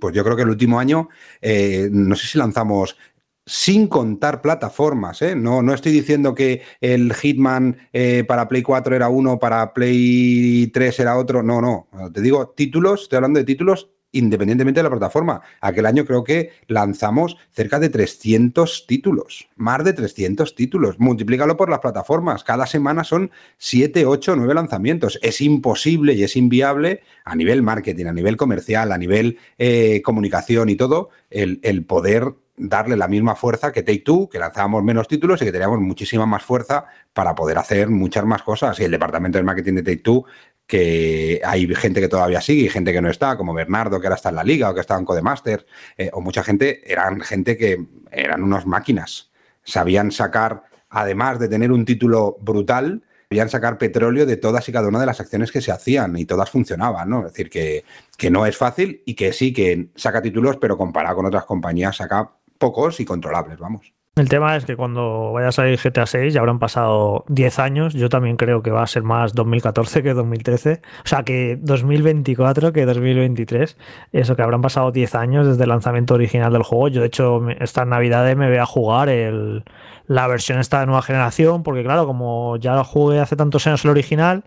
[0.00, 1.08] pues yo creo que el último año,
[1.40, 2.96] eh, no sé si lanzamos
[3.46, 5.22] sin contar plataformas.
[5.22, 5.34] ¿eh?
[5.36, 10.70] No, no estoy diciendo que el Hitman eh, para Play 4 era uno, para Play
[10.72, 11.42] 3 era otro.
[11.42, 11.88] No, no.
[12.12, 15.42] Te digo títulos, estoy hablando de títulos independientemente de la plataforma.
[15.60, 20.98] Aquel año creo que lanzamos cerca de 300 títulos, más de 300 títulos.
[20.98, 22.44] Multiplícalo por las plataformas.
[22.44, 25.18] Cada semana son 7, 8, 9 lanzamientos.
[25.20, 30.68] Es imposible y es inviable a nivel marketing, a nivel comercial, a nivel eh, comunicación
[30.68, 35.08] y todo, el, el poder darle la misma fuerza que Take Two, que lanzábamos menos
[35.08, 38.78] títulos y que teníamos muchísima más fuerza para poder hacer muchas más cosas.
[38.80, 40.24] Y el departamento de marketing de Take Two,
[40.66, 44.16] que hay gente que todavía sigue y gente que no está, como Bernardo, que ahora
[44.16, 45.66] está en la liga o que estaba en Codemaster,
[45.98, 49.30] eh, o mucha gente, eran gente que eran unas máquinas.
[49.64, 54.88] Sabían sacar, además de tener un título brutal, sabían sacar petróleo de todas y cada
[54.88, 57.26] una de las acciones que se hacían y todas funcionaban, ¿no?
[57.26, 57.84] Es decir, que,
[58.16, 61.96] que no es fácil y que sí que saca títulos, pero comparado con otras compañías
[61.96, 62.30] saca
[62.64, 63.92] pocos y controlables, vamos.
[64.16, 67.94] El tema es que cuando vaya a salir GTA 6 ya habrán pasado 10 años.
[67.94, 70.82] Yo también creo que va a ser más 2014 que 2013.
[71.04, 73.76] O sea, que 2024 que 2023.
[74.12, 76.88] Eso, que habrán pasado 10 años desde el lanzamiento original del juego.
[76.88, 79.64] Yo, de hecho, estas navidades me voy a jugar el,
[80.06, 81.64] la versión esta de nueva generación.
[81.64, 84.44] Porque, claro, como ya lo jugué hace tantos años el original,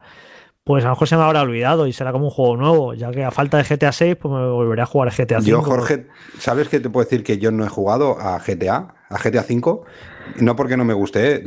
[0.68, 3.10] pues a lo mejor se me habrá olvidado y será como un juego nuevo, ya
[3.10, 5.44] que a falta de GTA 6, pues me volveré a jugar a GTA 5.
[5.44, 6.07] Yo, Jorge,
[6.39, 9.85] ¿sabes qué te puedo decir que yo no he jugado a GTA, a GTA 5?
[10.41, 11.44] No porque no me guste, ¿eh?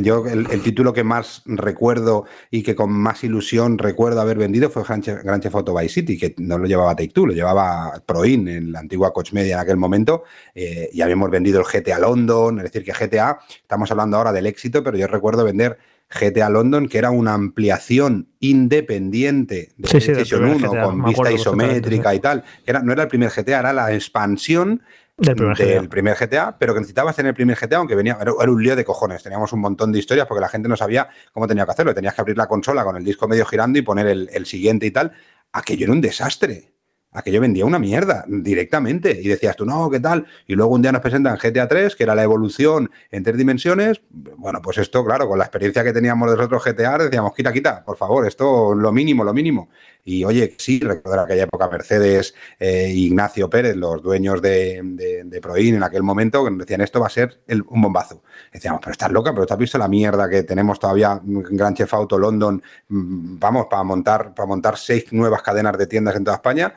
[0.00, 4.84] yo, el, título que más recuerdo y que con más ilusión recuerdo haber vendido fue
[4.84, 8.72] Grand Theft Auto Vice City, que no lo llevaba Take Two, lo llevaba Proin en
[8.72, 10.24] la antigua Coach Media en aquel momento,
[10.54, 14.46] eh, y habíamos vendido el GTA London, es decir, que GTA, estamos hablando ahora del
[14.46, 15.78] éxito, pero yo recuerdo vender
[16.18, 22.44] GTA London, que era una ampliación independiente de PlayStation 1 con vista isométrica y tal.
[22.66, 24.82] Era, no era el primer GTA, era la expansión
[25.16, 26.56] del primer, GTA.
[26.58, 29.22] pero que necesitabas tener el primer GTA, aunque venía, era, un lío de cojones.
[29.22, 31.94] Teníamos un montón de historias porque la gente no sabía cómo tenía que hacerlo.
[31.94, 34.86] Tenías que abrir la consola con el disco medio girando y poner el, el siguiente
[34.86, 35.12] y tal.
[35.52, 36.73] Aquello era un desastre
[37.14, 39.18] aquello vendía una mierda directamente.
[39.22, 40.26] Y decías tú, no, ¿qué tal?
[40.46, 44.02] Y luego un día nos presentan GTA 3, que era la evolución en tres dimensiones.
[44.10, 47.52] Bueno, pues esto, claro, con la experiencia que teníamos de los otros GTA, decíamos, quita,
[47.52, 49.70] quita, por favor, esto lo mínimo, lo mínimo.
[50.06, 54.80] Y oye, sí, recordar aquella época Mercedes e Ignacio Pérez, los dueños de,
[55.24, 58.22] de, Proin en aquel momento, que nos decían, esto va a ser un bombazo.
[58.52, 61.92] Decíamos, pero estás loca, pero te has visto la mierda que tenemos todavía Gran Chef
[61.94, 66.36] Auto London, mm, vamos, para montar, para montar seis nuevas cadenas de tiendas en toda
[66.36, 66.74] España.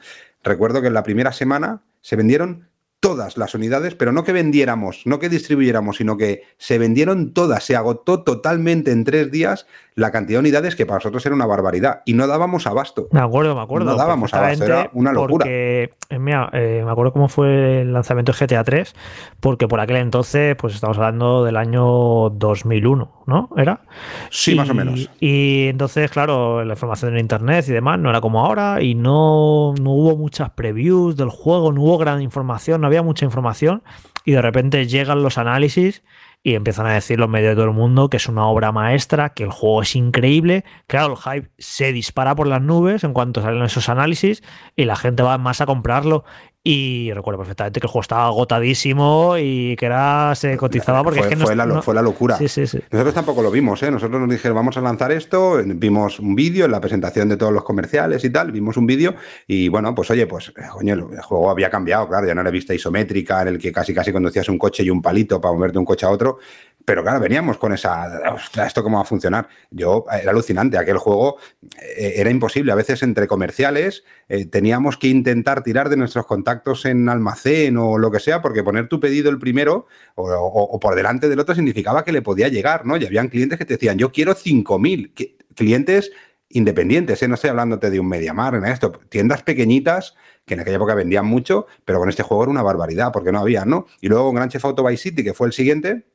[0.48, 2.67] Recuerdo que en la primera semana se vendieron
[3.00, 7.64] todas las unidades, pero no que vendiéramos, no que distribuyéramos, sino que se vendieron todas,
[7.64, 9.68] se agotó totalmente en tres días
[9.98, 13.08] la cantidad de unidades que para nosotros era una barbaridad y no dábamos abasto.
[13.12, 13.86] Me acuerdo, me acuerdo.
[13.86, 15.44] No dábamos abasto, era una locura.
[15.44, 18.94] Porque, eh, mira, eh, me acuerdo cómo fue el lanzamiento de GTA 3,
[19.40, 23.50] porque por aquel entonces, pues estamos hablando del año 2001, ¿no?
[23.58, 23.82] ¿Era?
[24.30, 25.10] Sí, más o menos.
[25.20, 29.74] Y entonces, claro, la información en internet y demás no era como ahora y no,
[29.82, 33.84] no hubo muchas previews del juego, no hubo gran información, había mucha información
[34.26, 36.04] y de repente llegan los análisis
[36.44, 39.30] y empiezan a decir los medios de todo el mundo que es una obra maestra,
[39.34, 40.64] que el juego es increíble.
[40.88, 44.44] Claro, el hype se dispara por las nubes en cuanto salen esos análisis
[44.76, 46.24] y la gente va más a comprarlo.
[46.70, 51.28] Y recuerdo perfectamente que el juego estaba agotadísimo y que era se cotizaba porque fue,
[51.30, 52.38] es que fue, no, la, no- fue la locura.
[52.38, 52.80] Sí, sí, sí.
[52.92, 53.90] Nosotros tampoco lo vimos, ¿eh?
[53.90, 57.54] Nosotros nos dijeron, vamos a lanzar esto, vimos un vídeo en la presentación de todos
[57.54, 59.16] los comerciales y tal, vimos un vídeo
[59.48, 62.52] y bueno, pues oye, pues eh, coño, el juego había cambiado, claro, ya no era
[62.52, 65.74] vista isométrica en el que casi casi conducías un coche y un palito para moverte
[65.74, 66.40] de un coche a otro,
[66.88, 69.50] pero claro, veníamos con esa, ¿esto cómo va a funcionar?
[69.72, 71.36] Yo, era alucinante, aquel juego
[71.82, 76.86] eh, era imposible, a veces entre comerciales eh, teníamos que intentar tirar de nuestros contactos
[76.86, 81.28] en almacén o lo que sea, porque poner tu pedido el primero o, por delante
[81.28, 82.96] del otro significaba que le podía llegar, ¿no?
[82.96, 86.14] Y habían clientes que te decían, yo quiero 5.000, que- clientes
[86.48, 87.28] independientes, ¿eh?
[87.28, 90.16] no estoy hablándote de un Mediamar, en esto, tiendas pequeñitas
[90.46, 93.40] que en aquella época vendían mucho, pero con este juego era una barbaridad, porque no
[93.40, 93.88] había, ¿no?
[94.00, 96.06] Y luego con Gran Theft Auto Vice City, que fue el siguiente,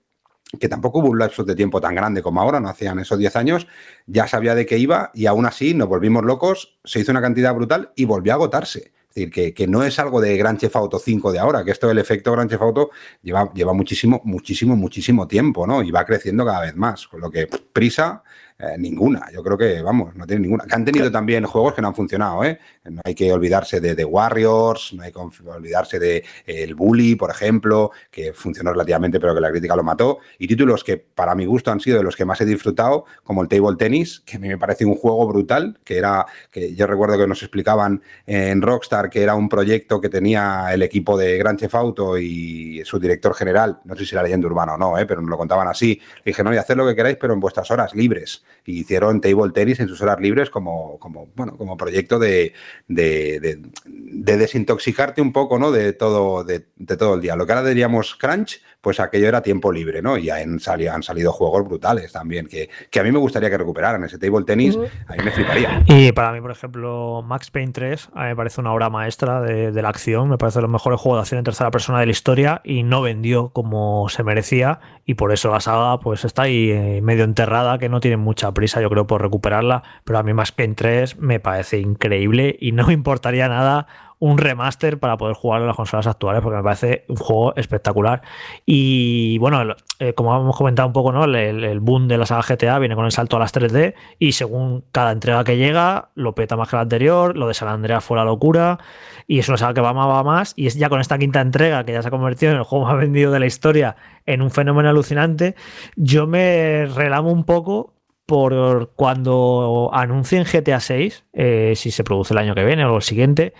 [0.59, 3.37] que tampoco hubo un lapso de tiempo tan grande como ahora, no hacían esos 10
[3.37, 3.67] años,
[4.07, 7.55] ya sabía de qué iba y aún así nos volvimos locos, se hizo una cantidad
[7.55, 8.93] brutal y volvió a agotarse.
[9.09, 11.71] Es decir, que, que no es algo de Gran Theft Auto 5 de ahora, que
[11.71, 12.91] esto del efecto Gran Theft Auto
[13.23, 15.83] lleva, lleva muchísimo, muchísimo, muchísimo tiempo, ¿no?
[15.83, 18.23] Y va creciendo cada vez más, con lo que prisa
[18.63, 19.29] eh, ninguna.
[19.33, 20.65] Yo creo que, vamos, no tiene ninguna.
[20.65, 22.61] Que han tenido también juegos que no han funcionado, ¿eh?
[22.85, 26.25] No hay que olvidarse de The Warriors, no hay que olvidarse de eh,
[26.63, 30.19] El Bully, por ejemplo, que funcionó relativamente, pero que la crítica lo mató.
[30.39, 33.43] Y títulos que, para mi gusto, han sido de los que más he disfrutado, como
[33.43, 36.87] el Table Tennis, que a mí me parece un juego brutal, que era, que yo
[36.87, 41.37] recuerdo que nos explicaban en Rockstar que era un proyecto que tenía el equipo de
[41.39, 44.99] Gran Chef Auto y su director general, no sé si era leyenda urbana o no,
[44.99, 45.07] ¿eh?
[45.07, 46.01] pero nos lo contaban así.
[46.19, 48.45] Le dije, no, y hacer lo que queráis, pero en vuestras horas libres.
[48.65, 52.53] Y hicieron Table Tennis en sus horas libres como, como, bueno, como proyecto de,
[52.89, 55.71] de, de, de desintoxicarte un poco ¿no?
[55.73, 57.37] de, todo, de, de, todo el día.
[57.37, 60.19] Lo que ahora diríamos crunch, pues aquello era tiempo libre, ¿no?
[60.19, 63.57] Y han, salido, han salido juegos brutales también, que, que, a mí me gustaría que
[63.57, 64.89] recuperaran ese Table Tennis, -huh.
[65.07, 65.83] a mí me fliparía.
[65.87, 69.41] Y para mí, por ejemplo, Max Payne 3 a mí me parece una obra maestra
[69.41, 72.07] de, de la acción, me parece los mejores juegos de acción en tercera persona de
[72.07, 76.43] la historia y no vendió como se merecía y por eso la saga pues está
[76.43, 80.23] ahí eh, medio enterrada, que no tiene mucha prisa yo creo por recuperarla, pero a
[80.23, 83.87] mí Max Payne 3 me parece increíble y no me importaría nada
[84.23, 88.23] un remaster para poder jugar en las consolas actuales porque me parece un juego espectacular.
[88.65, 92.43] Y bueno eh, como hemos comentado un poco no el, el, boom de la saga
[92.43, 96.37] GTA viene con el salto a las 3D y según cada entrega que llega lo
[96.37, 98.79] peta más que la anterior lo de San Andreas fue la locura
[99.27, 101.41] y es una saga que va más, va más y es ya con esta quinta
[101.41, 104.41] entrega que ya se ha convertido en el juego más vendido de la historia en
[104.41, 105.57] un fenómeno alucinante
[105.97, 107.95] yo me relamo un poco
[108.25, 113.03] por cuando anuncien GTA 6 eh, si se produce el año que viene o el
[113.03, 113.53] siguiente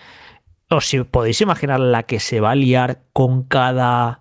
[0.73, 4.21] o si podéis imaginar la que se va a liar con cada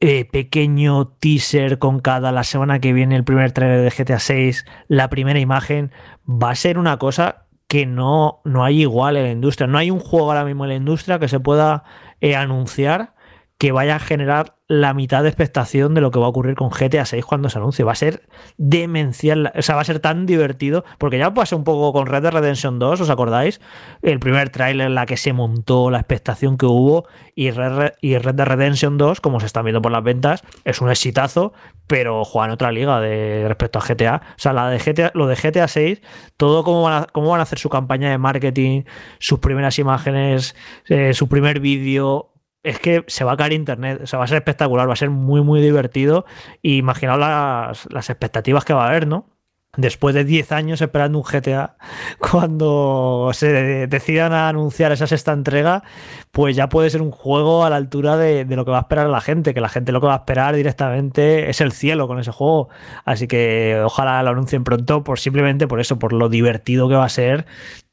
[0.00, 4.66] eh, pequeño teaser, con cada la semana que viene el primer trailer de GTA 6,
[4.88, 5.90] la primera imagen,
[6.28, 9.66] va a ser una cosa que no, no hay igual en la industria.
[9.66, 11.84] No hay un juego ahora mismo en la industria que se pueda
[12.20, 13.14] eh, anunciar
[13.58, 16.70] que vaya a generar la mitad de expectación de lo que va a ocurrir con
[16.70, 17.84] GTA 6 cuando se anuncie.
[17.84, 18.28] Va a ser
[18.58, 22.22] demencial, o sea, va a ser tan divertido, porque ya pasó un poco con Red
[22.22, 23.60] Dead Redemption 2, ¿os acordáis?
[24.02, 28.34] El primer tráiler, la que se montó, la expectación que hubo, y Red, y Red
[28.34, 31.54] Dead Redemption 2, como se están viendo por las ventas, es un exitazo,
[31.86, 34.22] pero juega en otra liga de respecto a GTA.
[34.30, 36.02] O sea, la de GTA, lo de GTA 6,
[36.36, 38.82] todo cómo van, a, cómo van a hacer su campaña de marketing,
[39.18, 40.56] sus primeras imágenes,
[40.88, 42.32] eh, su primer vídeo,
[42.66, 44.96] es que se va a caer internet, o sea, va a ser espectacular, va a
[44.96, 46.26] ser muy, muy divertido.
[46.62, 49.30] Y imaginaos las, las expectativas que va a haber, ¿no?
[49.76, 51.76] Después de 10 años esperando un GTA,
[52.18, 55.84] cuando se decidan a anunciar esa sexta entrega,
[56.32, 58.80] pues ya puede ser un juego a la altura de, de, lo que va a
[58.82, 62.08] esperar la gente, que la gente lo que va a esperar directamente es el cielo
[62.08, 62.68] con ese juego.
[63.04, 67.04] Así que ojalá lo anuncien pronto, por simplemente por eso, por lo divertido que va
[67.04, 67.46] a ser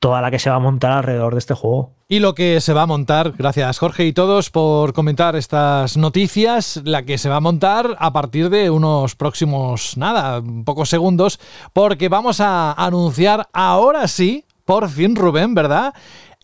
[0.03, 1.91] toda la que se va a montar alrededor de este juego.
[2.09, 6.81] Y lo que se va a montar, gracias Jorge y todos por comentar estas noticias,
[6.83, 11.39] la que se va a montar a partir de unos próximos, nada, pocos segundos,
[11.71, 15.93] porque vamos a anunciar ahora sí, por fin Rubén, ¿verdad?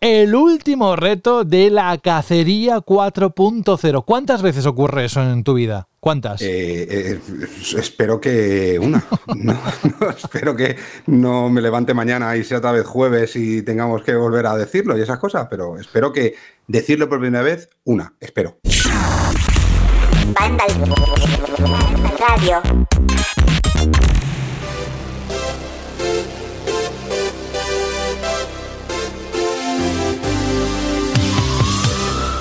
[0.00, 4.04] El último reto de la cacería 4.0.
[4.06, 5.88] ¿Cuántas veces ocurre eso en tu vida?
[6.00, 6.40] ¿Cuántas?
[6.40, 7.20] Eh, eh,
[7.76, 9.04] espero que una.
[9.40, 9.54] No,
[10.00, 14.14] no, espero que no me levante mañana y sea otra vez jueves y tengamos que
[14.14, 16.34] volver a decirlo y esas cosas, pero espero que
[16.66, 18.14] decirlo por primera vez, una.
[18.20, 18.58] Espero.
[20.34, 20.64] Banda
[22.18, 22.62] Radio.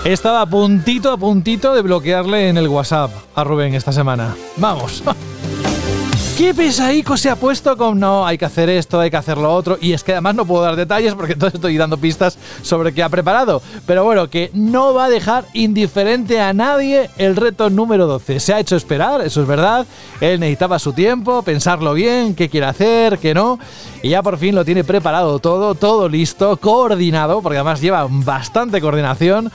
[0.10, 4.36] Estaba a puntito, a puntito de bloquearle en el WhatsApp a Rubén esta semana.
[4.57, 5.03] Vamos.
[6.36, 9.53] ¿Qué pesaico se ha puesto con no, hay que hacer esto, hay que hacer lo
[9.53, 9.77] otro?
[9.80, 13.03] Y es que además no puedo dar detalles porque entonces estoy dando pistas sobre qué
[13.03, 13.61] ha preparado.
[13.86, 18.40] Pero bueno, que no va a dejar indiferente a nadie el reto número 12.
[18.40, 19.86] Se ha hecho esperar, eso es verdad.
[20.22, 23.60] Él necesitaba su tiempo, pensarlo bien, qué quiere hacer, qué no.
[24.02, 28.81] Y ya por fin lo tiene preparado todo, todo listo, coordinado, porque además lleva bastante
[28.81, 29.52] coordinación.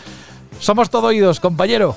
[0.58, 1.96] Somos todo oídos, compañero.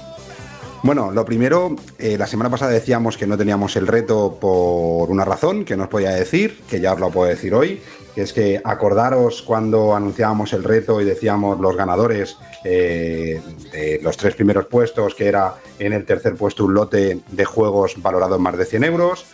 [0.83, 5.25] Bueno, lo primero, eh, la semana pasada decíamos que no teníamos el reto por una
[5.25, 7.81] razón que nos podía decir, que ya os lo puedo decir hoy,
[8.13, 14.17] que es que acordaros cuando anunciábamos el reto y decíamos los ganadores eh, de los
[14.17, 18.43] tres primeros puestos, que era en el tercer puesto un lote de juegos valorado en
[18.43, 19.25] más de 100 euros,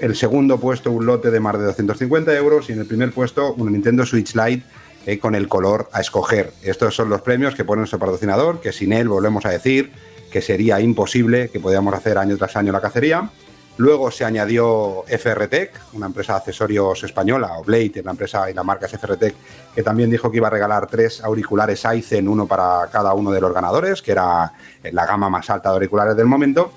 [0.00, 3.54] el segundo puesto un lote de más de 250 euros y en el primer puesto
[3.54, 4.64] un Nintendo Switch Lite
[5.06, 6.52] eh, con el color a escoger.
[6.62, 9.92] Estos son los premios que pone nuestro patrocinador, que sin él, volvemos a decir,
[10.30, 13.30] que sería imposible que podíamos hacer año tras año la cacería.
[13.78, 18.62] Luego se añadió FRTech, una empresa de accesorios española, o Blade, la empresa y la
[18.62, 19.34] marca es FRTech,
[19.74, 23.40] que también dijo que iba a regalar tres auriculares Aizen, uno para cada uno de
[23.40, 24.52] los ganadores, que era
[24.82, 26.72] la gama más alta de auriculares del momento.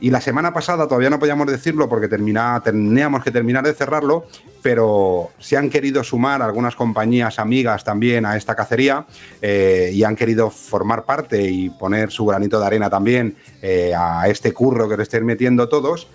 [0.00, 4.26] Y la semana pasada todavía no podíamos decirlo porque teníamos que terminar de cerrarlo,
[4.62, 9.06] pero se han querido sumar algunas compañías amigas también a esta cacería
[9.42, 14.28] eh, y han querido formar parte y poner su granito de arena también eh, a
[14.28, 16.06] este curro que le estén metiendo todos.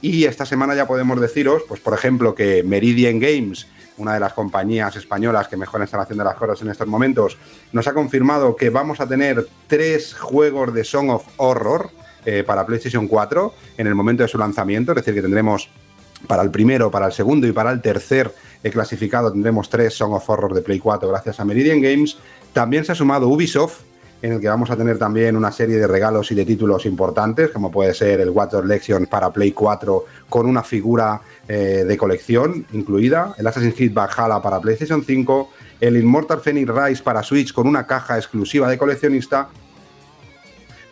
[0.00, 3.66] Y esta semana ya podemos deciros, pues por ejemplo, que Meridian Games,
[3.96, 7.38] una de las compañías españolas que mejor están haciendo las cosas en estos momentos,
[7.72, 11.90] nos ha confirmado que vamos a tener tres juegos de Song of Horror
[12.24, 15.68] eh, para PlayStation 4 en el momento de su lanzamiento, es decir, que tendremos
[16.26, 18.32] para el primero, para el segundo y para el tercer
[18.70, 22.16] clasificado tendremos tres Song of Horror de Play 4 gracias a Meridian Games.
[22.52, 23.80] También se ha sumado Ubisoft,
[24.22, 27.50] en el que vamos a tener también una serie de regalos y de títulos importantes,
[27.50, 32.64] como puede ser el Watch Legion para Play 4 con una figura eh, de colección
[32.72, 35.50] incluida, el Assassin's Creed Valhalla para PlayStation 5,
[35.80, 39.48] el Immortal Phoenix Rise para Switch con una caja exclusiva de coleccionista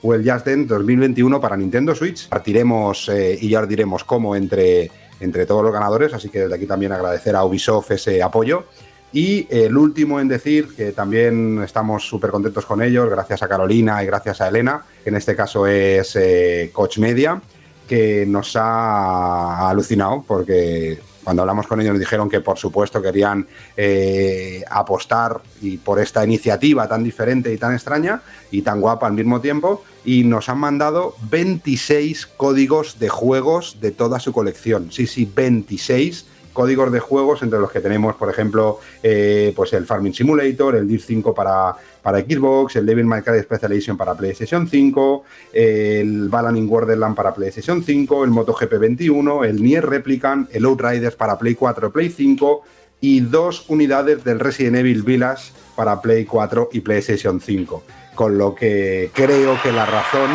[0.02, 2.28] o el Just Dance 2021 para Nintendo Switch.
[2.28, 4.90] Partiremos eh, y ya os diremos cómo entre,
[5.20, 8.64] entre todos los ganadores, así que desde aquí también agradecer a Ubisoft ese apoyo.
[9.12, 14.02] Y el último en decir que también estamos súper contentos con ellos, gracias a Carolina
[14.02, 17.40] y gracias a Elena, que en este caso es eh, Coach Media,
[17.88, 23.46] que nos ha alucinado porque cuando hablamos con ellos nos dijeron que por supuesto querían
[23.76, 29.12] eh, apostar y por esta iniciativa tan diferente y tan extraña y tan guapa al
[29.12, 34.90] mismo tiempo y nos han mandado 26 códigos de juegos de toda su colección.
[34.90, 39.86] Sí, sí, 26 códigos de juegos entre los que tenemos, por ejemplo, eh, pues el
[39.86, 44.14] Farming Simulator, el Dirt 5 para, para Xbox, el Devil May Cry Special Edition para
[44.14, 50.48] PlayStation 5, el Balan in Borderland para PlayStation 5, el MotoGP 21, el Nier Replicant,
[50.52, 52.62] el Outriders para Play 4 Play 5
[53.00, 57.82] y dos unidades del Resident Evil Village para Play 4 y PlayStation 5.
[58.14, 60.30] Con lo que creo que la razón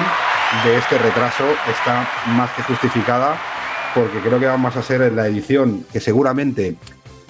[0.63, 3.39] de este retraso está más que justificada
[3.95, 6.75] porque creo que vamos a ser la edición que seguramente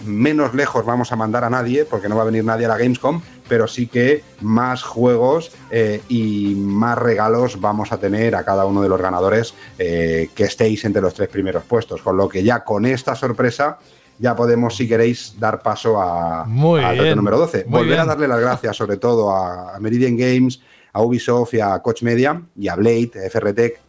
[0.04, 2.78] menos lejos vamos a mandar a nadie, porque no va a venir nadie a la
[2.78, 8.66] Gamescom, pero sí que más juegos eh, y más regalos vamos a tener a cada
[8.66, 12.02] uno de los ganadores eh, que estéis entre los tres primeros puestos.
[12.02, 13.78] Con lo que ya con esta sorpresa
[14.18, 17.66] ya podemos, si queréis, dar paso a, al número 12.
[17.68, 20.62] Volver a darle las gracias sobre todo a, a Meridian Games,
[20.94, 23.82] a Ubisoft y a Coach Media y a Blade, FRTech,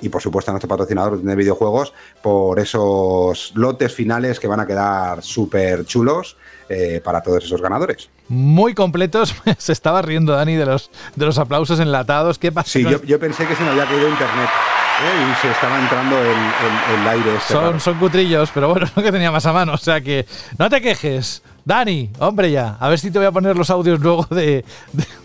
[0.00, 4.66] y por supuesto a nuestro patrocinador de videojuegos por esos lotes finales que van a
[4.66, 6.36] quedar súper chulos
[6.68, 8.10] eh, para todos esos ganadores.
[8.28, 12.38] Muy completos, se estaba riendo Dani de los, de los aplausos enlatados.
[12.38, 12.70] ¿Qué pasa?
[12.70, 14.48] Sí, yo, pensé que se me había caído internet.
[15.00, 15.30] ¿eh?
[15.30, 17.36] y se estaba entrando el, aire.
[17.36, 19.74] Este son, son cutrillos, pero bueno, lo que tenía más a mano.
[19.74, 20.26] O sea que
[20.58, 24.00] no te quejes, Dani, hombre ya, a ver si te voy a poner los audios
[24.00, 24.64] luego de,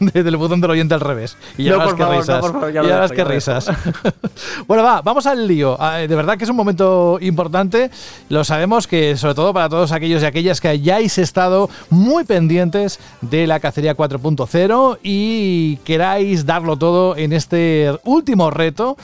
[0.01, 1.37] de- del botón del oyente al revés.
[1.57, 2.41] Y ya No, verás favor, no, risas.
[2.41, 3.71] favor, ya y lo ya verás lo risas.
[4.67, 5.77] bueno, va, vamos al lío.
[5.79, 7.89] Ah, De verdad que es un momento importante.
[8.27, 12.99] Lo sabemos que, sobre todo para todos aquellos y aquellas que hayáis estado muy pendientes
[13.21, 18.97] de la cacería 4.0 y queráis darlo todo en este último reto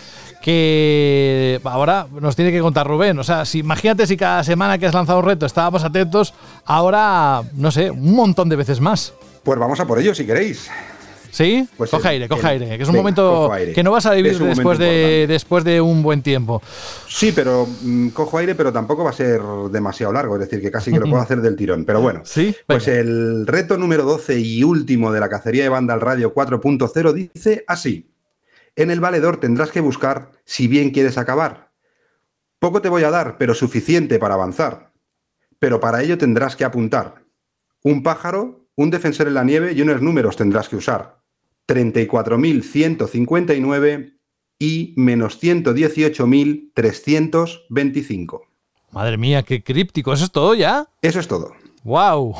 [0.49, 3.17] que ahora nos tiene que contar Rubén.
[3.19, 6.33] O sea, si, imagínate si cada semana que has lanzado un reto estábamos atentos,
[6.65, 9.13] ahora, no sé, un montón de veces más.
[9.43, 10.69] Pues vamos a por ello si queréis.
[11.31, 11.67] ¿Sí?
[11.77, 14.37] Pues el- aire, el- aire, que es un venga, momento que no vas a vivir
[14.39, 16.59] después de, después de un buen tiempo.
[17.07, 19.39] Sí, pero mm, cojo aire, pero tampoco va a ser
[19.71, 21.85] demasiado largo, es decir, que casi que lo puedo hacer del tirón.
[21.85, 25.93] Pero bueno, Sí, pues el reto número 12 y último de la cacería de banda
[25.93, 28.07] al radio 4.0 dice así.
[28.75, 31.71] En el valedor tendrás que buscar si bien quieres acabar.
[32.59, 34.91] Poco te voy a dar, pero suficiente para avanzar.
[35.59, 37.23] Pero para ello tendrás que apuntar.
[37.83, 41.21] Un pájaro, un defensor en la nieve y unos números tendrás que usar.
[41.67, 44.19] 34.159
[44.59, 48.41] y menos 118.325.
[48.91, 50.11] Madre mía, qué críptico.
[50.13, 50.87] ¿Eso es todo ya?
[51.01, 51.53] Eso es todo.
[51.83, 52.35] ¡Wow!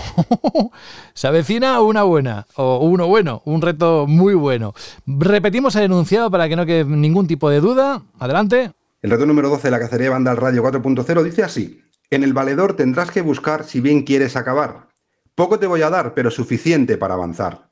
[1.13, 4.73] Se avecina una buena, o uno bueno, un reto muy bueno.
[5.05, 8.01] Repetimos el enunciado para que no quede ningún tipo de duda.
[8.19, 8.71] Adelante.
[9.01, 11.81] El reto número 12 de la cacería banda al radio 4.0 dice así.
[12.09, 14.89] En el valedor tendrás que buscar si bien quieres acabar.
[15.35, 17.69] Poco te voy a dar, pero suficiente para avanzar.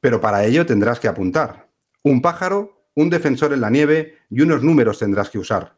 [0.00, 1.68] Pero para ello tendrás que apuntar.
[2.02, 5.74] Un pájaro, un defensor en la nieve y unos números tendrás que usar.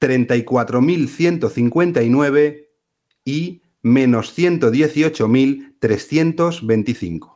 [0.00, 2.66] 34.159
[3.24, 7.32] y menos 118.325.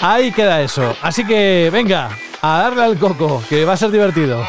[0.00, 0.96] Ahí queda eso.
[1.02, 2.10] Así que venga,
[2.40, 4.44] a darle al coco, que va a ser divertido.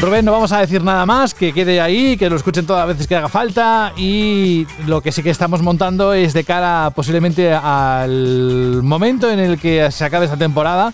[0.00, 2.96] Rubén, no vamos a decir nada más, que quede ahí, que lo escuchen todas las
[2.96, 7.54] veces que haga falta y lo que sí que estamos montando es de cara posiblemente
[7.54, 10.92] al momento en el que se acabe esta temporada.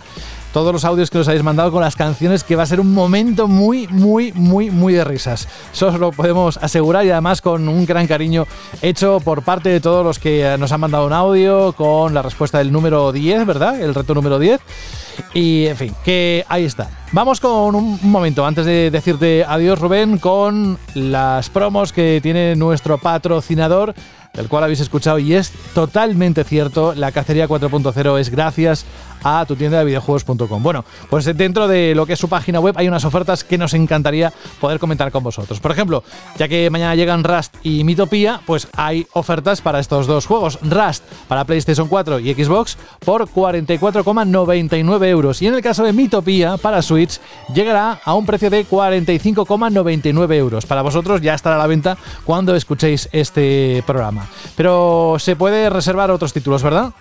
[0.52, 2.92] Todos los audios que nos habéis mandado con las canciones, que va a ser un
[2.92, 5.48] momento muy, muy, muy, muy de risas.
[5.72, 8.46] Eso os lo podemos asegurar y además con un gran cariño
[8.82, 12.58] hecho por parte de todos los que nos han mandado un audio con la respuesta
[12.58, 13.80] del número 10, ¿verdad?
[13.80, 14.60] El reto número 10.
[15.34, 16.88] Y en fin, que ahí está.
[17.12, 22.98] Vamos con un momento, antes de decirte adiós Rubén, con las promos que tiene nuestro
[22.98, 23.94] patrocinador,
[24.32, 28.84] del cual habéis escuchado y es totalmente cierto, la cacería 4.0 es gracias
[29.22, 30.62] a tu tienda de videojuegos.com.
[30.62, 33.74] Bueno, pues dentro de lo que es su página web hay unas ofertas que nos
[33.74, 35.60] encantaría poder comentar con vosotros.
[35.60, 36.02] Por ejemplo,
[36.38, 40.58] ya que mañana llegan Rust y Mitopía, pues hay ofertas para estos dos juegos.
[40.62, 45.42] Rust para PlayStation 4 y Xbox por 44,99 euros.
[45.42, 47.20] Y en el caso de Mitopía para Switch
[47.54, 50.66] llegará a un precio de 45,99 euros.
[50.66, 54.26] Para vosotros ya estará a la venta cuando escuchéis este programa.
[54.56, 56.92] Pero se puede reservar otros títulos, ¿verdad?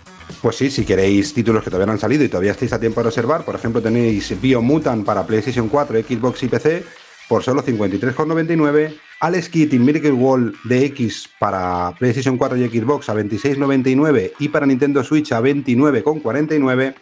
[0.41, 3.01] Pues sí, si queréis títulos que todavía no han salido y todavía estáis a tiempo
[3.01, 6.83] de reservar, por ejemplo tenéis Biomutant para PlayStation 4, Xbox y PC
[7.27, 13.15] por solo 53,99, Alex Kidd y Miracle Wall de para PlayStation 4 y Xbox a
[13.15, 16.95] 26,99 y para Nintendo Switch a 29,49,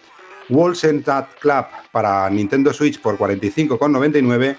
[0.50, 4.58] Walls and Tat Club para Nintendo Switch por 45,99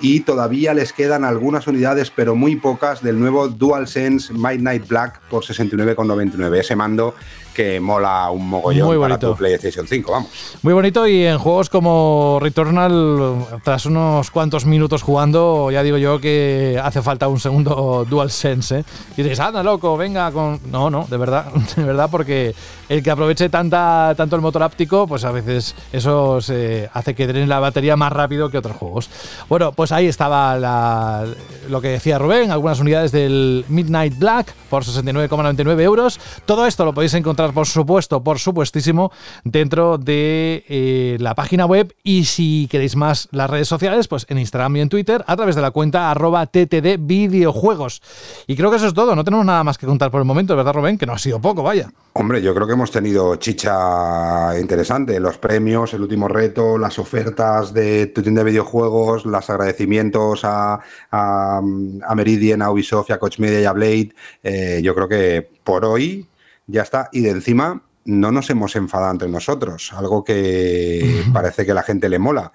[0.00, 5.44] y todavía les quedan algunas unidades, pero muy pocas, del nuevo DualSense Midnight Black por
[5.44, 6.58] 69,99.
[6.58, 7.14] Ese mando
[7.56, 10.28] que mola un mogollón Muy para tu PlayStation 5, vamos.
[10.62, 13.34] Muy bonito y en juegos como Returnal,
[13.64, 18.80] tras unos cuantos minutos jugando, ya digo yo que hace falta un segundo DualSense.
[18.80, 18.84] ¿eh?
[19.16, 20.60] Y dices, anda loco, venga con...
[20.70, 21.46] No, no, de verdad,
[21.76, 22.54] de verdad, porque
[22.90, 27.26] el que aproveche tanta, tanto el motor áptico, pues a veces eso se hace que
[27.26, 29.08] drene la batería más rápido que otros juegos.
[29.48, 31.24] Bueno, pues ahí estaba la-
[31.70, 36.20] lo que decía Rubén, algunas unidades del Midnight Black por 69,99 euros.
[36.44, 39.12] Todo esto lo podéis encontrar, por supuesto, por supuestísimo,
[39.44, 44.38] dentro de eh, la página web y si queréis más las redes sociales, pues en
[44.38, 48.02] Instagram y en Twitter a través de la cuenta arroba ttd videojuegos.
[48.46, 50.56] Y creo que eso es todo, no tenemos nada más que contar por el momento,
[50.56, 50.98] ¿verdad Rubén?
[50.98, 51.90] Que no ha sido poco, vaya.
[52.18, 55.20] Hombre, yo creo que hemos tenido chicha interesante.
[55.20, 60.80] Los premios, el último reto, las ofertas de tu tienda de videojuegos, los agradecimientos a,
[61.10, 64.14] a, a Meridian, a Ubisoft, a Coach Media y a Blade.
[64.42, 66.26] Eh, yo creo que por hoy
[66.66, 67.10] ya está.
[67.12, 71.82] Y de encima no nos hemos enfadado entre nosotros, algo que parece que a la
[71.82, 72.50] gente le mola.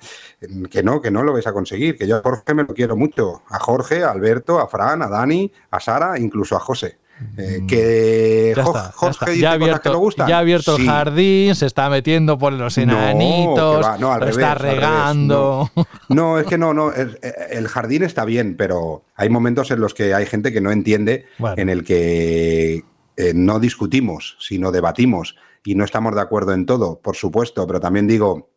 [0.72, 2.00] Que no, que no lo vais a conseguir.
[2.00, 3.44] Que yo a Jorge me lo quiero mucho.
[3.48, 7.01] A Jorge, a Alberto, a Fran, a Dani, a Sara, incluso a José.
[7.38, 9.26] Eh, que Ya Jo- está, ya Jorge está.
[9.32, 10.28] dice Ya ha cosas abierto, que no gustan.
[10.28, 10.82] ya ha abierto Sí.
[10.82, 15.70] el jardín, se está metiendo por los enanitos, no, al lo revés, está revés, regando.
[16.10, 16.92] No, es que no, no.
[16.94, 17.18] El,
[17.52, 21.26] el jardín está bien, pero hay momentos en los que hay gente que no entiende,
[21.38, 21.56] Bueno.
[21.58, 22.84] en el que
[23.18, 27.80] eh, no discutimos, sino debatimos y no estamos de acuerdo en todo, por supuesto, pero
[27.80, 28.50] también digo,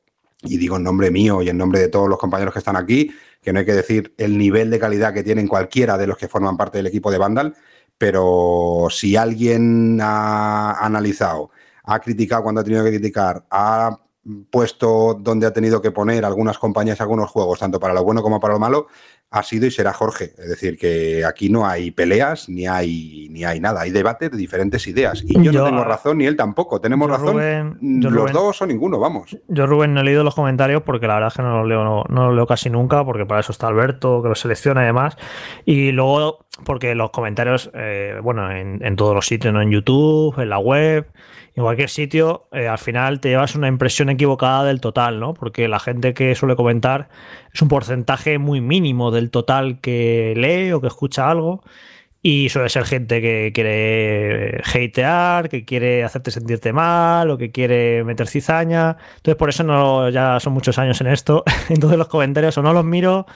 [0.43, 3.11] y digo en nombre mío y en nombre de todos los compañeros que están aquí,
[3.43, 6.29] que no hay que decir el nivel de calidad que tienen cualquiera de los que
[6.29, 7.55] forman parte del equipo de Vandal,
[8.05, 11.51] pero si alguien ha analizado,
[11.85, 13.99] ha criticado cuando ha tenido que criticar, ha
[14.51, 18.41] puesto donde ha tenido que poner algunas compañías, algunos juegos, tanto para lo bueno como
[18.41, 18.87] para lo malo,
[19.31, 20.33] ha sido y será Jorge.
[20.39, 24.37] Es decir, que aquí no hay peleas ni hay, ni hay nada, hay debate de
[24.37, 25.23] diferentes ideas.
[25.27, 26.81] Y yo, Yo- no tengo razón ni él tampoco.
[26.81, 29.37] Tenemos razón Rubén- yo, los Rubén- dos o ninguno, vamos.
[29.49, 31.83] Yo, Rubén, no he leído los comentarios porque la verdad es que no los leo,
[31.85, 34.87] no, no los leo casi nunca, porque para eso está Alberto, que los selecciona y
[34.87, 35.17] demás.
[35.65, 39.61] Y luego, porque los comentarios, eh, bueno, en, todos los sitios, ¿no?
[39.61, 41.07] En YouTube, en la web,
[41.57, 45.35] en cualquier sitio, eh, al final te llevas una impresión equivocada del total, ¿no?
[45.35, 47.09] Porque la gente que suele comentar
[47.53, 51.63] es un porcentaje muy mínimo del total que lee o que escucha algo.
[52.27, 58.03] Y suele ser gente que quiere hatear, que quiere hacerte sentirte mal o que quiere
[58.03, 58.97] meter cizaña.
[59.17, 61.45] Entonces, por eso no, ya son muchos años en esto.
[61.69, 63.27] Entonces, los comentarios o no los miro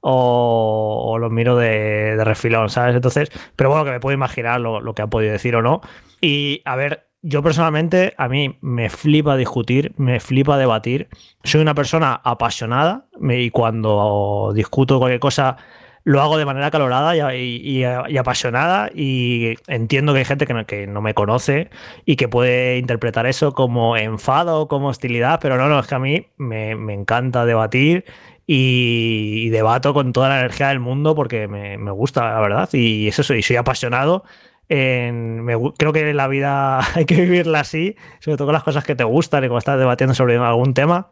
[0.00, 2.94] o, o los miro de, de refilón, ¿sabes?
[2.94, 5.80] Entonces, pero bueno, que me puedo imaginar lo, lo que ha podido decir o no.
[6.20, 11.08] Y a ver, yo personalmente, a mí me flipa discutir, me flipa debatir.
[11.44, 15.56] Soy una persona apasionada y cuando discuto cualquier cosa
[16.04, 20.54] lo hago de manera calorada y, y- y- apasionada y entiendo que hay gente que
[20.54, 21.68] no, que no me conoce
[22.06, 25.98] y que puede interpretar eso como enfado, como hostilidad, pero no, no, es que a
[25.98, 28.06] mí me, me encanta debatir
[28.50, 32.68] y, y debato con toda la energía del mundo porque me, me gusta, la verdad,
[32.72, 34.24] y es eso, y soy apasionado.
[34.70, 38.84] En, me creo que la vida hay que vivirla así, sobre todo con las cosas
[38.84, 41.10] que te gustan y cuando estás debatiendo sobre algún tema.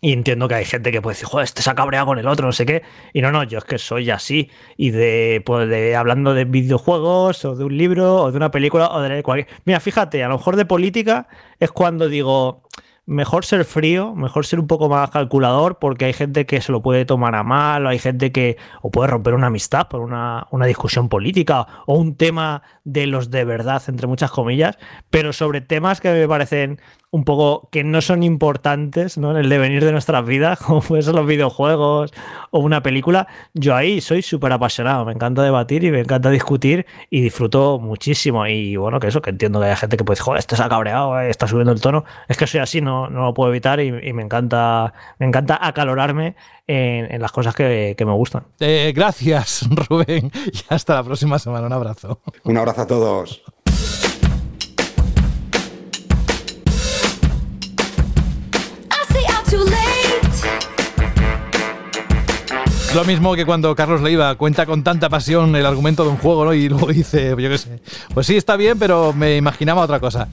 [0.00, 2.26] Y entiendo que hay gente que puede decir, joder, este se ha cabreado con el
[2.26, 2.82] otro, no sé qué.
[3.12, 4.50] Y no, no, yo es que soy así.
[4.76, 8.90] Y de, pues, de hablando de videojuegos, o de un libro, o de una película,
[8.90, 9.48] o de cualquier.
[9.64, 11.28] Mira, fíjate, a lo mejor de política
[11.58, 12.64] es cuando digo,
[13.06, 16.82] mejor ser frío, mejor ser un poco más calculador, porque hay gente que se lo
[16.82, 20.46] puede tomar a mal, o hay gente que o puede romper una amistad por una,
[20.50, 24.78] una discusión política, o un tema de los de verdad, entre muchas comillas,
[25.10, 26.80] pero sobre temas que me parecen
[27.14, 29.30] un poco que no son importantes ¿no?
[29.30, 32.12] en el devenir de nuestras vidas, como pueden ser los videojuegos
[32.50, 36.86] o una película, yo ahí soy súper apasionado, me encanta debatir y me encanta discutir
[37.10, 38.48] y disfruto muchísimo.
[38.48, 40.64] Y bueno, que eso, que entiendo que hay gente que puede decir, joder, este se
[40.64, 42.04] ha cabreado, eh, está subiendo el tono.
[42.26, 45.56] Es que soy así, no, no lo puedo evitar y, y me encanta me encanta
[45.64, 46.34] acalorarme
[46.66, 48.42] en, en las cosas que, que me gustan.
[48.58, 50.32] Eh, gracias, Rubén.
[50.52, 51.68] Y hasta la próxima semana.
[51.68, 52.20] Un abrazo.
[52.42, 53.44] Un abrazo a todos.
[62.94, 66.44] Lo mismo que cuando Carlos Leiva cuenta con tanta pasión el argumento de un juego,
[66.44, 66.54] ¿no?
[66.54, 67.80] Y luego dice, yo qué sé,
[68.14, 70.28] pues sí, está bien, pero me imaginaba otra cosa.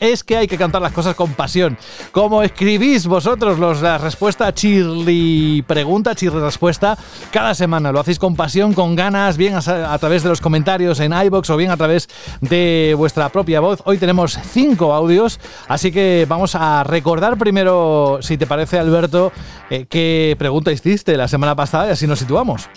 [0.00, 1.76] Es que hay que cantar las cosas con pasión.
[2.12, 6.96] Como escribís vosotros los, la respuesta chirli pregunta, chirli respuesta,
[7.30, 11.12] cada semana lo hacéis con pasión, con ganas, bien a, través de los comentarios en
[11.12, 12.08] iBox o bien a través
[12.40, 13.82] de vuestra propia voz.
[13.84, 15.38] Hoy tenemos cinco audios,
[15.68, 19.32] así que vamos a recordar primero, si te parece, Alberto,
[19.68, 22.68] eh, qué pregunta hiciste la semana pasada y así nos situamos.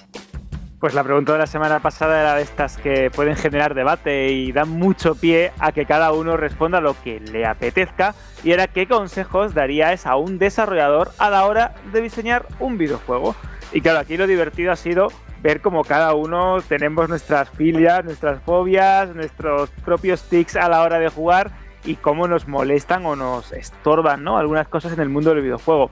[0.80, 4.54] Pues la pregunta de la semana pasada era de estas que pueden generar debate y
[4.54, 8.16] dan mucho pie a que cada uno responda lo que le apetezca
[8.46, 13.36] y era qué consejos darías a un desarrollador a la hora de diseñar un videojuego.
[13.74, 15.10] Y claro, aquí lo divertido ha sido
[15.42, 20.98] ver cómo cada uno tenemos nuestras filias, nuestras fobias, nuestros propios tics a la hora
[20.98, 21.52] de jugar
[21.84, 24.38] y cómo nos molestan o nos estorban ¿no?
[24.38, 25.92] algunas cosas en el mundo del videojuego.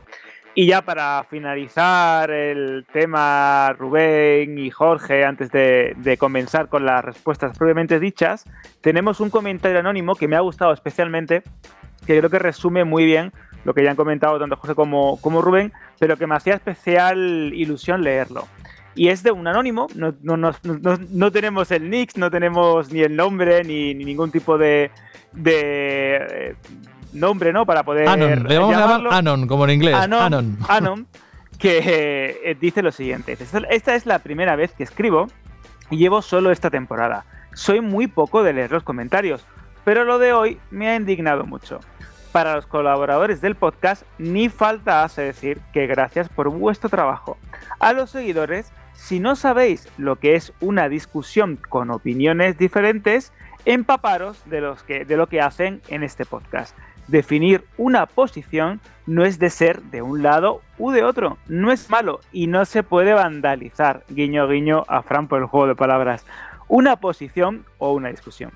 [0.60, 7.56] Y ya para finalizar el tema, Rubén y Jorge, antes de, comenzar con las respuestas
[7.56, 8.44] previamente dichas,
[8.82, 11.44] tenemos un comentario anónimo que me ha gustado especialmente,
[12.08, 13.32] que creo que resume muy bien
[13.66, 17.52] lo que ya han comentado tanto Jorge como, como Rubén, pero que me hacía especial
[17.54, 18.48] ilusión leerlo.
[18.96, 23.02] Y es de un anónimo, no, no, no, no tenemos el nick, no tenemos ni
[23.02, 24.90] el nombre, ni, ni ningún tipo de,
[25.34, 26.56] de eh,
[27.14, 27.66] nombre, ¿no?
[27.66, 28.08] Para poder.
[28.08, 29.10] Anon, le vamos llamarlo.
[29.10, 29.96] a llamar Anon, como en inglés.
[29.96, 30.22] Anon.
[30.22, 30.58] Anon.
[30.68, 31.08] Anon
[31.58, 33.38] que eh, dice lo siguiente:
[33.70, 35.28] Esta es la primera vez que escribo
[35.90, 37.26] y llevo solo esta temporada.
[37.54, 39.46] Soy muy poco de leer los comentarios,
[39.84, 41.80] pero lo de hoy me ha indignado mucho.
[42.32, 47.38] Para los colaboradores del podcast, ni falta hace decir que gracias por vuestro trabajo.
[47.80, 53.32] A los seguidores, si no sabéis lo que es una discusión con opiniones diferentes,
[53.66, 56.78] empaparos de, los que, de lo que hacen en este podcast.
[57.08, 61.90] Definir una posición no es de ser de un lado u de otro, no es
[61.90, 66.26] malo y no se puede vandalizar, guiño guiño a Fran por el juego de palabras,
[66.68, 68.52] una posición o una discusión.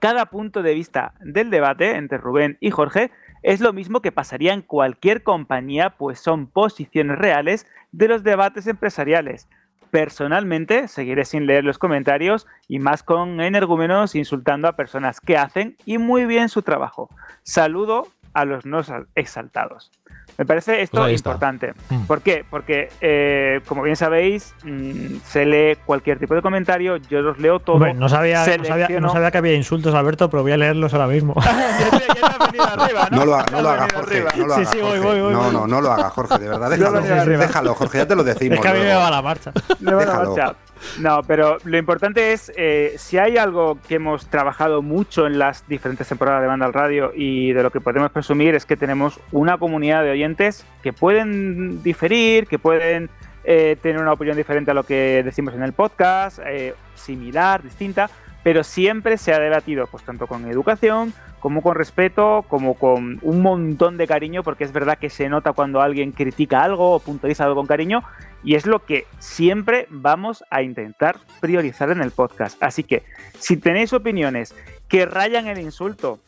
[0.00, 4.52] Cada punto de vista del debate entre Rubén y Jorge es lo mismo que pasaría
[4.52, 9.48] en cualquier compañía, pues son posiciones reales de los debates empresariales.
[9.90, 15.76] Personalmente, seguiré sin leer los comentarios y más con energúmenos insultando a personas que hacen
[15.84, 17.08] y muy bien su trabajo.
[17.42, 18.82] Saludo a los no
[19.14, 19.90] exaltados.
[20.36, 21.72] Me parece esto Pues importante.
[21.88, 22.04] Mm.
[22.04, 22.44] ¿Por qué?
[22.50, 27.60] Porque, eh, como bien sabéis, mm, se lee cualquier tipo de comentario, yo los leo
[27.60, 27.76] todos.
[27.76, 30.58] Hombre, no, sabía, no, sabía, selecciono- no sabía que había insultos, Alberto, pero voy a
[30.58, 31.34] leerlos ahora mismo.
[33.10, 34.24] No lo, ha- no lo haga, venido Jorge.
[34.36, 36.48] No lo Sí, haga, sí, voy, voy, voy, no, no, no lo haga, Jorge, de
[36.48, 36.70] verdad.
[36.70, 38.56] Déjalo, déjalo, Jorge, ya te lo decimos.
[38.56, 39.52] es que a mí me va la marcha.
[39.80, 40.36] Me va la Déjalo.
[40.36, 40.56] marcha.
[40.98, 45.66] No, pero lo importante es, eh, si hay algo que hemos trabajado mucho en las
[45.68, 49.20] diferentes temporadas de Banda al Radio y de lo que podemos presumir es que tenemos
[49.32, 53.10] una comunidad de oyentes que pueden diferir, que pueden
[53.44, 58.10] eh, tener una opinión diferente a lo que decimos en el podcast, eh, similar, distinta,
[58.46, 63.42] pero siempre se ha debatido, pues tanto con educación, como con respeto, como con un
[63.42, 67.42] montón de cariño, porque es verdad que se nota cuando alguien critica algo o puntualiza
[67.42, 68.04] algo con cariño,
[68.44, 72.62] y es lo que siempre vamos a intentar priorizar en el podcast.
[72.62, 73.02] Así que,
[73.36, 74.54] si tenéis opiniones
[74.86, 76.20] que rayan el insulto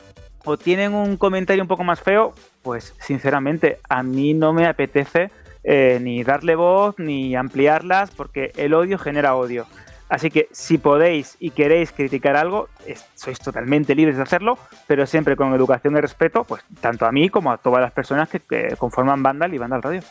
[0.43, 2.33] o tienen un comentario un poco más feo,
[2.63, 5.31] pues sinceramente a mí no me apetece
[5.63, 9.67] eh, ni darle voz ni ampliarlas porque el odio genera odio.
[10.09, 12.67] Así que si podéis y queréis criticar algo,
[13.13, 14.57] sois totalmente libres de hacerlo,
[14.87, 18.27] pero siempre con educación y respeto, pues tanto a mí como a todas las personas
[18.27, 20.01] que, que conforman Vandal y Vandal Radio.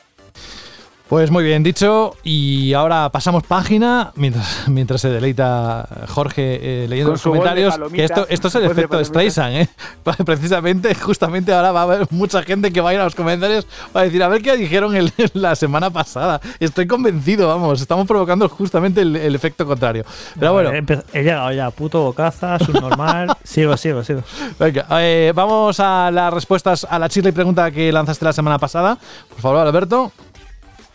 [1.09, 7.13] Pues muy bien dicho, y ahora pasamos página mientras, mientras se deleita Jorge eh, leyendo
[7.13, 7.79] Con los comentarios.
[7.91, 9.03] Que esto, esto es el efecto.
[9.03, 9.69] Streisand, ¿eh?
[10.27, 13.67] Precisamente, justamente ahora va a haber mucha gente que va a ir a los comentarios
[13.91, 16.43] para decir, a ver qué dijeron el- la semana pasada.
[16.61, 20.05] Estoy convencido, vamos, estamos provocando justamente el, el efecto contrario.
[20.39, 23.35] Pero bueno, He, empe- he llegado ya, puto bocaza, subnormal.
[23.45, 24.21] sigo, sigo, sigo.
[24.59, 28.59] venga, eh, vamos a las respuestas a la chirla y pregunta que lanzaste la semana
[28.59, 28.99] pasada.
[29.31, 30.13] Por favor, Alberto.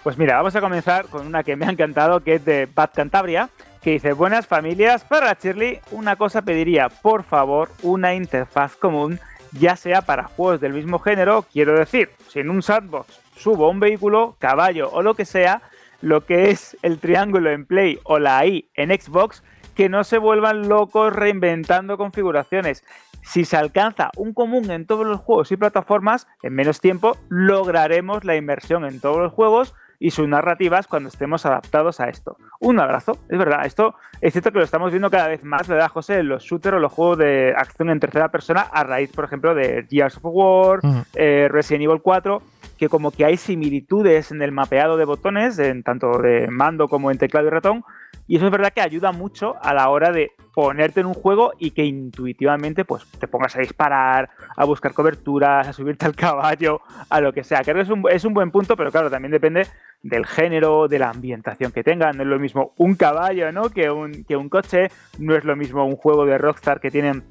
[0.04, 2.90] Pues mira, vamos a comenzar con una que me ha encantado, que es de Bad
[2.94, 3.50] Cantabria,
[3.82, 9.22] que dice, buenas familias, para la Shirley una cosa pediría, por favor, una interfaz común,
[9.54, 13.80] ya sea para juegos del mismo género, quiero decir, si en un sandbox subo un
[13.80, 15.62] vehículo, caballo o lo que sea,
[16.02, 19.42] lo que es el triángulo en Play o la I en Xbox,
[19.74, 22.84] que no se vuelvan locos reinventando configuraciones.
[23.22, 28.26] Si se alcanza un común en todos los juegos y plataformas, en menos tiempo lograremos
[28.26, 29.74] la inversión en todos los juegos
[30.04, 32.36] y sus narrativas cuando estemos adaptados a esto.
[32.60, 35.88] Un abrazo, es verdad, esto es cierto que lo estamos viendo cada vez más, ¿verdad,
[35.88, 36.20] José?
[36.20, 39.56] En los shooters o los juegos de acción en tercera persona a raíz, por ejemplo,
[39.56, 40.82] de Gears of War,
[41.16, 42.42] eh, Resident Evil 4,
[42.78, 47.10] que como que hay similitudes en el mapeado de botones, en tanto de mando como
[47.10, 47.86] en teclado y ratón,
[48.28, 51.52] y eso es verdad que ayuda mucho a la hora de ponerte en un juego
[51.60, 56.82] y que intuitivamente pues te pongas a disparar, a buscar coberturas, a subirte al caballo,
[57.10, 57.64] a lo que sea.
[57.64, 59.68] Creo que es un, es un buen punto, pero claro, también depende
[60.04, 62.14] del género, de la ambientación que tenga.
[62.14, 63.70] No es lo mismo un caballo, ¿no?
[63.70, 64.90] Que un, que un coche.
[65.18, 67.24] No es lo mismo un juego de Rockstar que tienen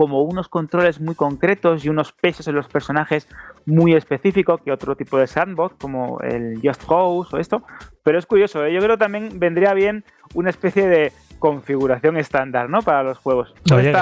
[0.00, 3.28] como unos controles muy concretos y unos pesos en los personajes
[3.66, 7.62] muy específicos que otro tipo de sandbox como el Just Cause o esto.
[8.02, 8.72] Pero es curioso, ¿eh?
[8.72, 10.02] yo creo que también vendría bien
[10.32, 12.82] una especie de configuración estándar, ¿no?
[12.82, 13.52] Para los juegos.
[13.74, 13.92] Oye,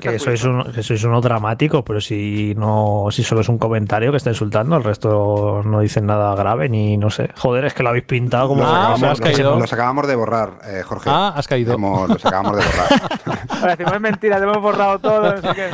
[0.00, 3.58] que, soy- sois un, que sois uno dramático, pero si no, si solo es un
[3.58, 7.30] comentario que está insultando, el resto no dicen nada grave ni no sé.
[7.36, 8.62] Joder, es que lo habéis pintado como.
[8.62, 9.58] Los, Ah, acabamos, me has los- caído.
[9.60, 11.08] los acabamos de borrar, eh, Jorge.
[11.12, 11.74] Ah, has caído.
[11.74, 13.38] Hemos- los acabamos de borrar.
[13.50, 15.70] Ahora decimos, es mentira, te hemos borrado todo, no sé qué.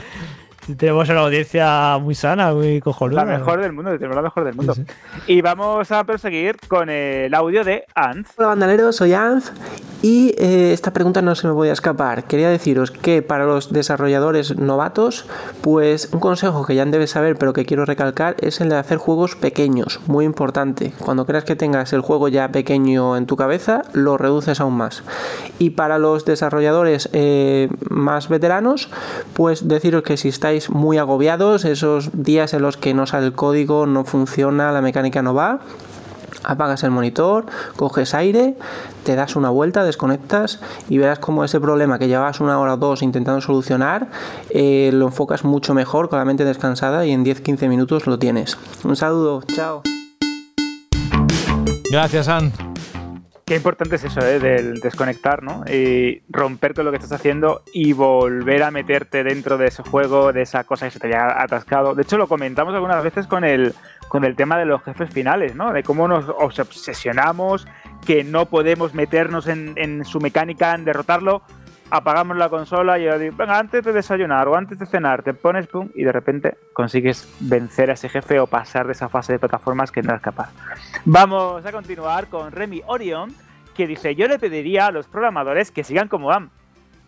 [0.77, 3.25] Tenemos una audiencia muy sana, muy cojonuda.
[3.25, 4.75] La mejor del mundo, tenemos la mejor del mundo.
[5.27, 8.29] Y vamos a proseguir con el audio de Anz.
[8.37, 9.51] Hola bandaleros, soy Anz
[10.03, 12.25] y eh, esta pregunta no se me podía escapar.
[12.25, 15.27] Quería deciros que para los desarrolladores novatos,
[15.63, 18.99] pues un consejo que ya debes saber pero que quiero recalcar es el de hacer
[18.99, 20.93] juegos pequeños, muy importante.
[20.99, 25.03] Cuando creas que tengas el juego ya pequeño en tu cabeza, lo reduces aún más.
[25.59, 28.91] Y para los desarrolladores eh, más veteranos,
[29.35, 33.33] pues deciros que si estáis muy agobiados, esos días en los que no sale el
[33.33, 35.61] código, no funciona, la mecánica no va,
[36.45, 37.47] apagas el monitor,
[37.77, 38.57] coges aire,
[39.05, 42.77] te das una vuelta, desconectas y verás como ese problema que llevabas una hora o
[42.77, 44.09] dos intentando solucionar,
[44.51, 48.59] eh, lo enfocas mucho mejor con la mente descansada y en 10-15 minutos lo tienes.
[48.85, 49.83] Un saludo, chao.
[51.91, 52.72] Gracias, Ann.
[53.45, 54.39] Qué importante es eso, ¿eh?
[54.39, 55.65] del desconectar, ¿no?
[55.67, 60.33] Y romper todo lo que estás haciendo y volver a meterte dentro de ese juego,
[60.33, 61.95] de esa cosa que se te haya atascado.
[61.95, 63.75] De hecho, lo comentamos algunas veces con el,
[64.09, 65.73] con el tema de los jefes finales, ¿no?
[65.73, 67.67] De cómo nos obsesionamos,
[68.07, 71.43] que no podemos meternos en su mecánica, en derrotarlo.
[71.95, 75.35] Apagamos la consola y yo digo, venga, antes de desayunar o antes de cenar, te
[75.35, 79.35] pones pum y de repente consigues vencer a ese jefe o pasar de esa fase
[79.35, 80.49] de plataformas que no eres capaz.
[81.05, 83.35] Vamos a continuar con Remy Orion,
[83.75, 86.49] que dice, yo le pediría a los programadores que sigan como van,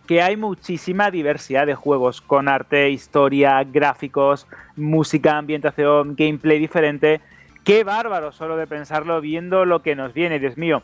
[0.07, 4.47] que hay muchísima diversidad de juegos con arte, historia, gráficos,
[4.77, 7.23] música, ambientación, gameplay diferente.
[7.65, 10.83] Qué bárbaro solo de pensarlo viendo lo que nos viene, Dios mío.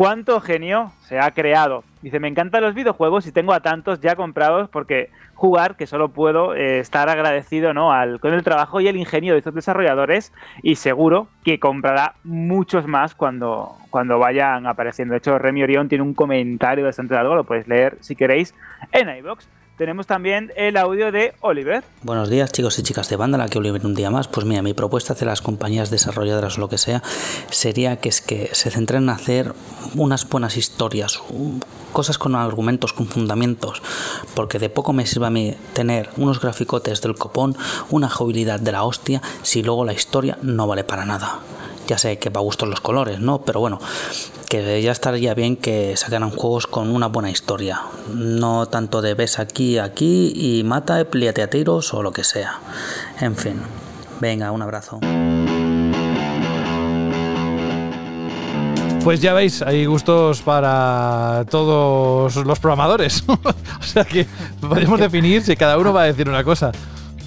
[0.00, 1.84] ¿Cuánto genio se ha creado?
[2.00, 6.08] Dice, me encantan los videojuegos y tengo a tantos ya comprados porque jugar, que solo
[6.08, 7.92] puedo eh, estar agradecido ¿no?
[7.92, 10.32] Al, con el trabajo y el ingenio de estos desarrolladores
[10.62, 15.12] y seguro que comprará muchos más cuando, cuando vayan apareciendo.
[15.12, 18.54] De hecho, Remy Orión tiene un comentario bastante largo, lo podéis leer si queréis
[18.92, 19.59] en iVoox.
[19.80, 21.82] Tenemos también el audio de Oliver.
[22.02, 24.28] Buenos días chicos y chicas de banda, aquí Oliver un día más.
[24.28, 27.02] Pues mira, mi propuesta hacia las compañías desarrolladoras o lo que sea
[27.48, 29.54] sería que es que se centren en hacer
[29.94, 31.22] unas buenas historias,
[31.94, 33.80] cosas con argumentos, con fundamentos,
[34.34, 37.56] porque de poco me sirve a mí tener unos graficotes del copón,
[37.88, 41.40] una jugabilidad de la hostia, si luego la historia no vale para nada.
[41.90, 43.42] Ya sé que va a gustos los colores, ¿no?
[43.42, 43.80] Pero bueno,
[44.48, 47.80] que ya estaría bien que sacaran juegos con una buena historia.
[48.14, 52.60] No tanto de ves aquí, aquí y mata, plíate a tiros o lo que sea.
[53.20, 53.60] En fin,
[54.20, 55.00] venga, un abrazo.
[59.02, 63.24] Pues ya veis, hay gustos para todos los programadores.
[63.28, 64.28] o sea que
[64.60, 66.70] podemos definir si cada uno va a decir una cosa.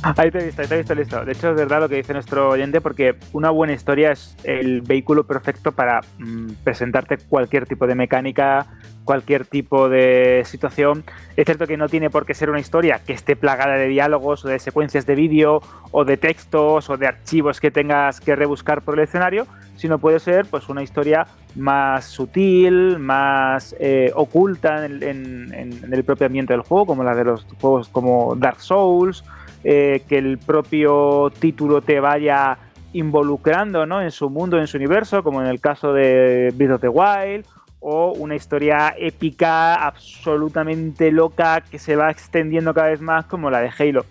[0.18, 1.24] Ahí te he visto, ahí te he visto listo.
[1.26, 4.82] De hecho, es verdad lo que dice nuestro oyente, porque una buena historia es el
[4.82, 8.66] vehículo perfecto para mm, presentarte cualquier tipo de mecánica,
[9.06, 11.04] cualquier tipo de situación.
[11.38, 14.44] Es cierto que no tiene por qué ser una historia que esté plagada de diálogos
[14.44, 15.62] o de secuencias de vídeo
[15.92, 19.48] o de textos o de archivos que tengas que rebuscar por el escenario,
[19.78, 26.04] sino puede ser pues una historia más sutil, más eh, oculta en, en- en el
[26.04, 29.24] propio ambiente del juego, como la de los juegos como Dark Souls,
[29.64, 32.58] eh, que el propio título te vaya
[32.94, 34.02] involucrando ¿no?
[34.02, 37.46] en su mundo, en su universo, como en el caso de Breath of the Wild,
[37.80, 43.60] o una historia épica, absolutamente loca, que se va extendiendo cada vez más, como la
[43.60, 44.06] de Halo.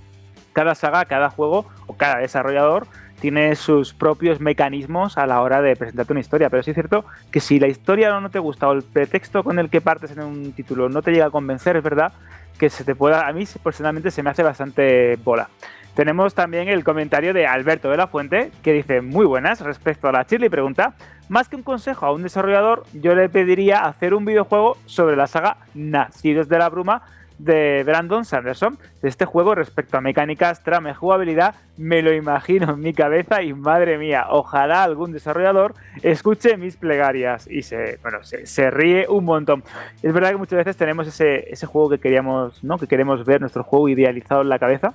[0.53, 2.87] Cada saga, cada juego o cada desarrollador
[3.23, 7.05] tiene sus propios mecanismos a la hora de presentarte una historia, pero sí es cierto
[7.31, 10.25] que si la historia no te gusta o el pretexto con el que partes en
[10.25, 12.13] un título no te llega a convencer, es verdad
[12.59, 15.49] que se te pueda, a mí personalmente se me hace bastante bola.
[15.95, 20.13] Tenemos también el comentario de Alberto de la Fuente, que dice muy buenas respecto a
[20.13, 20.95] la Shirley pregunta,
[21.29, 25.27] más que un consejo a un desarrollador, yo le pediría hacer un videojuego sobre la
[25.27, 27.03] saga Nacidos de la Bruma
[27.45, 28.79] de Brandon Sanderson.
[29.01, 33.53] De este juego respecto a mecánicas, trama jugabilidad, me lo imagino en mi cabeza y
[33.53, 39.25] madre mía, ojalá algún desarrollador escuche mis plegarias y se, bueno, se, se ríe un
[39.25, 39.65] montón.
[40.03, 42.79] Es verdad que muchas veces tenemos ese, ese juego que queríamos, ¿no?
[42.79, 44.95] Que queremos ver nuestro juego idealizado en la cabeza.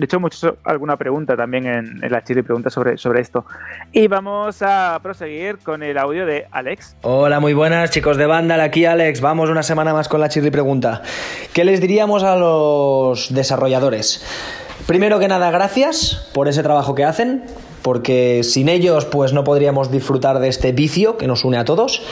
[0.00, 3.44] De hecho, hemos alguna pregunta también en, en la Chile pregunta sobre, sobre esto.
[3.92, 6.96] Y vamos a proseguir con el audio de Alex.
[7.02, 9.20] Hola, muy buenas chicos de Vandal, aquí Alex.
[9.20, 11.02] Vamos una semana más con la Chirri Pregunta.
[11.52, 14.24] ¿Qué les diríamos a los desarrolladores?
[14.86, 17.44] Primero que nada, gracias por ese trabajo que hacen,
[17.82, 22.02] porque sin ellos pues no podríamos disfrutar de este vicio que nos une a todos.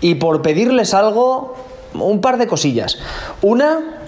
[0.00, 1.54] Y por pedirles algo,
[1.94, 2.98] un par de cosillas.
[3.40, 4.02] Una,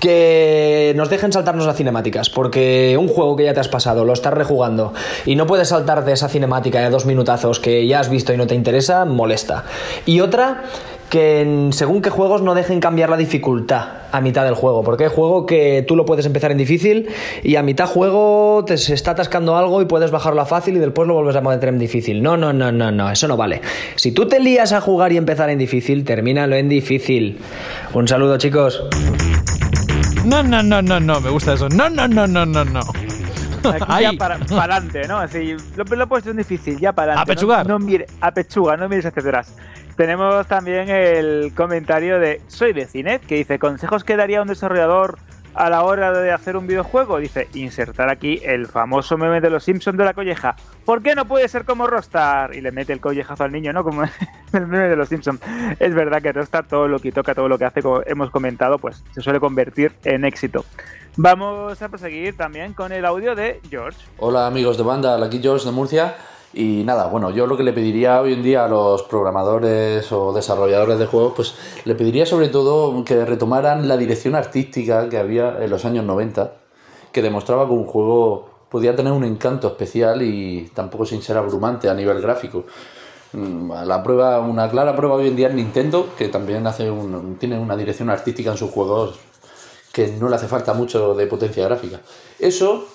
[0.00, 4.12] que nos dejen saltarnos las cinemáticas, porque un juego que ya te has pasado, lo
[4.12, 4.92] estás rejugando
[5.26, 8.36] y no puedes saltar de esa cinemática de dos minutazos que ya has visto y
[8.36, 9.64] no te interesa, molesta.
[10.06, 10.64] Y otra,
[11.10, 15.10] que según qué juegos no dejen cambiar la dificultad a mitad del juego, porque hay
[15.10, 17.08] juego que tú lo puedes empezar en difícil
[17.42, 20.78] y a mitad juego te se está atascando algo y puedes bajarlo a fácil y
[20.78, 22.22] después lo vuelves a meter en difícil.
[22.22, 23.60] No, no, no, no, no, eso no vale.
[23.96, 27.38] Si tú te lías a jugar y empezar en difícil, termínalo en difícil.
[27.92, 28.82] Un saludo, chicos.
[30.24, 31.68] No, no, no, no, no, me gusta eso.
[31.70, 32.80] No, no, no, no, no, no.
[32.80, 34.04] Aquí Ahí.
[34.04, 35.20] ya para adelante, ¿no?
[35.20, 37.32] Decir, lo, lo he puesto en difícil, ya para adelante.
[37.32, 37.66] A pechugar.
[37.66, 39.54] No, no mire, a pechuga, no mires hacia atrás.
[39.96, 45.18] Tenemos también el comentario de Soy de Cinet, que dice, consejos que daría un desarrollador
[45.54, 47.18] a la hora de hacer un videojuego.
[47.18, 50.56] Dice, insertar aquí el famoso meme de los Simpsons de la colleja.
[50.84, 52.54] ¿Por qué no puede ser como Rostar?
[52.54, 53.84] Y le mete el collejazo al niño, ¿no?
[53.84, 54.02] Como
[54.52, 55.40] el meme de los Simpsons.
[55.78, 58.78] Es verdad que Rostar todo lo que toca, todo lo que hace, como hemos comentado,
[58.78, 60.64] pues se suele convertir en éxito.
[61.16, 63.98] Vamos a proseguir también con el audio de George.
[64.18, 66.14] Hola amigos de banda, aquí George de Murcia
[66.52, 70.32] Y nada, bueno, yo lo que le pediría hoy en día a los programadores o
[70.32, 71.54] desarrolladores de juegos, pues
[71.84, 76.52] le pediría sobre todo que retomaran la dirección artística que había en los años 90,
[77.12, 81.88] que demostraba que un juego podía tener un encanto especial y tampoco sin ser abrumante
[81.88, 82.64] a nivel gráfico.
[83.32, 87.36] Mm, La prueba, una clara prueba hoy en día es Nintendo, que también hace un-
[87.38, 89.18] tiene una dirección artística en sus juegos
[89.92, 92.00] que no le hace falta mucho de potencia gráfica.
[92.38, 92.86] Eso,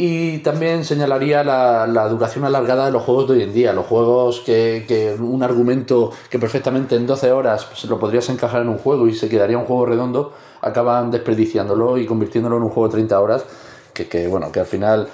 [0.00, 3.72] y también señalaría la, la duración alargada de los juegos de hoy en día.
[3.72, 8.62] Los juegos que, que un argumento que perfectamente en 12 horas pues, lo podrías encajar
[8.62, 12.68] en un juego y se quedaría un juego redondo, acaban desperdiciándolo y convirtiéndolo en un
[12.68, 13.44] juego de 30 horas,
[13.92, 15.08] que, que, bueno, que al final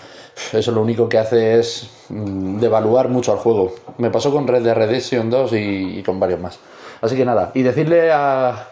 [0.52, 3.74] eso lo único que hace es mm, devaluar mucho al juego.
[3.96, 6.58] Me pasó con Red Dead Redemption 2 y, y con varios más.
[7.00, 8.68] Así que nada, y decirle a,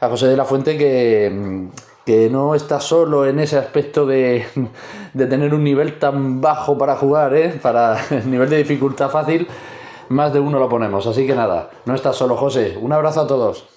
[0.00, 4.46] a José de la Fuente que, mm, que no está solo en ese aspecto de,
[5.14, 7.58] de tener un nivel tan bajo para jugar, ¿eh?
[7.62, 9.48] para el nivel de dificultad fácil,
[10.08, 11.06] más de uno lo ponemos.
[11.06, 12.76] Así que nada, no estás solo, José.
[12.80, 13.73] Un abrazo a todos.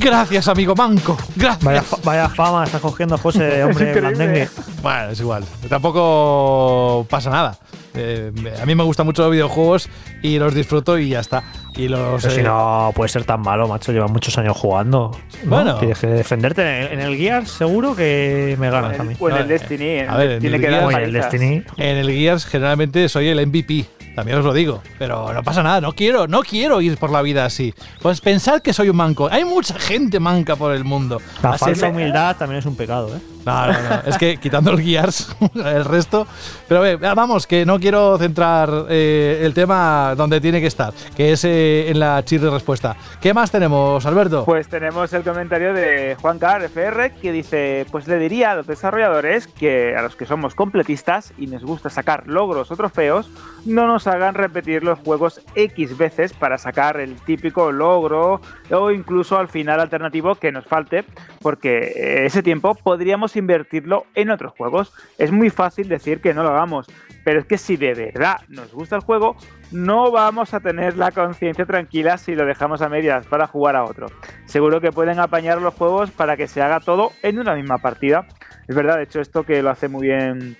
[0.00, 1.16] Gracias, amigo Manco.
[1.36, 1.62] Gracias.
[1.64, 4.48] Vaya, fa- vaya fama está cogiendo José de hombre blandengue.
[4.82, 5.44] Bueno, es igual.
[5.68, 7.58] Tampoco pasa nada.
[7.94, 8.32] Eh,
[8.62, 9.88] a mí me gustan mucho los videojuegos
[10.22, 11.42] y los disfruto y ya está.
[11.76, 12.22] Y los.
[12.22, 13.92] Pero si eh, no puede ser tan malo, macho.
[13.92, 15.10] Lleva muchos años jugando.
[15.44, 15.50] ¿no?
[15.50, 15.74] Bueno.
[15.76, 16.62] Tienes que defenderte.
[16.62, 19.14] En el, en el Gears seguro que me ganas a mí.
[19.18, 19.84] O en el Destiny.
[19.98, 23.86] en A ver, en el Gears generalmente soy el MVP.
[24.20, 24.82] También os lo digo.
[24.98, 25.80] Pero no pasa nada.
[25.80, 27.72] No quiero, no quiero ir por la vida así.
[28.02, 29.30] Pues pensar que soy un manco.
[29.32, 31.22] Hay mucha gente manca por el mundo.
[31.42, 33.20] La Así falsa humildad también es un pecado, ¿eh?
[33.44, 34.02] No, no, no.
[34.06, 36.26] Es que quitando el Gears, el resto.
[36.68, 41.32] Pero ve, vamos, que no quiero centrar eh, el tema donde tiene que estar, que
[41.32, 42.96] es eh, en la chirri respuesta.
[43.20, 44.44] ¿Qué más tenemos, Alberto?
[44.44, 48.66] Pues tenemos el comentario de Juan Car FR que dice, pues le diría a los
[48.66, 53.30] desarrolladores que a los que somos completistas y nos gusta sacar logros o trofeos,
[53.64, 58.40] no nos hagan repetir los juegos X veces para sacar el típico logro
[58.70, 61.04] o incluso al final alternativo que nos falte,
[61.40, 64.92] porque eh, ese tiempo podríamos invertirlo en otros juegos.
[65.18, 66.86] Es muy fácil decir que no lo hagamos,
[67.24, 69.36] pero es que si de verdad nos gusta el juego,
[69.70, 73.84] no vamos a tener la conciencia tranquila si lo dejamos a medias para jugar a
[73.84, 74.06] otro.
[74.46, 78.26] Seguro que pueden apañar los juegos para que se haga todo en una misma partida.
[78.68, 80.56] Es verdad, de hecho, esto que lo hace muy bien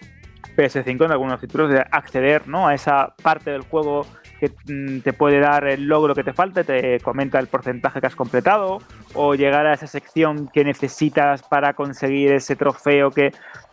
[0.57, 2.69] PS5 en algunos títulos, de acceder ¿no?
[2.69, 4.07] a esa parte del juego
[4.41, 8.07] que mm, te puede dar el logro que te falta, te comenta el porcentaje que
[8.07, 8.79] has completado,
[9.15, 13.33] o llegar a esa sección que necesitas para conseguir ese trofeo que...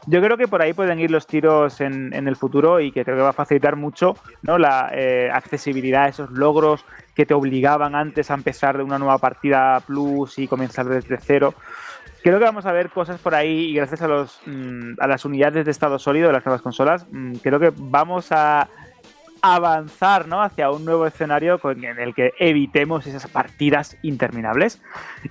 [0.09, 3.03] Yo creo que por ahí pueden ir los tiros en, en el futuro y que
[3.03, 4.57] creo que va a facilitar mucho ¿no?
[4.57, 9.17] la eh, accesibilidad a esos logros que te obligaban antes a empezar de una nueva
[9.17, 11.53] partida plus y comenzar desde cero.
[12.23, 15.25] Creo que vamos a ver cosas por ahí y gracias a, los, mm, a las
[15.25, 18.69] unidades de estado sólido de las nuevas consolas, mm, creo que vamos a
[19.55, 20.41] avanzar ¿no?
[20.41, 24.79] hacia un nuevo escenario en el que evitemos esas partidas interminables.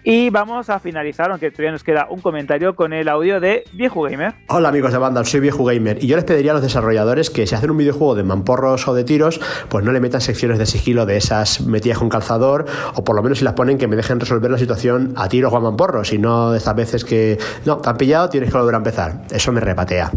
[0.05, 4.03] Y vamos a finalizar, aunque todavía nos queda un comentario, con el audio de Viejo
[4.03, 4.35] Gamer.
[4.49, 7.47] Hola amigos de Vandal, soy Viejo Gamer y yo les pediría a los desarrolladores que
[7.47, 10.67] si hacen un videojuego de mamporros o de tiros, pues no le metan secciones de
[10.67, 13.97] sigilo de esas metidas con calzador o por lo menos si las ponen que me
[13.97, 17.39] dejen resolver la situación a tiros o a mamporros y no de estas veces que
[17.65, 19.23] no, te han pillado, tienes que volver a empezar.
[19.31, 20.11] Eso me repatea.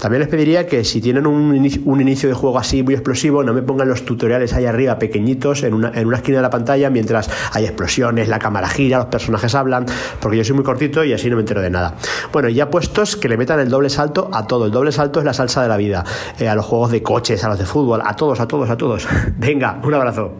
[0.00, 1.46] También les pediría que si tienen un
[1.84, 5.62] un inicio de juego así muy explosivo, no me pongan los tutoriales ahí arriba pequeñitos
[5.62, 9.06] en una, en una esquina de la pantalla mientras hay explosiones, la cámara gira, los
[9.06, 9.86] personajes hablan,
[10.20, 11.94] porque yo soy muy cortito y así no me entero de nada.
[12.32, 14.66] Bueno, y ya puestos que le metan el doble salto a todo.
[14.66, 16.04] El doble salto es la salsa de la vida.
[16.38, 18.76] Eh, a los juegos de coches, a los de fútbol, a todos, a todos, a
[18.76, 19.06] todos.
[19.36, 20.34] Venga, un abrazo.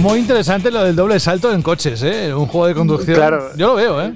[0.00, 2.34] Muy interesante lo del doble salto en coches, ¿eh?
[2.34, 3.16] Un juego de conducción.
[3.16, 3.50] Claro.
[3.56, 4.12] Yo lo veo, ¿eh?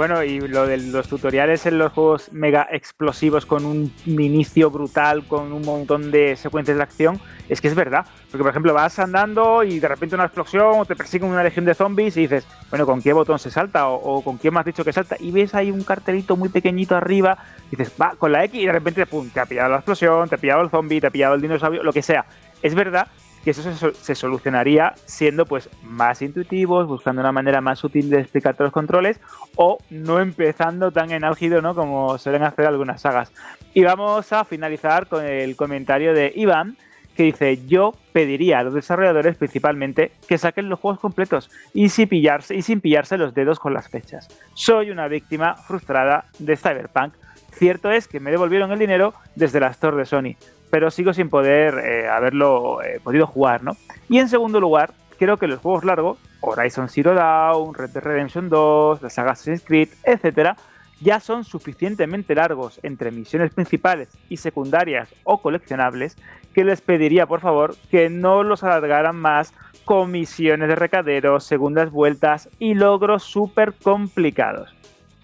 [0.00, 5.26] Bueno, y lo de los tutoriales en los juegos mega explosivos con un inicio brutal,
[5.26, 7.20] con un montón de secuencias de acción,
[7.50, 8.06] es que es verdad.
[8.30, 11.66] Porque, por ejemplo, vas andando y de repente una explosión o te persiguen una legión
[11.66, 13.88] de zombies y dices, bueno, ¿con qué botón se salta?
[13.88, 15.16] O, ¿con quién me has dicho que salta?
[15.20, 17.36] Y ves ahí un cartelito muy pequeñito arriba
[17.70, 20.30] y dices, va, con la X y de repente, pum, te ha pillado la explosión,
[20.30, 22.24] te ha pillado el zombie, te ha pillado el dinosaurio, lo que sea.
[22.62, 23.08] Es verdad
[23.44, 28.10] que eso se, sol- se solucionaría siendo pues más intuitivos, buscando una manera más útil
[28.10, 29.20] de explicarte los controles
[29.56, 31.74] o no empezando tan en álgido ¿no?
[31.74, 33.32] como suelen hacer algunas sagas.
[33.72, 36.76] Y vamos a finalizar con el comentario de Iván
[37.16, 42.08] que dice yo pediría a los desarrolladores principalmente que saquen los juegos completos y sin
[42.08, 44.28] pillarse, y sin pillarse los dedos con las fechas.
[44.54, 47.14] Soy una víctima frustrada de Cyberpunk.
[47.52, 50.36] Cierto es que me devolvieron el dinero desde la store de Sony,
[50.70, 53.76] pero sigo sin poder eh, haberlo eh, podido jugar, ¿no?
[54.08, 58.48] Y en segundo lugar, creo que los juegos largos, Horizon Zero Dawn, Red Dead Redemption
[58.48, 60.56] 2, la saga Assassin's Creed, etcétera,
[61.00, 66.16] ya son suficientemente largos entre misiones principales y secundarias o coleccionables
[66.54, 71.90] que les pediría por favor que no los alargaran más con misiones de recadero, segundas
[71.90, 74.74] vueltas y logros súper complicados.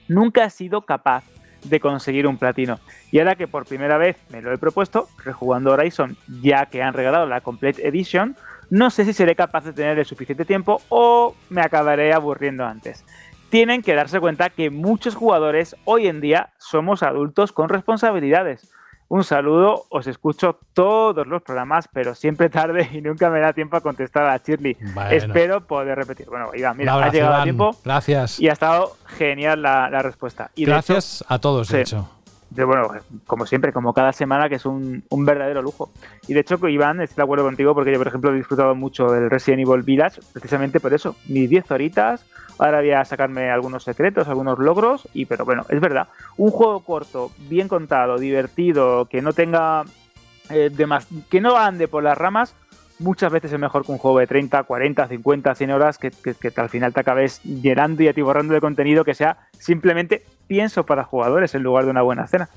[0.08, 1.24] Nunca he sido capaz
[1.68, 2.78] de conseguir un platino.
[3.10, 6.94] Y ahora que por primera vez me lo he propuesto, rejugando Horizon, ya que han
[6.94, 8.36] regalado la Complete Edition,
[8.70, 13.04] no sé si seré capaz de tener el suficiente tiempo o me acabaré aburriendo antes.
[13.48, 18.72] Tienen que darse cuenta que muchos jugadores hoy en día somos adultos con responsabilidades.
[19.08, 23.76] Un saludo, os escucho todos los programas, pero siempre tarde y nunca me da tiempo
[23.76, 24.76] a contestar a Shirley.
[24.94, 25.10] Bueno.
[25.10, 26.26] Espero poder repetir.
[26.28, 27.44] Bueno, Iván, mira, ha llegado a Iván.
[27.44, 28.40] tiempo Gracias.
[28.40, 30.50] y ha estado genial la, la respuesta.
[30.56, 31.94] Y Gracias a todos, de sí.
[31.94, 32.10] hecho.
[32.56, 32.88] De, bueno,
[33.26, 35.90] como siempre, como cada semana, que es un, un verdadero lujo.
[36.26, 39.06] Y de hecho, Iván, estoy de acuerdo contigo porque yo, por ejemplo, he disfrutado mucho
[39.06, 41.14] del Resident Evil Village, precisamente por eso.
[41.28, 42.24] Mis 10 horitas,
[42.58, 46.08] ahora voy a sacarme algunos secretos, algunos logros, y pero bueno, es verdad.
[46.36, 49.84] Un juego corto, bien contado, divertido, que no tenga.
[50.50, 50.70] eh,
[51.30, 52.54] que no ande por las ramas,
[52.98, 56.34] muchas veces es mejor que un juego de 30, 40, 50, 100 horas que, que-
[56.34, 61.04] que al final te acabes llenando y atiborrando de contenido que sea simplemente pienso para
[61.04, 62.48] jugadores en lugar de una buena cena.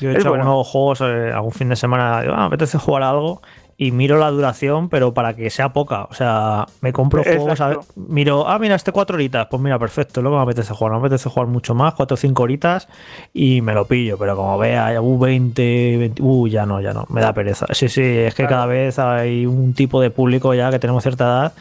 [0.00, 0.44] Yo he Es hecho bueno.
[0.44, 3.42] algunos juegos, eh, algún fin de semana, digo, ah, me apetece jugar a algo
[3.80, 6.08] y miro la duración, pero para que sea poca.
[6.10, 9.78] O sea, me compro juegos, a ver, miro, ah, mira, este cuatro horitas, pues mira,
[9.78, 12.88] perfecto, luego me apetece jugar, no me apetece jugar mucho más, cuatro o cinco horitas
[13.32, 17.06] y me lo pillo, pero como vea, uh, 20, 20, uh, ya no, ya no,
[17.08, 17.66] me da pereza.
[17.70, 21.24] Sí, sí, es que cada vez hay un tipo de público ya que tenemos cierta
[21.24, 21.52] edad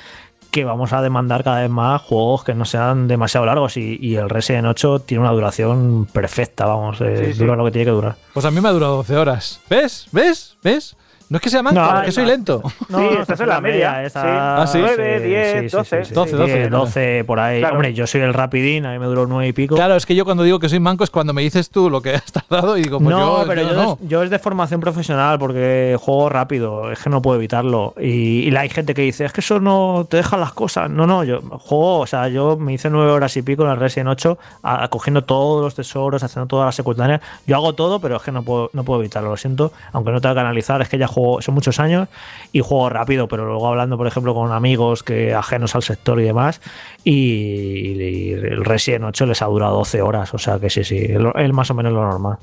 [0.50, 4.16] que vamos a demandar cada vez más juegos que no sean demasiado largos y, y
[4.16, 7.40] el Resident 8 tiene una duración perfecta, vamos, eh, Sí, sí.
[7.40, 8.16] dura lo que tiene que durar.
[8.34, 9.62] Pues a mí me ha durado 12 horas.
[9.70, 10.08] ¿Ves?
[10.12, 10.58] ¿Ves?
[10.64, 10.96] ¿Ves?
[11.30, 12.62] No es que sea manco, No, es que soy lento.
[12.90, 14.16] No, Sí, estás en la media, sí.
[14.16, 14.78] Ah, sí.
[14.80, 16.04] 9, 10, sí, sí, 12.
[16.04, 17.60] sí, sí, 12, sí, 12, 10, 12 por ahí.
[17.60, 17.76] Claro.
[17.76, 19.76] Hombre, yo soy el rapidín, a mí me duró 9 y pico.
[19.76, 22.02] Claro, es que yo cuando digo que soy manco es cuando me dices tú lo
[22.02, 23.98] que has tardado y digo, pues no, yo, pero yo yo, no.
[24.02, 27.94] Es, yo es de formación profesional porque juego rápido, es que no puedo evitarlo.
[28.00, 30.90] Y, y hay gente que dice, es que eso no te deja las cosas.
[30.90, 33.78] No, no, yo juego, o sea, yo me hice nueve horas y pico en el
[33.78, 37.20] Resident 8, a- cogiendo todos los tesoros, haciendo todas las secundarias.
[37.46, 39.74] Yo hago todo, pero es que no puedo, no puedo evitarlo, lo siento.
[39.92, 42.08] Aunque no tenga que analizar, es que ya juego, son muchos años
[42.52, 46.24] y juego rápido, pero luego hablando, por ejemplo, con amigos que ajenos al sector y
[46.24, 46.62] demás,
[47.04, 51.54] y, el Resident 8 les ha durado 12 horas, o sea que sí, sí, es
[51.54, 52.38] más o menos lo normal.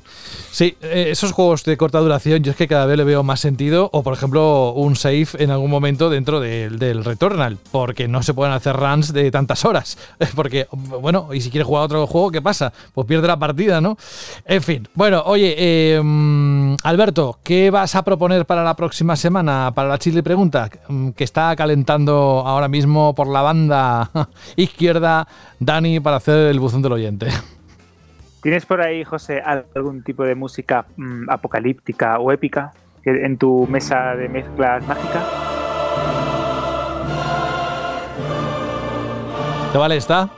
[0.51, 3.39] Sí, eh, esos juegos de corta duración, yo es que cada vez le veo más
[3.39, 3.89] sentido.
[3.93, 7.57] O, por ejemplo, un save en algún momento dentro del, Returnal.
[7.71, 9.97] Porque no se pueden hacer runs de tantas horas.
[10.35, 12.73] Porque, bueno, y si quieres jugar otro juego, ¿qué pasa?
[12.93, 13.97] Pues pierde la partida, ¿no?
[14.45, 14.87] En fin.
[14.93, 19.71] Bueno, oye, mm, Alberto, ¿qué vas a proponer para la próxima semana?
[19.73, 24.09] Para la Chile Pregunta, mm, que está calentando ahora mismo por la banda
[24.57, 25.27] izquierda
[25.59, 27.27] Dani para hacer el buzón del oyente.
[28.41, 32.73] ¿Tienes por ahí, José, algún tipo de música mm, apocalíptica o épica
[33.03, 35.23] en tu mesa de mezclas mágica?
[39.71, 40.29] ¿Te vale esta?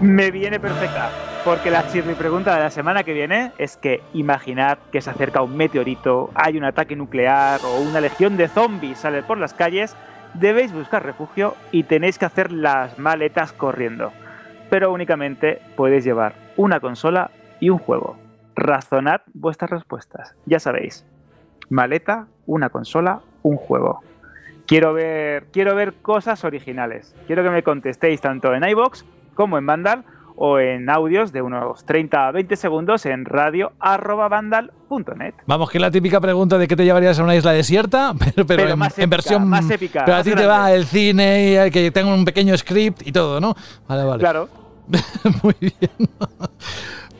[0.00, 1.10] Me viene perfecta,
[1.44, 5.42] porque la chirri pregunta de la semana que viene es que imaginad que se acerca
[5.42, 9.96] un meteorito, hay un ataque nuclear o una legión de zombies sale por las calles,
[10.34, 14.12] debéis buscar refugio y tenéis que hacer las maletas corriendo.
[14.68, 17.30] Pero únicamente podéis llevar una consola
[17.60, 18.16] y un juego.
[18.56, 21.06] Razonad vuestras respuestas, ya sabéis.
[21.70, 24.00] Maleta, una consola, un juego.
[24.66, 27.14] Quiero ver, quiero ver cosas originales.
[27.26, 29.04] Quiero que me contestéis tanto en iBox
[29.34, 30.04] como en Vandal
[30.36, 35.34] o en audios de unos 30 a 20 segundos en radio@vandal.net.
[35.46, 38.46] Vamos, que es la típica pregunta de qué te llevarías a una isla desierta, pero,
[38.46, 39.48] pero Pero en, más en épica, versión.
[39.48, 42.56] más épica, Pero a ti te va el cine y el que tenga un pequeño
[42.56, 43.54] script y todo, ¿no?
[43.86, 44.20] Vale, vale.
[44.20, 44.48] Claro.
[45.42, 45.90] Muy bien.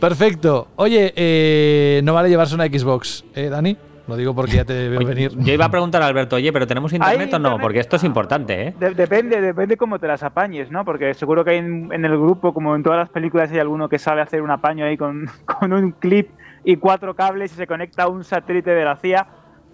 [0.01, 0.69] Perfecto.
[0.77, 3.77] Oye, eh, no vale llevarse una Xbox, ¿eh, Dani?
[4.07, 5.33] Lo digo porque ya te veo venir.
[5.39, 7.59] Yo iba a preguntar a Alberto, oye, pero ¿tenemos internet o no?
[7.59, 8.75] Porque esto es importante, ¿eh?
[8.79, 10.85] De- depende, depende cómo te las apañes, ¿no?
[10.85, 13.89] Porque seguro que hay en, en el grupo, como en todas las películas, hay alguno
[13.89, 15.27] que sabe hacer un apaño ahí con,
[15.59, 16.29] con un clip
[16.65, 19.27] y cuatro cables y se conecta a un satélite de la CIA.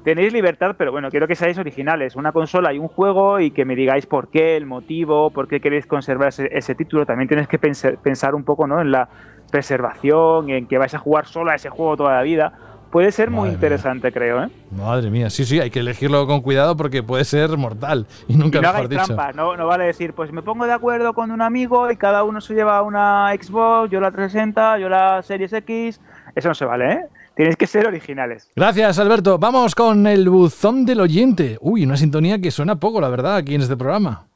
[0.05, 2.17] Tenéis libertad, pero bueno, quiero que seáis originales.
[2.17, 5.61] Una consola y un juego y que me digáis por qué, el motivo, por qué
[5.61, 7.05] queréis conservar ese, ese título.
[7.05, 8.81] También tenéis que pensar, pensar un poco ¿no?
[8.81, 9.09] en la
[9.51, 12.53] preservación, en que vais a jugar solo a ese juego toda la vida.
[12.91, 13.55] Puede ser muy Madre mía.
[13.55, 14.49] interesante, creo, ¿eh?
[14.73, 18.07] Madre mía, sí, sí, hay que elegirlo con cuidado porque puede ser mortal.
[18.27, 19.05] Y nunca y no mejor hagáis dicho.
[19.05, 22.25] trampas, no, no vale decir, pues me pongo de acuerdo con un amigo y cada
[22.25, 26.01] uno se lleva una Xbox, yo la 360, yo la Series X.
[26.35, 27.01] Eso no se vale, ¿eh?
[27.37, 28.51] Tenéis que ser originales.
[28.57, 29.39] Gracias, Alberto.
[29.39, 31.59] Vamos con el buzón del oyente.
[31.61, 34.27] Uy, una sintonía que suena poco, la verdad, aquí en este programa.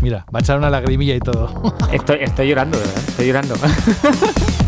[0.00, 1.50] Mira, va a echar una lagrimilla y todo.
[1.92, 2.96] Estoy, estoy llorando, verdad.
[3.08, 3.54] Estoy llorando.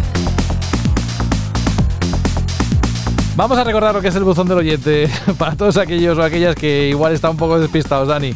[3.39, 5.09] Vamos a recordar lo que es el buzón del oyente
[5.39, 8.35] para todos aquellos o aquellas que igual están un poco despistados, Dani.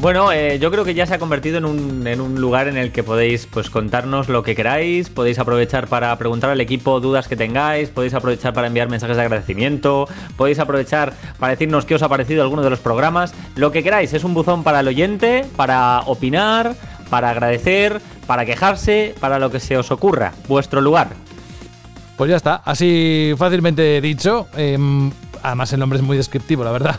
[0.00, 2.78] Bueno, eh, yo creo que ya se ha convertido en un, en un lugar en
[2.78, 7.28] el que podéis pues, contarnos lo que queráis, podéis aprovechar para preguntar al equipo dudas
[7.28, 12.02] que tengáis, podéis aprovechar para enviar mensajes de agradecimiento, podéis aprovechar para decirnos qué os
[12.02, 15.44] ha parecido alguno de los programas, lo que queráis, es un buzón para el oyente,
[15.56, 16.74] para opinar,
[17.10, 21.08] para agradecer, para quejarse, para lo que se os ocurra, vuestro lugar.
[22.16, 24.46] Pues ya está, así fácilmente dicho.
[24.56, 25.10] Em,
[25.42, 26.96] además el nombre es muy descriptivo, la verdad.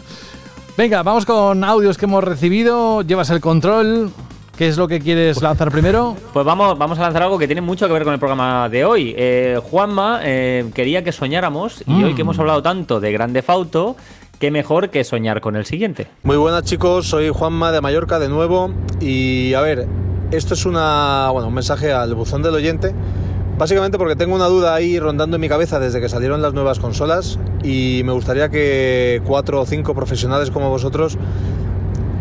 [0.77, 3.02] Venga, vamos con audios que hemos recibido.
[3.02, 4.11] Llevas el control.
[4.57, 6.15] ¿Qué es lo que quieres lanzar primero?
[6.34, 8.85] Pues vamos, vamos a lanzar algo que tiene mucho que ver con el programa de
[8.85, 9.14] hoy.
[9.15, 12.03] Eh, Juanma eh, quería que soñáramos y Mm.
[12.03, 13.95] hoy que hemos hablado tanto de Grande Fauto,
[14.39, 16.07] qué mejor que soñar con el siguiente.
[16.23, 19.88] Muy buenas chicos, soy Juanma de Mallorca de nuevo y a ver,
[20.31, 22.95] esto es una, bueno, un mensaje al buzón del oyente,
[23.57, 26.79] básicamente porque tengo una duda ahí rondando en mi cabeza desde que salieron las nuevas
[26.79, 31.17] consolas y me gustaría que cuatro o cinco profesionales como vosotros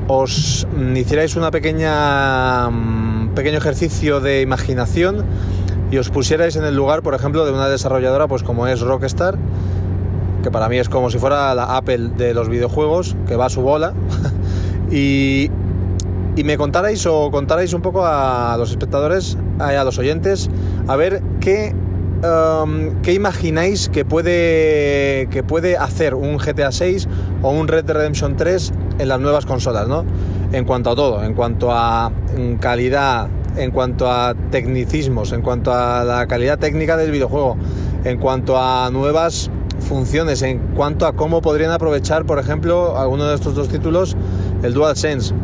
[0.08, 5.24] os mm, hicierais una pequeña mm, pequeño ejercicio de imaginación
[5.90, 9.36] y os pusierais en el lugar, por ejemplo, de una desarrolladora pues como es Rockstar,
[10.42, 13.50] que para mí es como si fuera la Apple de los videojuegos, que va a
[13.50, 13.92] su bola.
[14.90, 15.50] y,
[16.36, 20.50] y me contarais o contarais un poco a los espectadores, a, los oyentes,
[20.86, 21.74] a ver qué,
[22.22, 27.08] um, qué imagináis que puede, que puede hacer un GTA 6
[27.42, 30.04] o un Red Dead Redemption 3 en las nuevas consolas, ¿no?
[30.52, 35.72] En cuanto a todo, en cuanto a mm, calidad, en cuanto a tecnicismos, en cuanto
[35.72, 37.56] a la calidad técnica del videojuego,
[38.04, 39.50] en cuanto a nuevas
[39.80, 44.16] funciones, en cuanto a cómo podrían aprovechar, por ejemplo, alguno de estos dos títulos,
[44.62, 45.34] el DualSense.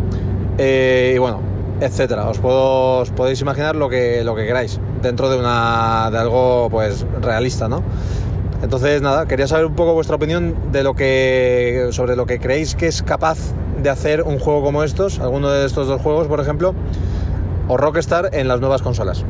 [0.59, 1.41] Eh, y bueno,
[1.81, 2.29] etcétera.
[2.29, 7.07] Os, puedo, podéis imaginar lo que, lo que queráis dentro de, una, de algo pues
[7.21, 7.83] realista, ¿no?
[8.63, 12.77] Entonces, nada, quería saber un poco vuestra opinión de lo que, sobre lo que creéis
[12.77, 13.39] que es capaz
[13.83, 16.75] de hacer un juego como estos, alguno de estos dos juegos, por ejemplo,
[17.67, 19.25] o Rockstar en las nuevas consolas.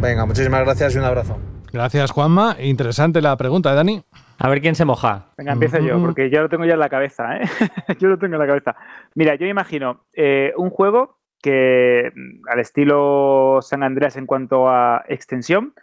[0.00, 1.36] Venga, muchísimas gracias y un abrazo.
[1.72, 2.56] Gracias, Juanma.
[2.58, 4.02] Interesante la pregunta, Dani.
[4.42, 5.26] A ver quién se moja.
[5.36, 7.42] Venga, empiezo yo, porque ya lo tengo ya en la cabeza, ¿eh?
[7.98, 8.74] yo lo tengo en la cabeza.
[9.14, 15.04] Mira, yo imagino eh, un juego que mm, al estilo San Andreas en cuanto a
[15.08, 15.74] extensión,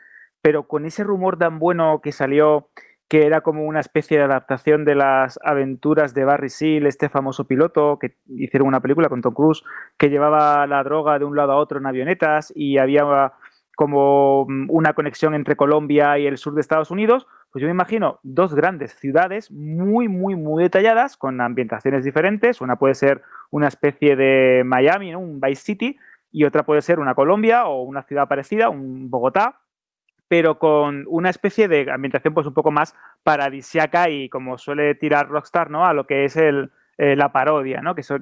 [0.42, 2.70] pero con ese rumor tan bueno que salió
[3.08, 7.46] que era como una especie de adaptación de las aventuras de Barry Seal, este famoso
[7.46, 9.64] piloto que hicieron una película con Tom Cruise,
[9.98, 13.34] que llevaba la droga de un lado a otro en avionetas y había
[13.76, 17.74] como mm, una conexión entre Colombia y el sur de Estados Unidos, pues yo me
[17.74, 22.62] imagino dos grandes ciudades muy, muy, muy detalladas, con ambientaciones diferentes.
[22.62, 25.20] Una puede ser una especie de Miami, ¿no?
[25.20, 25.98] un Vice City,
[26.32, 29.62] y otra puede ser una Colombia o una ciudad parecida, un Bogotá,
[30.28, 35.30] pero con una especie de ambientación pues un poco más paradisiaca y como suele tirar
[35.30, 35.86] Rockstar, ¿no?
[35.86, 37.96] A lo que es el, eh, la parodia, ¿no?
[37.96, 38.20] Que, se,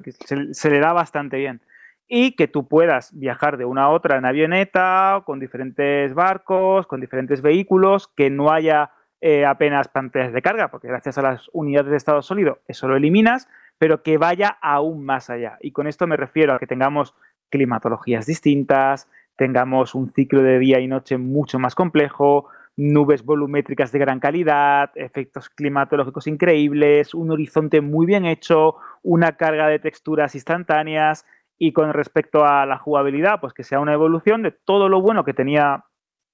[0.52, 1.60] se le da bastante bien.
[2.08, 7.00] Y que tú puedas viajar de una a otra en avioneta, con diferentes barcos, con
[7.00, 11.90] diferentes vehículos, que no haya eh, apenas pantallas de carga, porque gracias a las unidades
[11.90, 13.48] de estado sólido eso lo eliminas,
[13.78, 15.58] pero que vaya aún más allá.
[15.60, 17.14] Y con esto me refiero a que tengamos
[17.50, 23.98] climatologías distintas, tengamos un ciclo de día y noche mucho más complejo, nubes volumétricas de
[23.98, 31.24] gran calidad, efectos climatológicos increíbles, un horizonte muy bien hecho, una carga de texturas instantáneas
[31.58, 35.24] y con respecto a la jugabilidad, pues que sea una evolución de todo lo bueno
[35.24, 35.84] que tenía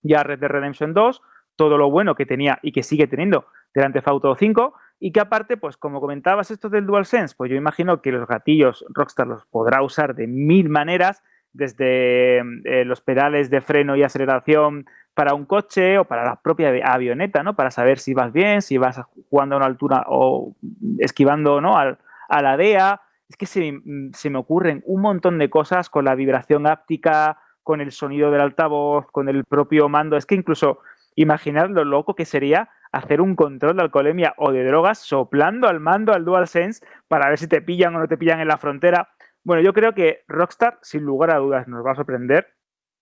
[0.02, 1.22] ya Red Dead Redemption 2,
[1.56, 5.20] todo lo bueno que tenía y que sigue teniendo Grand Theft Auto 5 y que
[5.20, 9.44] aparte, pues como comentabas esto del DualSense, pues yo imagino que los gatillos Rockstar los
[9.46, 15.44] podrá usar de mil maneras, desde eh, los pedales de freno y aceleración para un
[15.44, 17.54] coche o para la propia avioneta, ¿no?
[17.56, 20.54] Para saber si vas bien, si vas jugando a una altura o
[20.98, 21.76] esquivando, ¿no?
[21.76, 21.98] Al,
[22.28, 23.00] a la DEA.
[23.28, 23.80] Es que se,
[24.12, 28.40] se me ocurren un montón de cosas con la vibración áptica, con el sonido del
[28.40, 30.16] altavoz, con el propio mando.
[30.16, 30.80] Es que incluso
[31.14, 35.80] imaginar lo loco que sería hacer un control de alcoholemia o de drogas soplando al
[35.80, 39.08] mando al DualSense para ver si te pillan o no te pillan en la frontera.
[39.44, 42.48] Bueno, yo creo que Rockstar, sin lugar a dudas, nos va a sorprender.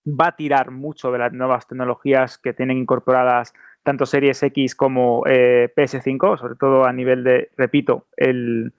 [0.06, 5.24] Va a tirar mucho de las nuevas tecnologías que tienen incorporadas tanto Series X como
[5.26, 8.72] eh, PS5, sobre todo a nivel de, repito, el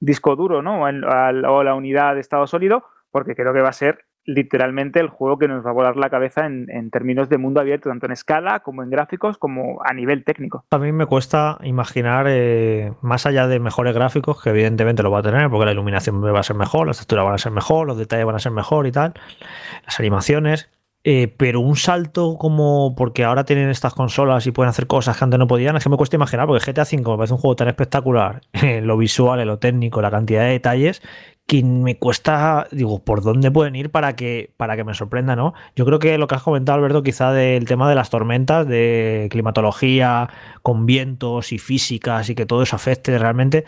[0.00, 0.82] disco duro, ¿no?
[0.82, 5.38] O la unidad de estado sólido, porque creo que va a ser literalmente el juego
[5.38, 8.60] que nos va a volar la cabeza en, términos de mundo abierto, tanto en escala
[8.60, 10.66] como en gráficos, como a nivel técnico.
[10.70, 15.20] A mí me cuesta imaginar, eh, más allá de mejores gráficos, que evidentemente lo va
[15.20, 17.86] a tener, porque la iluminación va a ser mejor, las texturas van a ser mejor,
[17.86, 19.14] los detalles van a ser mejor y tal,
[19.86, 20.70] las animaciones.
[21.04, 25.24] Eh, pero un salto como porque ahora tienen estas consolas y pueden hacer cosas que
[25.24, 27.56] antes no podían, es que me cuesta imaginar, porque GTA V me parece un juego
[27.56, 31.02] tan espectacular, en lo visual, en lo técnico, la cantidad de detalles,
[31.46, 35.54] que me cuesta, digo, ¿por dónde pueden ir para que, para que me sorprenda, no?
[35.74, 39.28] Yo creo que lo que has comentado, Alberto, quizá del tema de las tormentas, de
[39.30, 40.28] climatología,
[40.60, 43.64] con vientos y físicas y que todo eso afecte realmente,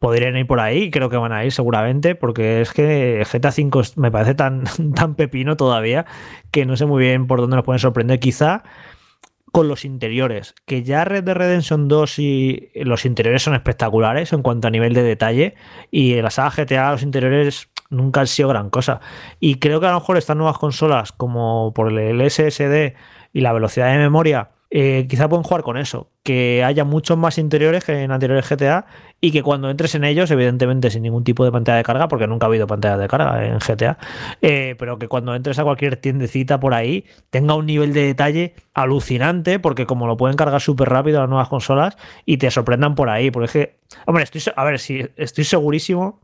[0.00, 3.80] podrían ir por ahí, creo que van a ir seguramente, porque es que GTA V
[3.80, 4.64] es- me parece tan,
[4.96, 6.06] tan pepino todavía
[6.50, 8.18] que no sé muy bien por dónde nos pueden sorprender.
[8.18, 8.64] Quizá
[9.52, 14.42] con los interiores, que ya Red Dead Redemption 2 y los interiores son espectaculares en
[14.42, 15.54] cuanto a nivel de detalle
[15.90, 19.00] y en la saga GTA los interiores nunca han sido gran cosa.
[19.40, 22.94] Y creo que a lo mejor estas nuevas consolas como por el SSD
[23.32, 27.38] y la velocidad de memoria eh, quizá pueden jugar con eso, que haya muchos más
[27.38, 28.86] interiores que en anteriores GTA
[29.20, 32.28] y que cuando entres en ellos, evidentemente sin ningún tipo de pantalla de carga, porque
[32.28, 33.98] nunca ha habido pantalla de carga en GTA,
[34.42, 38.54] eh, pero que cuando entres a cualquier tiendecita por ahí tenga un nivel de detalle
[38.72, 43.10] alucinante, porque como lo pueden cargar súper rápido las nuevas consolas y te sorprendan por
[43.10, 43.76] ahí, porque es que,
[44.06, 46.20] hombre, estoy, a ver, si estoy segurísimo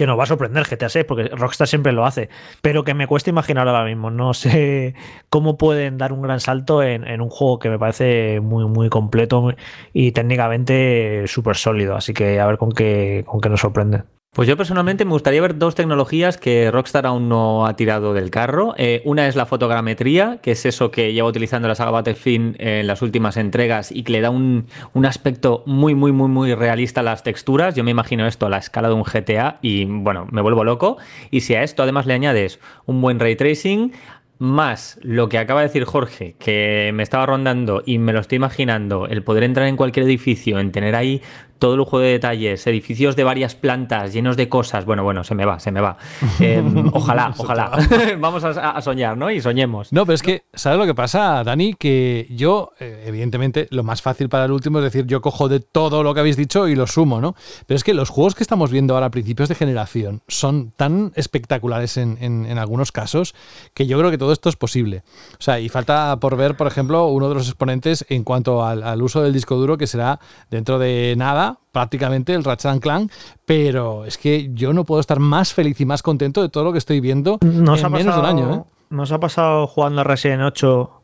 [0.00, 2.30] que nos va a sorprender GTA 6, porque Rockstar siempre lo hace,
[2.62, 4.10] pero que me cuesta imaginar ahora mismo.
[4.10, 4.94] No sé
[5.28, 9.52] cómo pueden dar un gran salto en, un juego que me parece muy, muy completo
[9.92, 11.96] y técnicamente súper sólido.
[11.96, 14.04] Así que a ver con qué, con qué nos sorprende.
[14.32, 18.30] Pues yo personalmente me gustaría ver dos tecnologías que Rockstar aún no ha tirado del
[18.30, 18.74] carro.
[18.78, 22.86] Eh, una es la fotogrametría, que es eso que lleva utilizando la saga Battlefield en
[22.86, 27.00] las últimas entregas y que le da un, un aspecto muy, muy, muy, muy realista
[27.00, 27.74] a las texturas.
[27.74, 30.98] Yo me imagino esto a la escala de un GTA y bueno, me vuelvo loco.
[31.32, 33.92] Y si a esto además le añades un buen ray tracing,
[34.38, 38.36] más lo que acaba de decir Jorge, que me estaba rondando y me lo estoy
[38.36, 41.20] imaginando, el poder entrar en cualquier edificio, en tener ahí
[41.60, 44.84] todo lujo de detalles, edificios de varias plantas llenos de cosas.
[44.84, 45.96] Bueno, bueno, se me va, se me va.
[46.40, 46.62] Eh,
[46.94, 47.70] ojalá, ojalá.
[48.18, 49.30] Vamos a, a soñar, ¿no?
[49.30, 49.92] Y soñemos.
[49.92, 51.74] No, pero es que, ¿sabes lo que pasa, Dani?
[51.74, 55.60] Que yo, eh, evidentemente, lo más fácil para el último es decir, yo cojo de
[55.60, 57.34] todo lo que habéis dicho y lo sumo, ¿no?
[57.66, 61.12] Pero es que los juegos que estamos viendo ahora a principios de generación son tan
[61.14, 63.34] espectaculares en, en- en algunos casos
[63.74, 65.02] que yo creo que todo esto es posible.
[65.38, 68.82] O sea, y falta por ver, por ejemplo, uno de los exponentes en cuanto al,
[68.82, 70.20] al uso del disco duro, que será
[70.50, 73.10] dentro de nada, prácticamente el Ratchet Clank,
[73.44, 76.72] pero es que yo no puedo estar más feliz y más contento de todo lo
[76.72, 78.62] que estoy viendo Nos en ha menos de un año, ¿eh?
[78.90, 80.99] Nos ha pasado jugando a Resident 8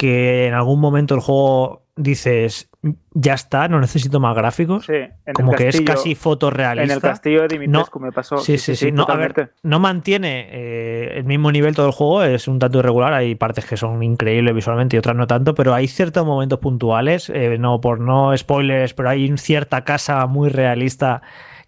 [0.00, 2.70] que en algún momento el juego dices,
[3.12, 4.86] ya está, no necesito más gráficos.
[4.86, 6.84] Sí, en el como que es castillo- casi fotorrealista.
[6.90, 8.38] En el castillo de Dimitrescu me pasó.
[8.38, 8.92] Sí, sí, sí.
[8.92, 12.78] no, a ver, no mantiene eh, el mismo nivel todo el juego, es un tanto
[12.78, 13.12] irregular.
[13.12, 17.28] Hay partes que son increíbles visualmente y otras no tanto, pero hay ciertos momentos puntuales,
[17.28, 21.20] eh, no por no spoilers, pero hay cierta casa muy realista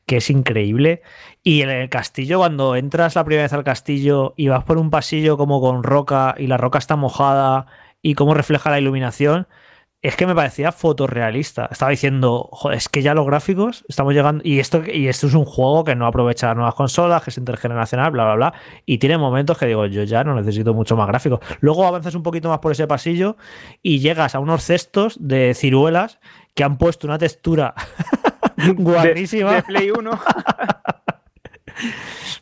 [0.07, 1.03] que es increíble.
[1.43, 4.89] Y en el castillo, cuando entras la primera vez al castillo y vas por un
[4.89, 7.67] pasillo como con roca y la roca está mojada
[8.03, 9.47] y cómo refleja la iluminación,
[10.03, 11.69] es que me parecía fotorrealista.
[11.71, 14.43] Estaba diciendo, joder, es que ya los gráficos estamos llegando.
[14.45, 17.39] Y esto, y esto es un juego que no aprovecha las nuevas consolas, que es
[17.39, 18.55] intergeneracional, bla, bla, bla.
[18.85, 21.39] Y tiene momentos que digo, yo ya no necesito mucho más gráficos.
[21.61, 23.37] Luego avanzas un poquito más por ese pasillo
[23.81, 26.19] y llegas a unos cestos de ciruelas
[26.55, 27.73] que han puesto una textura
[28.77, 29.51] guarrísima.
[29.53, 30.11] De, de Play 1.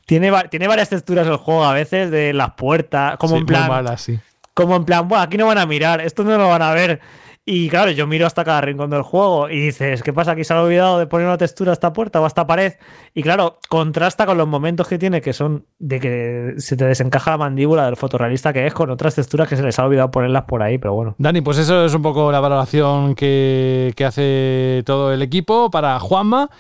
[0.07, 3.69] Tiene, tiene varias texturas el juego a veces de las puertas, como Sí, en plan.
[3.69, 4.19] mala, sí.
[4.55, 7.01] Como en plan, bueno, aquí no van a mirar, esto no lo van a ver.
[7.47, 10.33] Y claro, yo miro hasta cada rincón del juego y dices, ¿qué pasa?
[10.33, 12.75] Aquí se ha olvidado de poner una textura a esta puerta o a esta pared.
[13.15, 17.33] Y claro, contrasta con los momentos que tiene, que son de que se te desencaja
[17.33, 20.45] la mandíbula del fotorrealista que es, con otras texturas que se les ha olvidado ponerlas
[20.45, 21.15] por ahí, pero bueno.
[21.19, 26.51] Dani, pues eso es un poco la valoración que hace todo el equipo para Juanma.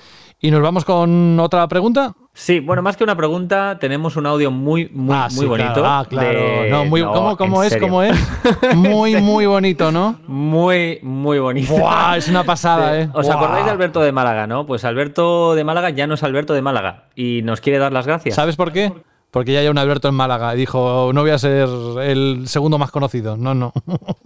[0.40, 2.14] Y nos vamos con otra pregunta.
[2.32, 5.72] Sí, bueno, más que una pregunta, tenemos un audio muy, muy, Ah, muy sí, bonito.
[5.74, 5.86] claro.
[5.88, 6.28] Ah, claro.
[6.38, 7.02] de- No, muy-
[7.36, 7.70] ¿cómo- es?
[7.70, 7.88] serio.
[7.88, 8.16] ¿Cómo es?
[8.76, 10.16] Muy, muy bonito, ¿no?
[10.28, 11.74] Muy, muy bonito.
[11.74, 13.08] Buah, es una pasada, ¿eh?
[13.12, 13.36] ¿Os Buah.
[13.36, 14.64] acordáis de Alberto de Málaga, no?
[14.64, 18.06] Pues Alberto de Málaga ya no es Alberto de Málaga y nos quiere dar las
[18.06, 18.36] gracias.
[18.36, 18.92] ¿Sabes por qué?
[19.32, 20.54] Porque ya hay un Alberto en Málaga.
[20.54, 21.68] y Dijo, no voy a ser
[22.00, 23.36] el segundo más conocido.
[23.36, 23.72] No, no.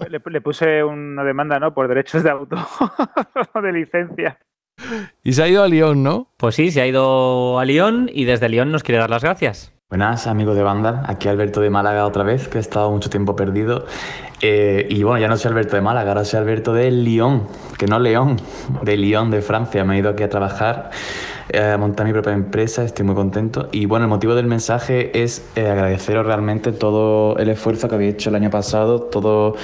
[0.09, 1.73] Le, le puse una demanda, ¿no?
[1.75, 2.59] Por derechos de autor,
[3.63, 4.39] de licencia.
[5.23, 6.29] Y se ha ido a Lyon, ¿no?
[6.37, 9.73] Pues sí, se ha ido a Lyon y desde Lyon nos quiere dar las gracias.
[9.89, 13.37] Buenas amigos de Vandal, aquí Alberto de Málaga otra vez, que he estado mucho tiempo
[13.37, 13.87] perdido.
[14.41, 17.47] Eh, y bueno, ya no soy Alberto de Málaga, ahora soy Alberto de Lyon,
[17.79, 18.41] que no León,
[18.83, 19.85] de Lyon, de Francia.
[19.85, 20.91] Me he ido aquí a trabajar
[21.51, 23.69] eh, montar mi propia empresa, estoy muy contento.
[23.73, 28.15] Y bueno, el motivo del mensaje es eh, agradeceros realmente todo el esfuerzo que habéis
[28.15, 29.55] hecho el año pasado, todo,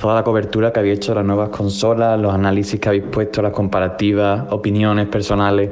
[0.00, 3.52] toda la cobertura que habéis hecho las nuevas consolas, los análisis que habéis puesto, las
[3.52, 5.70] comparativas, opiniones personales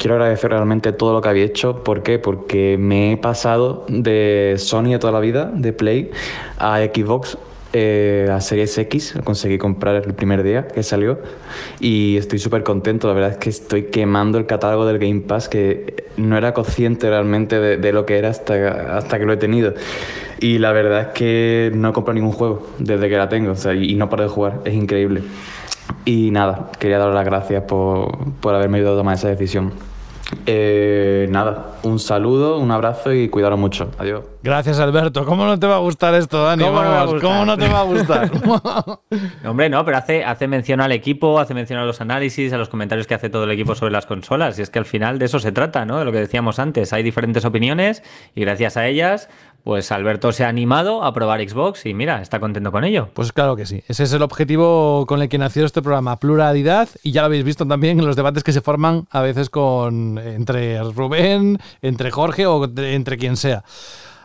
[0.00, 1.84] quiero agradecer realmente todo lo que habéis hecho.
[1.84, 2.18] ¿Por qué?
[2.18, 6.10] Porque me he pasado de Sony de toda la vida, de Play,
[6.58, 7.36] a Xbox.
[7.72, 11.18] Eh, a Series X, lo conseguí comprar el primer día que salió
[11.78, 15.48] y estoy súper contento, la verdad es que estoy quemando el catálogo del Game Pass
[15.48, 19.36] que no era consciente realmente de, de lo que era hasta, hasta que lo he
[19.36, 19.74] tenido
[20.40, 23.56] y la verdad es que no he comprado ningún juego desde que la tengo o
[23.56, 25.22] sea, y, y no paro de jugar, es increíble.
[26.04, 29.72] Y nada, quería dar las gracias por, por haberme ayudado a tomar esa decisión.
[30.46, 33.90] Eh, nada, un saludo, un abrazo y cuidaros mucho.
[33.98, 34.24] Adiós.
[34.42, 35.26] Gracias, Alberto.
[35.26, 36.64] ¿Cómo no te va a gustar esto, Dani?
[36.64, 37.30] ¿Cómo no me va a Vamos, gustar?
[37.30, 38.30] ¿Cómo no te va a gustar?
[39.46, 42.68] Hombre, no, pero hace, hace mención al equipo, hace mención a los análisis, a los
[42.68, 44.58] comentarios que hace todo el equipo sobre las consolas.
[44.58, 45.98] Y es que al final de eso se trata, ¿no?
[45.98, 46.92] De lo que decíamos antes.
[46.92, 48.02] Hay diferentes opiniones
[48.34, 49.28] y gracias a ellas,
[49.64, 53.08] pues Alberto se ha animado a probar Xbox y mira, está contento con ello.
[53.14, 53.82] Pues claro que sí.
[53.88, 57.44] Ese es el objetivo con el que nació este programa, pluralidad, y ya lo habéis
[57.44, 62.46] visto también en los debates que se forman a veces con entre Rubén, entre Jorge
[62.46, 63.64] o entre quien sea.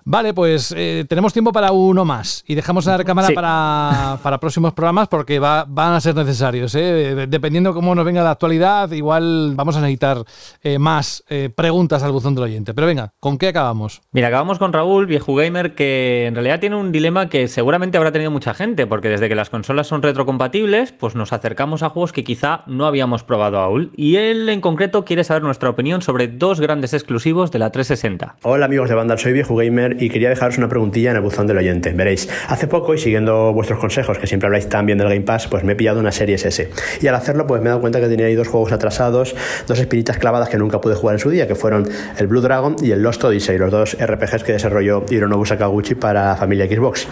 [0.07, 3.33] Vale, pues eh, tenemos tiempo para uno más y dejamos la cámara Sí.
[3.33, 6.75] para, para próximos programas porque va- van a ser necesarios.
[6.75, 7.25] ¿eh?
[7.27, 10.19] Dependiendo cómo nos venga la actualidad, igual vamos a necesitar
[10.61, 12.75] eh, más eh, preguntas al buzón del oyente.
[12.75, 14.03] Pero venga, ¿con qué acabamos?
[14.11, 18.11] Mira, acabamos con Raúl, viejo gamer, que en realidad tiene un dilema que seguramente habrá
[18.11, 22.11] tenido mucha gente, porque desde que las consolas son retrocompatibles, pues nos acercamos a juegos
[22.11, 23.91] que quizá no habíamos probado aún.
[23.97, 28.35] Y él en concreto quiere saber nuestra opinión sobre dos grandes exclusivos de la 360.
[28.43, 31.47] Hola amigos de Vandal, soy Viejo Gamer y quería dejaros una preguntilla en el buzón
[31.47, 31.91] del oyente.
[31.91, 35.47] Veréis, hace poco y siguiendo vuestros consejos, que siempre habláis tan bien del Game Pass,
[35.47, 36.69] pues me he pillado una Series S.
[37.01, 39.35] Y al hacerlo, pues me he dado cuenta que tenía ahí dos juegos atrasados,
[39.67, 42.75] dos espinitas clavadas que nunca pude jugar en su día, que fueron el Blue Dragon
[42.81, 47.07] y el Lost Odyssey, los dos RPGs que desarrolló Hironobu Sakaguchi para familia Xbox.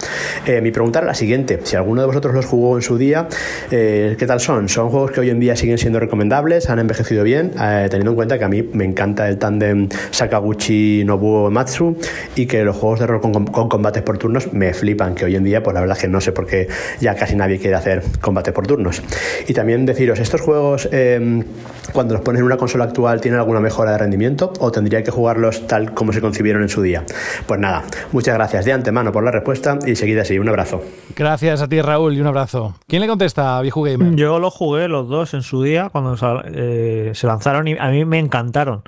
[0.45, 3.27] Eh, mi pregunta era la siguiente, si alguno de vosotros los jugó en su día,
[3.71, 4.69] eh, ¿qué tal son?
[4.69, 6.69] ¿Son juegos que hoy en día siguen siendo recomendables?
[6.69, 7.51] ¿Han envejecido bien?
[7.59, 11.97] Eh, teniendo en cuenta que a mí me encanta el tándem Sakaguchi-Nobuo Matsu
[12.35, 15.35] y que los juegos de rol con, con combates por turnos me flipan, que hoy
[15.35, 16.67] en día pues la verdad es que no sé por qué
[16.99, 19.01] ya casi nadie quiere hacer combate por turnos.
[19.47, 21.43] Y también deciros, ¿estos juegos eh,
[21.91, 25.11] cuando los pones en una consola actual tienen alguna mejora de rendimiento o tendría que
[25.11, 27.03] jugarlos tal como se concibieron en su día?
[27.45, 30.81] Pues nada, muchas gracias de antemano por la respuesta y seguid así, un abrazo.
[31.15, 32.75] Gracias a ti, Raúl, y un abrazo.
[32.87, 34.15] ¿Quién le contesta, viejo gamer?
[34.15, 38.05] Yo los jugué los dos en su día cuando eh, se lanzaron y a mí
[38.05, 38.83] me encantaron.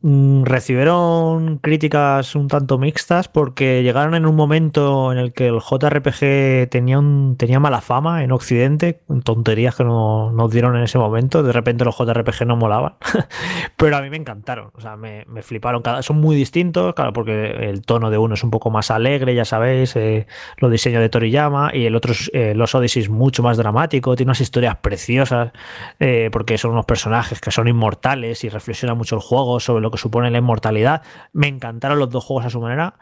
[0.00, 5.58] Mm, Recibieron críticas un tanto mixtas porque llegaron en un momento en el que el
[5.58, 7.00] JRPG tenía,
[7.36, 11.42] tenía mala fama en Occidente, tonterías que no- nos dieron en ese momento.
[11.42, 12.94] De repente los JRPG no molaban,
[13.76, 14.70] pero a mí me encantaron.
[14.74, 15.82] O sea, me, me fliparon.
[15.82, 19.34] Cada, son muy distintos, claro, porque el tono de uno es un poco más alegre,
[19.34, 23.42] ya sabéis, eh, los diseños de Toriyama, y el otro es eh, los Odyssey mucho
[23.42, 25.50] más dramático, tiene unas historias preciosas,
[25.98, 29.87] eh, porque son unos personajes que son inmortales y reflexiona mucho el juego sobre lo
[29.90, 31.02] que supone la inmortalidad.
[31.32, 32.94] Me encantaron los dos juegos a su manera.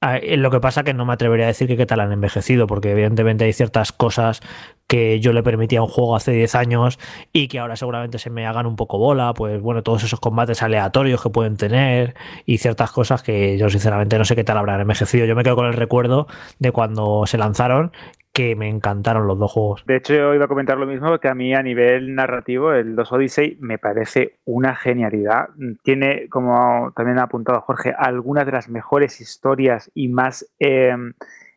[0.00, 2.12] Ah, eh, Lo que pasa que no me atrevería a decir que qué tal han
[2.12, 4.40] envejecido, porque evidentemente hay ciertas cosas
[4.86, 6.98] que yo le permitía a un juego hace 10 años
[7.32, 10.62] y que ahora seguramente se me hagan un poco bola, pues bueno, todos esos combates
[10.62, 12.14] aleatorios que pueden tener
[12.44, 15.24] y ciertas cosas que yo sinceramente no sé qué tal habrán envejecido.
[15.24, 16.26] Yo me quedo con el recuerdo
[16.58, 17.92] de cuando se lanzaron
[18.34, 19.84] que me encantaron los dos juegos.
[19.86, 22.96] De hecho, yo iba a comentar lo mismo, que a mí a nivel narrativo el
[22.96, 25.50] 2 Odyssey me parece una genialidad.
[25.84, 30.96] Tiene, como también ha apuntado Jorge, algunas de las mejores historias y más eh,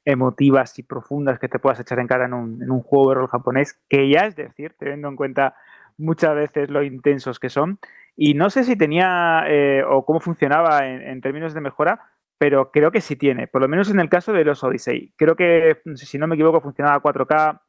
[0.06, 3.80] emotivas y profundas que te puedas echar en cara en un, juego de rol japonés,
[3.90, 5.56] que ya es decir, teniendo en cuenta
[5.98, 7.80] muchas veces lo intensos que son.
[8.16, 12.02] Y no sé si tenía eh, o cómo funcionaba en términos de mejora,
[12.38, 15.14] pero creo que sí tiene, por lo menos en el caso de los Odyssey.
[15.16, 17.62] Creo que, si no me equivoco, funcionaba a 4K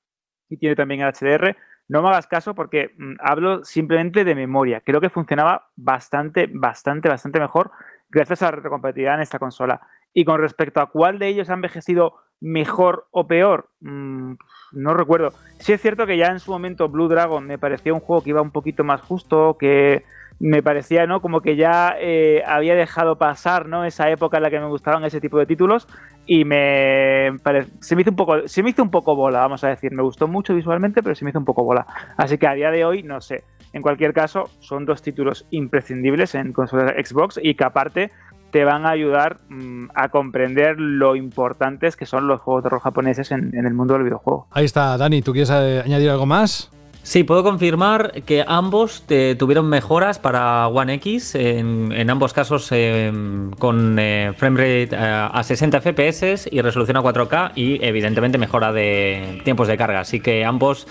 [0.50, 1.56] y tiene también el HDR.
[1.88, 4.82] No me hagas caso porque mm, hablo simplemente de memoria.
[4.82, 7.70] Creo que funcionaba bastante, bastante, bastante mejor
[8.10, 9.80] gracias a la retrocompatibilidad en esta consola.
[10.12, 14.34] Y con respecto a cuál de ellos ha envejecido mejor o peor, mm,
[14.72, 15.32] no recuerdo.
[15.58, 18.30] Sí es cierto que ya en su momento Blue Dragon me parecía un juego que
[18.30, 20.04] iba un poquito más justo, que
[20.40, 21.20] me parecía, ¿no?
[21.20, 23.84] Como que ya eh, había dejado pasar, ¿no?
[23.84, 25.88] Esa época en la que me gustaban ese tipo de títulos
[26.26, 29.64] y me pare- se me hizo un poco, se me hizo un poco bola, vamos
[29.64, 29.92] a decir.
[29.92, 31.86] Me gustó mucho visualmente, pero se me hizo un poco bola.
[32.16, 33.44] Así que a día de hoy, no sé.
[33.72, 38.10] En cualquier caso, son dos títulos imprescindibles en consolas Xbox y que aparte
[38.50, 42.80] te van a ayudar mm, a comprender lo importantes que son los juegos de rol
[42.80, 44.46] japoneses en, en el mundo del videojuego.
[44.52, 46.70] Ahí está, Dani, ¿tú quieres eh, añadir algo más?
[47.02, 53.10] Sí, puedo confirmar que ambos eh, tuvieron mejoras para One X, en, ambos casos eh,
[53.58, 59.40] con eh, framerate eh, a 60 FPS y resolución a 4K y evidentemente mejora de
[59.42, 60.86] tiempos de carga, así que ambos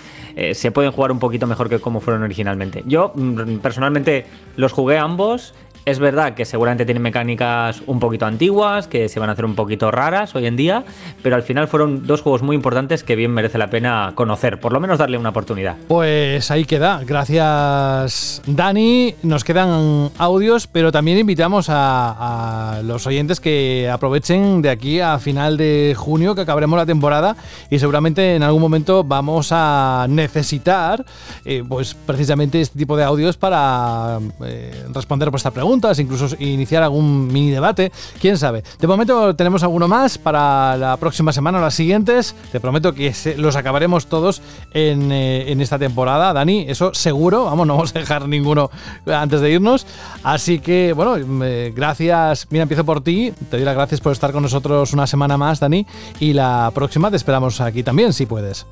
[0.52, 2.84] se pueden jugar un poquito mejor que como fueron originalmente.
[2.86, 4.26] Yo mm, personalmente
[4.56, 5.54] los jugué ambos.
[5.88, 9.54] Es verdad que seguramente tienen mecánicas un poquito antiguas, que se van a hacer un
[9.54, 10.84] poquito raras hoy en día,
[11.22, 14.74] pero al final fueron dos juegos muy importantes que bien merece la pena conocer, por
[14.74, 15.76] lo menos darle una oportunidad.
[15.88, 17.00] Pues ahí queda.
[17.06, 19.14] Gracias, Dani.
[19.22, 25.18] Nos quedan audios, pero también invitamos a, a los oyentes que aprovechen de aquí a
[25.18, 27.34] final de junio, que acabaremos la temporada,
[27.70, 31.06] y seguramente en algún momento vamos a necesitar,
[31.46, 37.28] eh, pues precisamente este tipo de audios para eh, responder vuestras preguntas, incluso iniciar algún
[37.28, 37.92] mini debate.
[38.20, 38.62] Quién sabe.
[38.80, 42.34] De momento tenemos alguno más para la próxima semana o las siguientes.
[42.50, 44.42] Te prometo que los acabaremos todos
[44.72, 46.66] en, eh, en esta temporada, Dani.
[46.68, 47.44] Eso seguro.
[47.44, 48.70] Vamos, no vamos a dejar ninguno
[49.06, 49.86] antes de irnos.
[50.24, 52.48] Así que, bueno, eh, gracias.
[52.50, 53.32] Mira, empiezo por ti.
[53.50, 55.86] Te doy las gracias por estar con nosotros una semana más, Dani.
[56.18, 58.66] Y la próxima te esperamos aquí también, si puedes.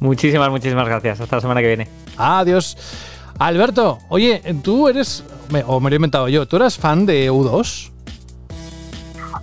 [0.00, 1.20] Muchísimas, muchísimas gracias.
[1.20, 1.88] Hasta la semana que viene.
[2.16, 2.76] Adiós.
[3.38, 7.30] Alberto, oye, tú eres, me- o me lo he inventado yo, ¿tú eras fan de
[7.30, 7.90] U2?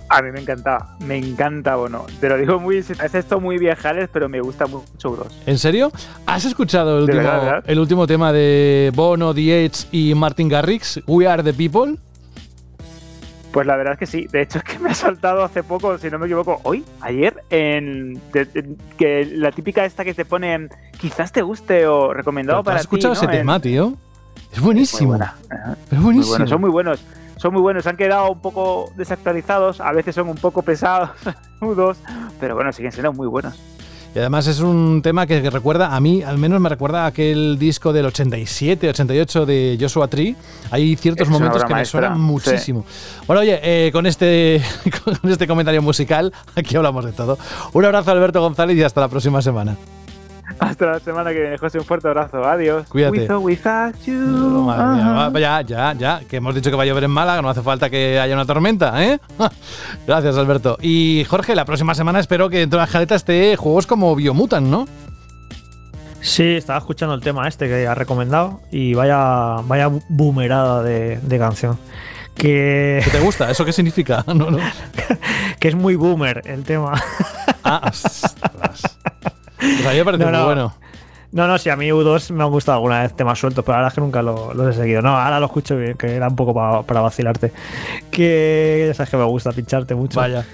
[0.08, 2.06] A mí me encantaba, me encanta Bono.
[2.20, 5.26] Te lo digo muy, es esto muy viejales, pero me gusta mucho U2.
[5.46, 5.90] ¿En serio?
[6.26, 7.64] ¿Has escuchado el último, verdad, ¿verdad?
[7.66, 11.96] el último tema de Bono, The Edge y Martin Garrix, We Are the People?
[13.54, 14.26] Pues la verdad es que sí.
[14.30, 17.42] De hecho, es que me ha saltado hace poco, si no me equivoco, hoy, ayer,
[17.50, 20.68] en de- de- que la típica esta que te pone
[21.00, 23.18] quizás te guste o recomendado ¿Tú para ¿Has escuchado ti.
[23.18, 23.32] ese ¿no?
[23.32, 23.94] En- tema, tío?
[24.52, 25.16] Es buenísimo.
[25.90, 26.46] Es buenísimo.
[26.46, 27.02] son muy buenos.
[27.36, 27.86] Son muy buenos.
[27.86, 29.80] Han quedado un poco desactualizados.
[29.80, 31.10] A veces son un poco pesados,
[31.60, 31.98] nudos.
[32.40, 33.56] Pero bueno, siguen siendo muy buenos.
[34.14, 37.58] Y además es un tema que, recuerda, a mí al menos me recuerda a aquel
[37.58, 40.36] disco del 87, 88 de Joshua Tree.
[40.70, 42.20] Hay ciertos Es momentos que me suenan sí.
[42.20, 42.84] muchísimo.
[43.26, 44.62] Bueno, oye, eh, con, este,
[45.04, 47.38] con este comentario musical, aquí hablamos de todo.
[47.72, 49.76] Un abrazo Alberto González y hasta la próxima semana.
[50.58, 51.78] Hasta la semana que viene, José.
[51.78, 52.44] Un fuerte abrazo.
[52.44, 52.86] Adiós.
[52.88, 53.34] Cuídate.
[53.36, 54.14] Without you.
[54.14, 55.28] Madre mía, Ajá.
[55.30, 57.62] va, ya, ya, ya, que hemos dicho que va a llover en Málaga, no hace
[57.62, 59.18] falta que haya una tormenta, ¿eh?
[60.06, 60.76] Gracias, Alberto.
[60.80, 64.66] Y Jorge, la próxima semana espero que dentro de la jaleta esté juegos como Biomutant,
[64.66, 64.86] ¿no?
[66.20, 71.38] Sí, estaba escuchando el tema este que ha recomendado y vaya, vaya boomerada de, de
[71.38, 71.78] canción.
[72.34, 73.50] Que, ¿Qué te gusta?
[73.50, 74.24] ¿Eso qué significa?
[74.34, 74.58] No, no.
[75.60, 76.94] que es muy boomer el tema.
[77.62, 78.98] Ah, ostras.
[79.76, 80.44] Pues a mí me parece No, muy no.
[80.46, 80.74] bueno.
[81.32, 83.88] No, no, si a mí U2 me han gustado alguna vez temas sueltos, pero verdad
[83.88, 85.02] es que nunca lo- los he seguido.
[85.02, 87.52] No, ahora lo escucho bien, que era un poco pa- para vacilarte.
[88.10, 90.20] Que ya sabes que me gusta pincharte mucho.
[90.20, 90.44] Vaya.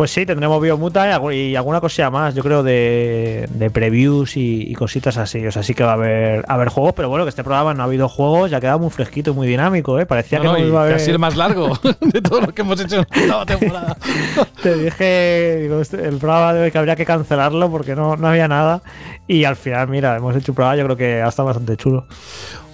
[0.00, 4.34] Pues sí, tendremos Biomuta y, algu- y alguna cosilla más, yo creo, de, de previews
[4.38, 5.46] y, y cositas así.
[5.46, 7.74] O sea, sí que va a haber, a haber juegos, pero bueno, que este programa
[7.74, 10.06] no ha habido juegos, ya ha quedado muy fresquito y muy dinámico, ¿eh?
[10.06, 10.96] Parecía No, que no, iba a haber.
[10.96, 13.94] casi el más largo de todo lo que hemos hecho en la temporada.
[14.62, 18.26] Te dije, digo, este- el programa de hoy que habría que cancelarlo porque no, no
[18.28, 18.80] había nada.
[19.30, 22.04] Y al final, mira, hemos hecho un programa, yo creo que ha estado bastante chulo.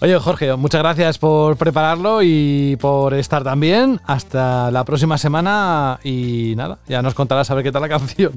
[0.00, 4.00] Oye, Jorge, muchas gracias por prepararlo y por estar también.
[4.06, 8.32] Hasta la próxima semana y nada, ya nos contarás a ver qué tal la canción.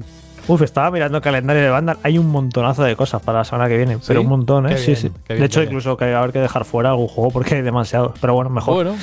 [0.48, 1.96] Uf, estaba mirando el calendario de banda.
[2.02, 4.74] Hay un montonazo de cosas para la semana que viene, pero un montón, ¿eh?
[4.74, 5.10] Qué sí, bien, sí.
[5.26, 5.70] bien, de hecho, bien.
[5.70, 8.12] incluso que va a haber que dejar fuera algún juego porque hay demasiado.
[8.20, 8.74] Pero bueno, mejor.
[8.74, 8.96] Bueno,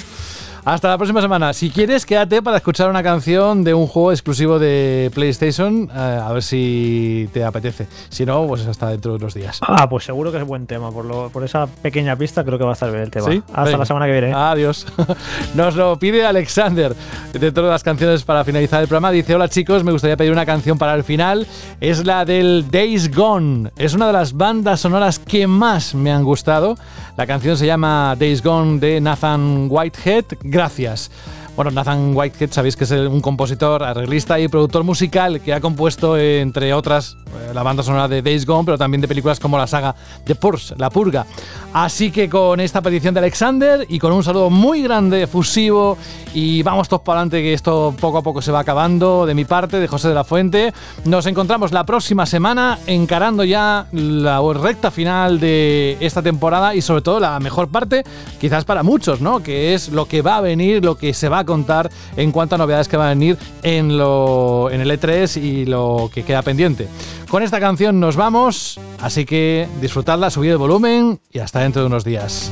[0.73, 1.53] hasta la próxima semana.
[1.53, 6.30] Si quieres, quédate para escuchar una canción de un juego exclusivo de PlayStation, eh, a
[6.34, 7.88] ver si te apetece.
[8.10, 9.61] Si no, pues hasta dentro de unos días.
[9.61, 10.91] Ah, pues seguro que es buen tema.
[10.91, 13.31] Por, lo, por esa pequeña pista, creo que va a estar bien el tema.
[13.31, 13.41] ¿Sí?
[13.48, 13.77] Hasta Venga.
[13.77, 14.34] la semana que viene.
[14.34, 14.85] Adiós.
[15.56, 16.94] Nos lo pide Alexander.
[17.31, 20.45] Dentro de las canciones para finalizar el programa, dice: Hola chicos, me gustaría pedir una
[20.45, 21.48] canción para el final.
[21.80, 23.72] Es la del Days Gone.
[23.77, 26.76] Es una de las bandas sonoras que más me han gustado.
[27.15, 30.26] La canción se llama Days Gone de Nathan Whitehead.
[30.58, 31.12] Gracias.
[31.58, 36.16] Bueno, Nathan Whitehead, sabéis que es un compositor, arreglista y productor musical que ha compuesto,
[36.16, 39.66] entre otras, eh, la banda sonora de Days Gone, pero también de películas como la
[39.66, 41.26] saga de Purge, La Purga.
[41.74, 45.98] Así que con esta petición de Alexander y con un saludo muy grande, efusivo,
[46.32, 49.44] y vamos todos para adelante, que esto poco a poco se va acabando, de mi
[49.44, 50.76] parte, de José de la Fuente,
[51.06, 57.02] nos encontramos la próxima semana encarando ya la recta final de esta temporada y sobre
[57.02, 58.04] todo la mejor parte,
[58.40, 59.42] quizás para muchos, ¿no?
[59.42, 62.53] Que es lo que va a venir, lo que se va a contar en cuanto
[62.53, 66.44] a novedades que van a venir en, lo, en el E3 y lo que queda
[66.44, 66.88] pendiente.
[67.28, 71.88] Con esta canción nos vamos, así que disfrutadla, subid el volumen y hasta dentro de
[71.88, 72.52] unos días.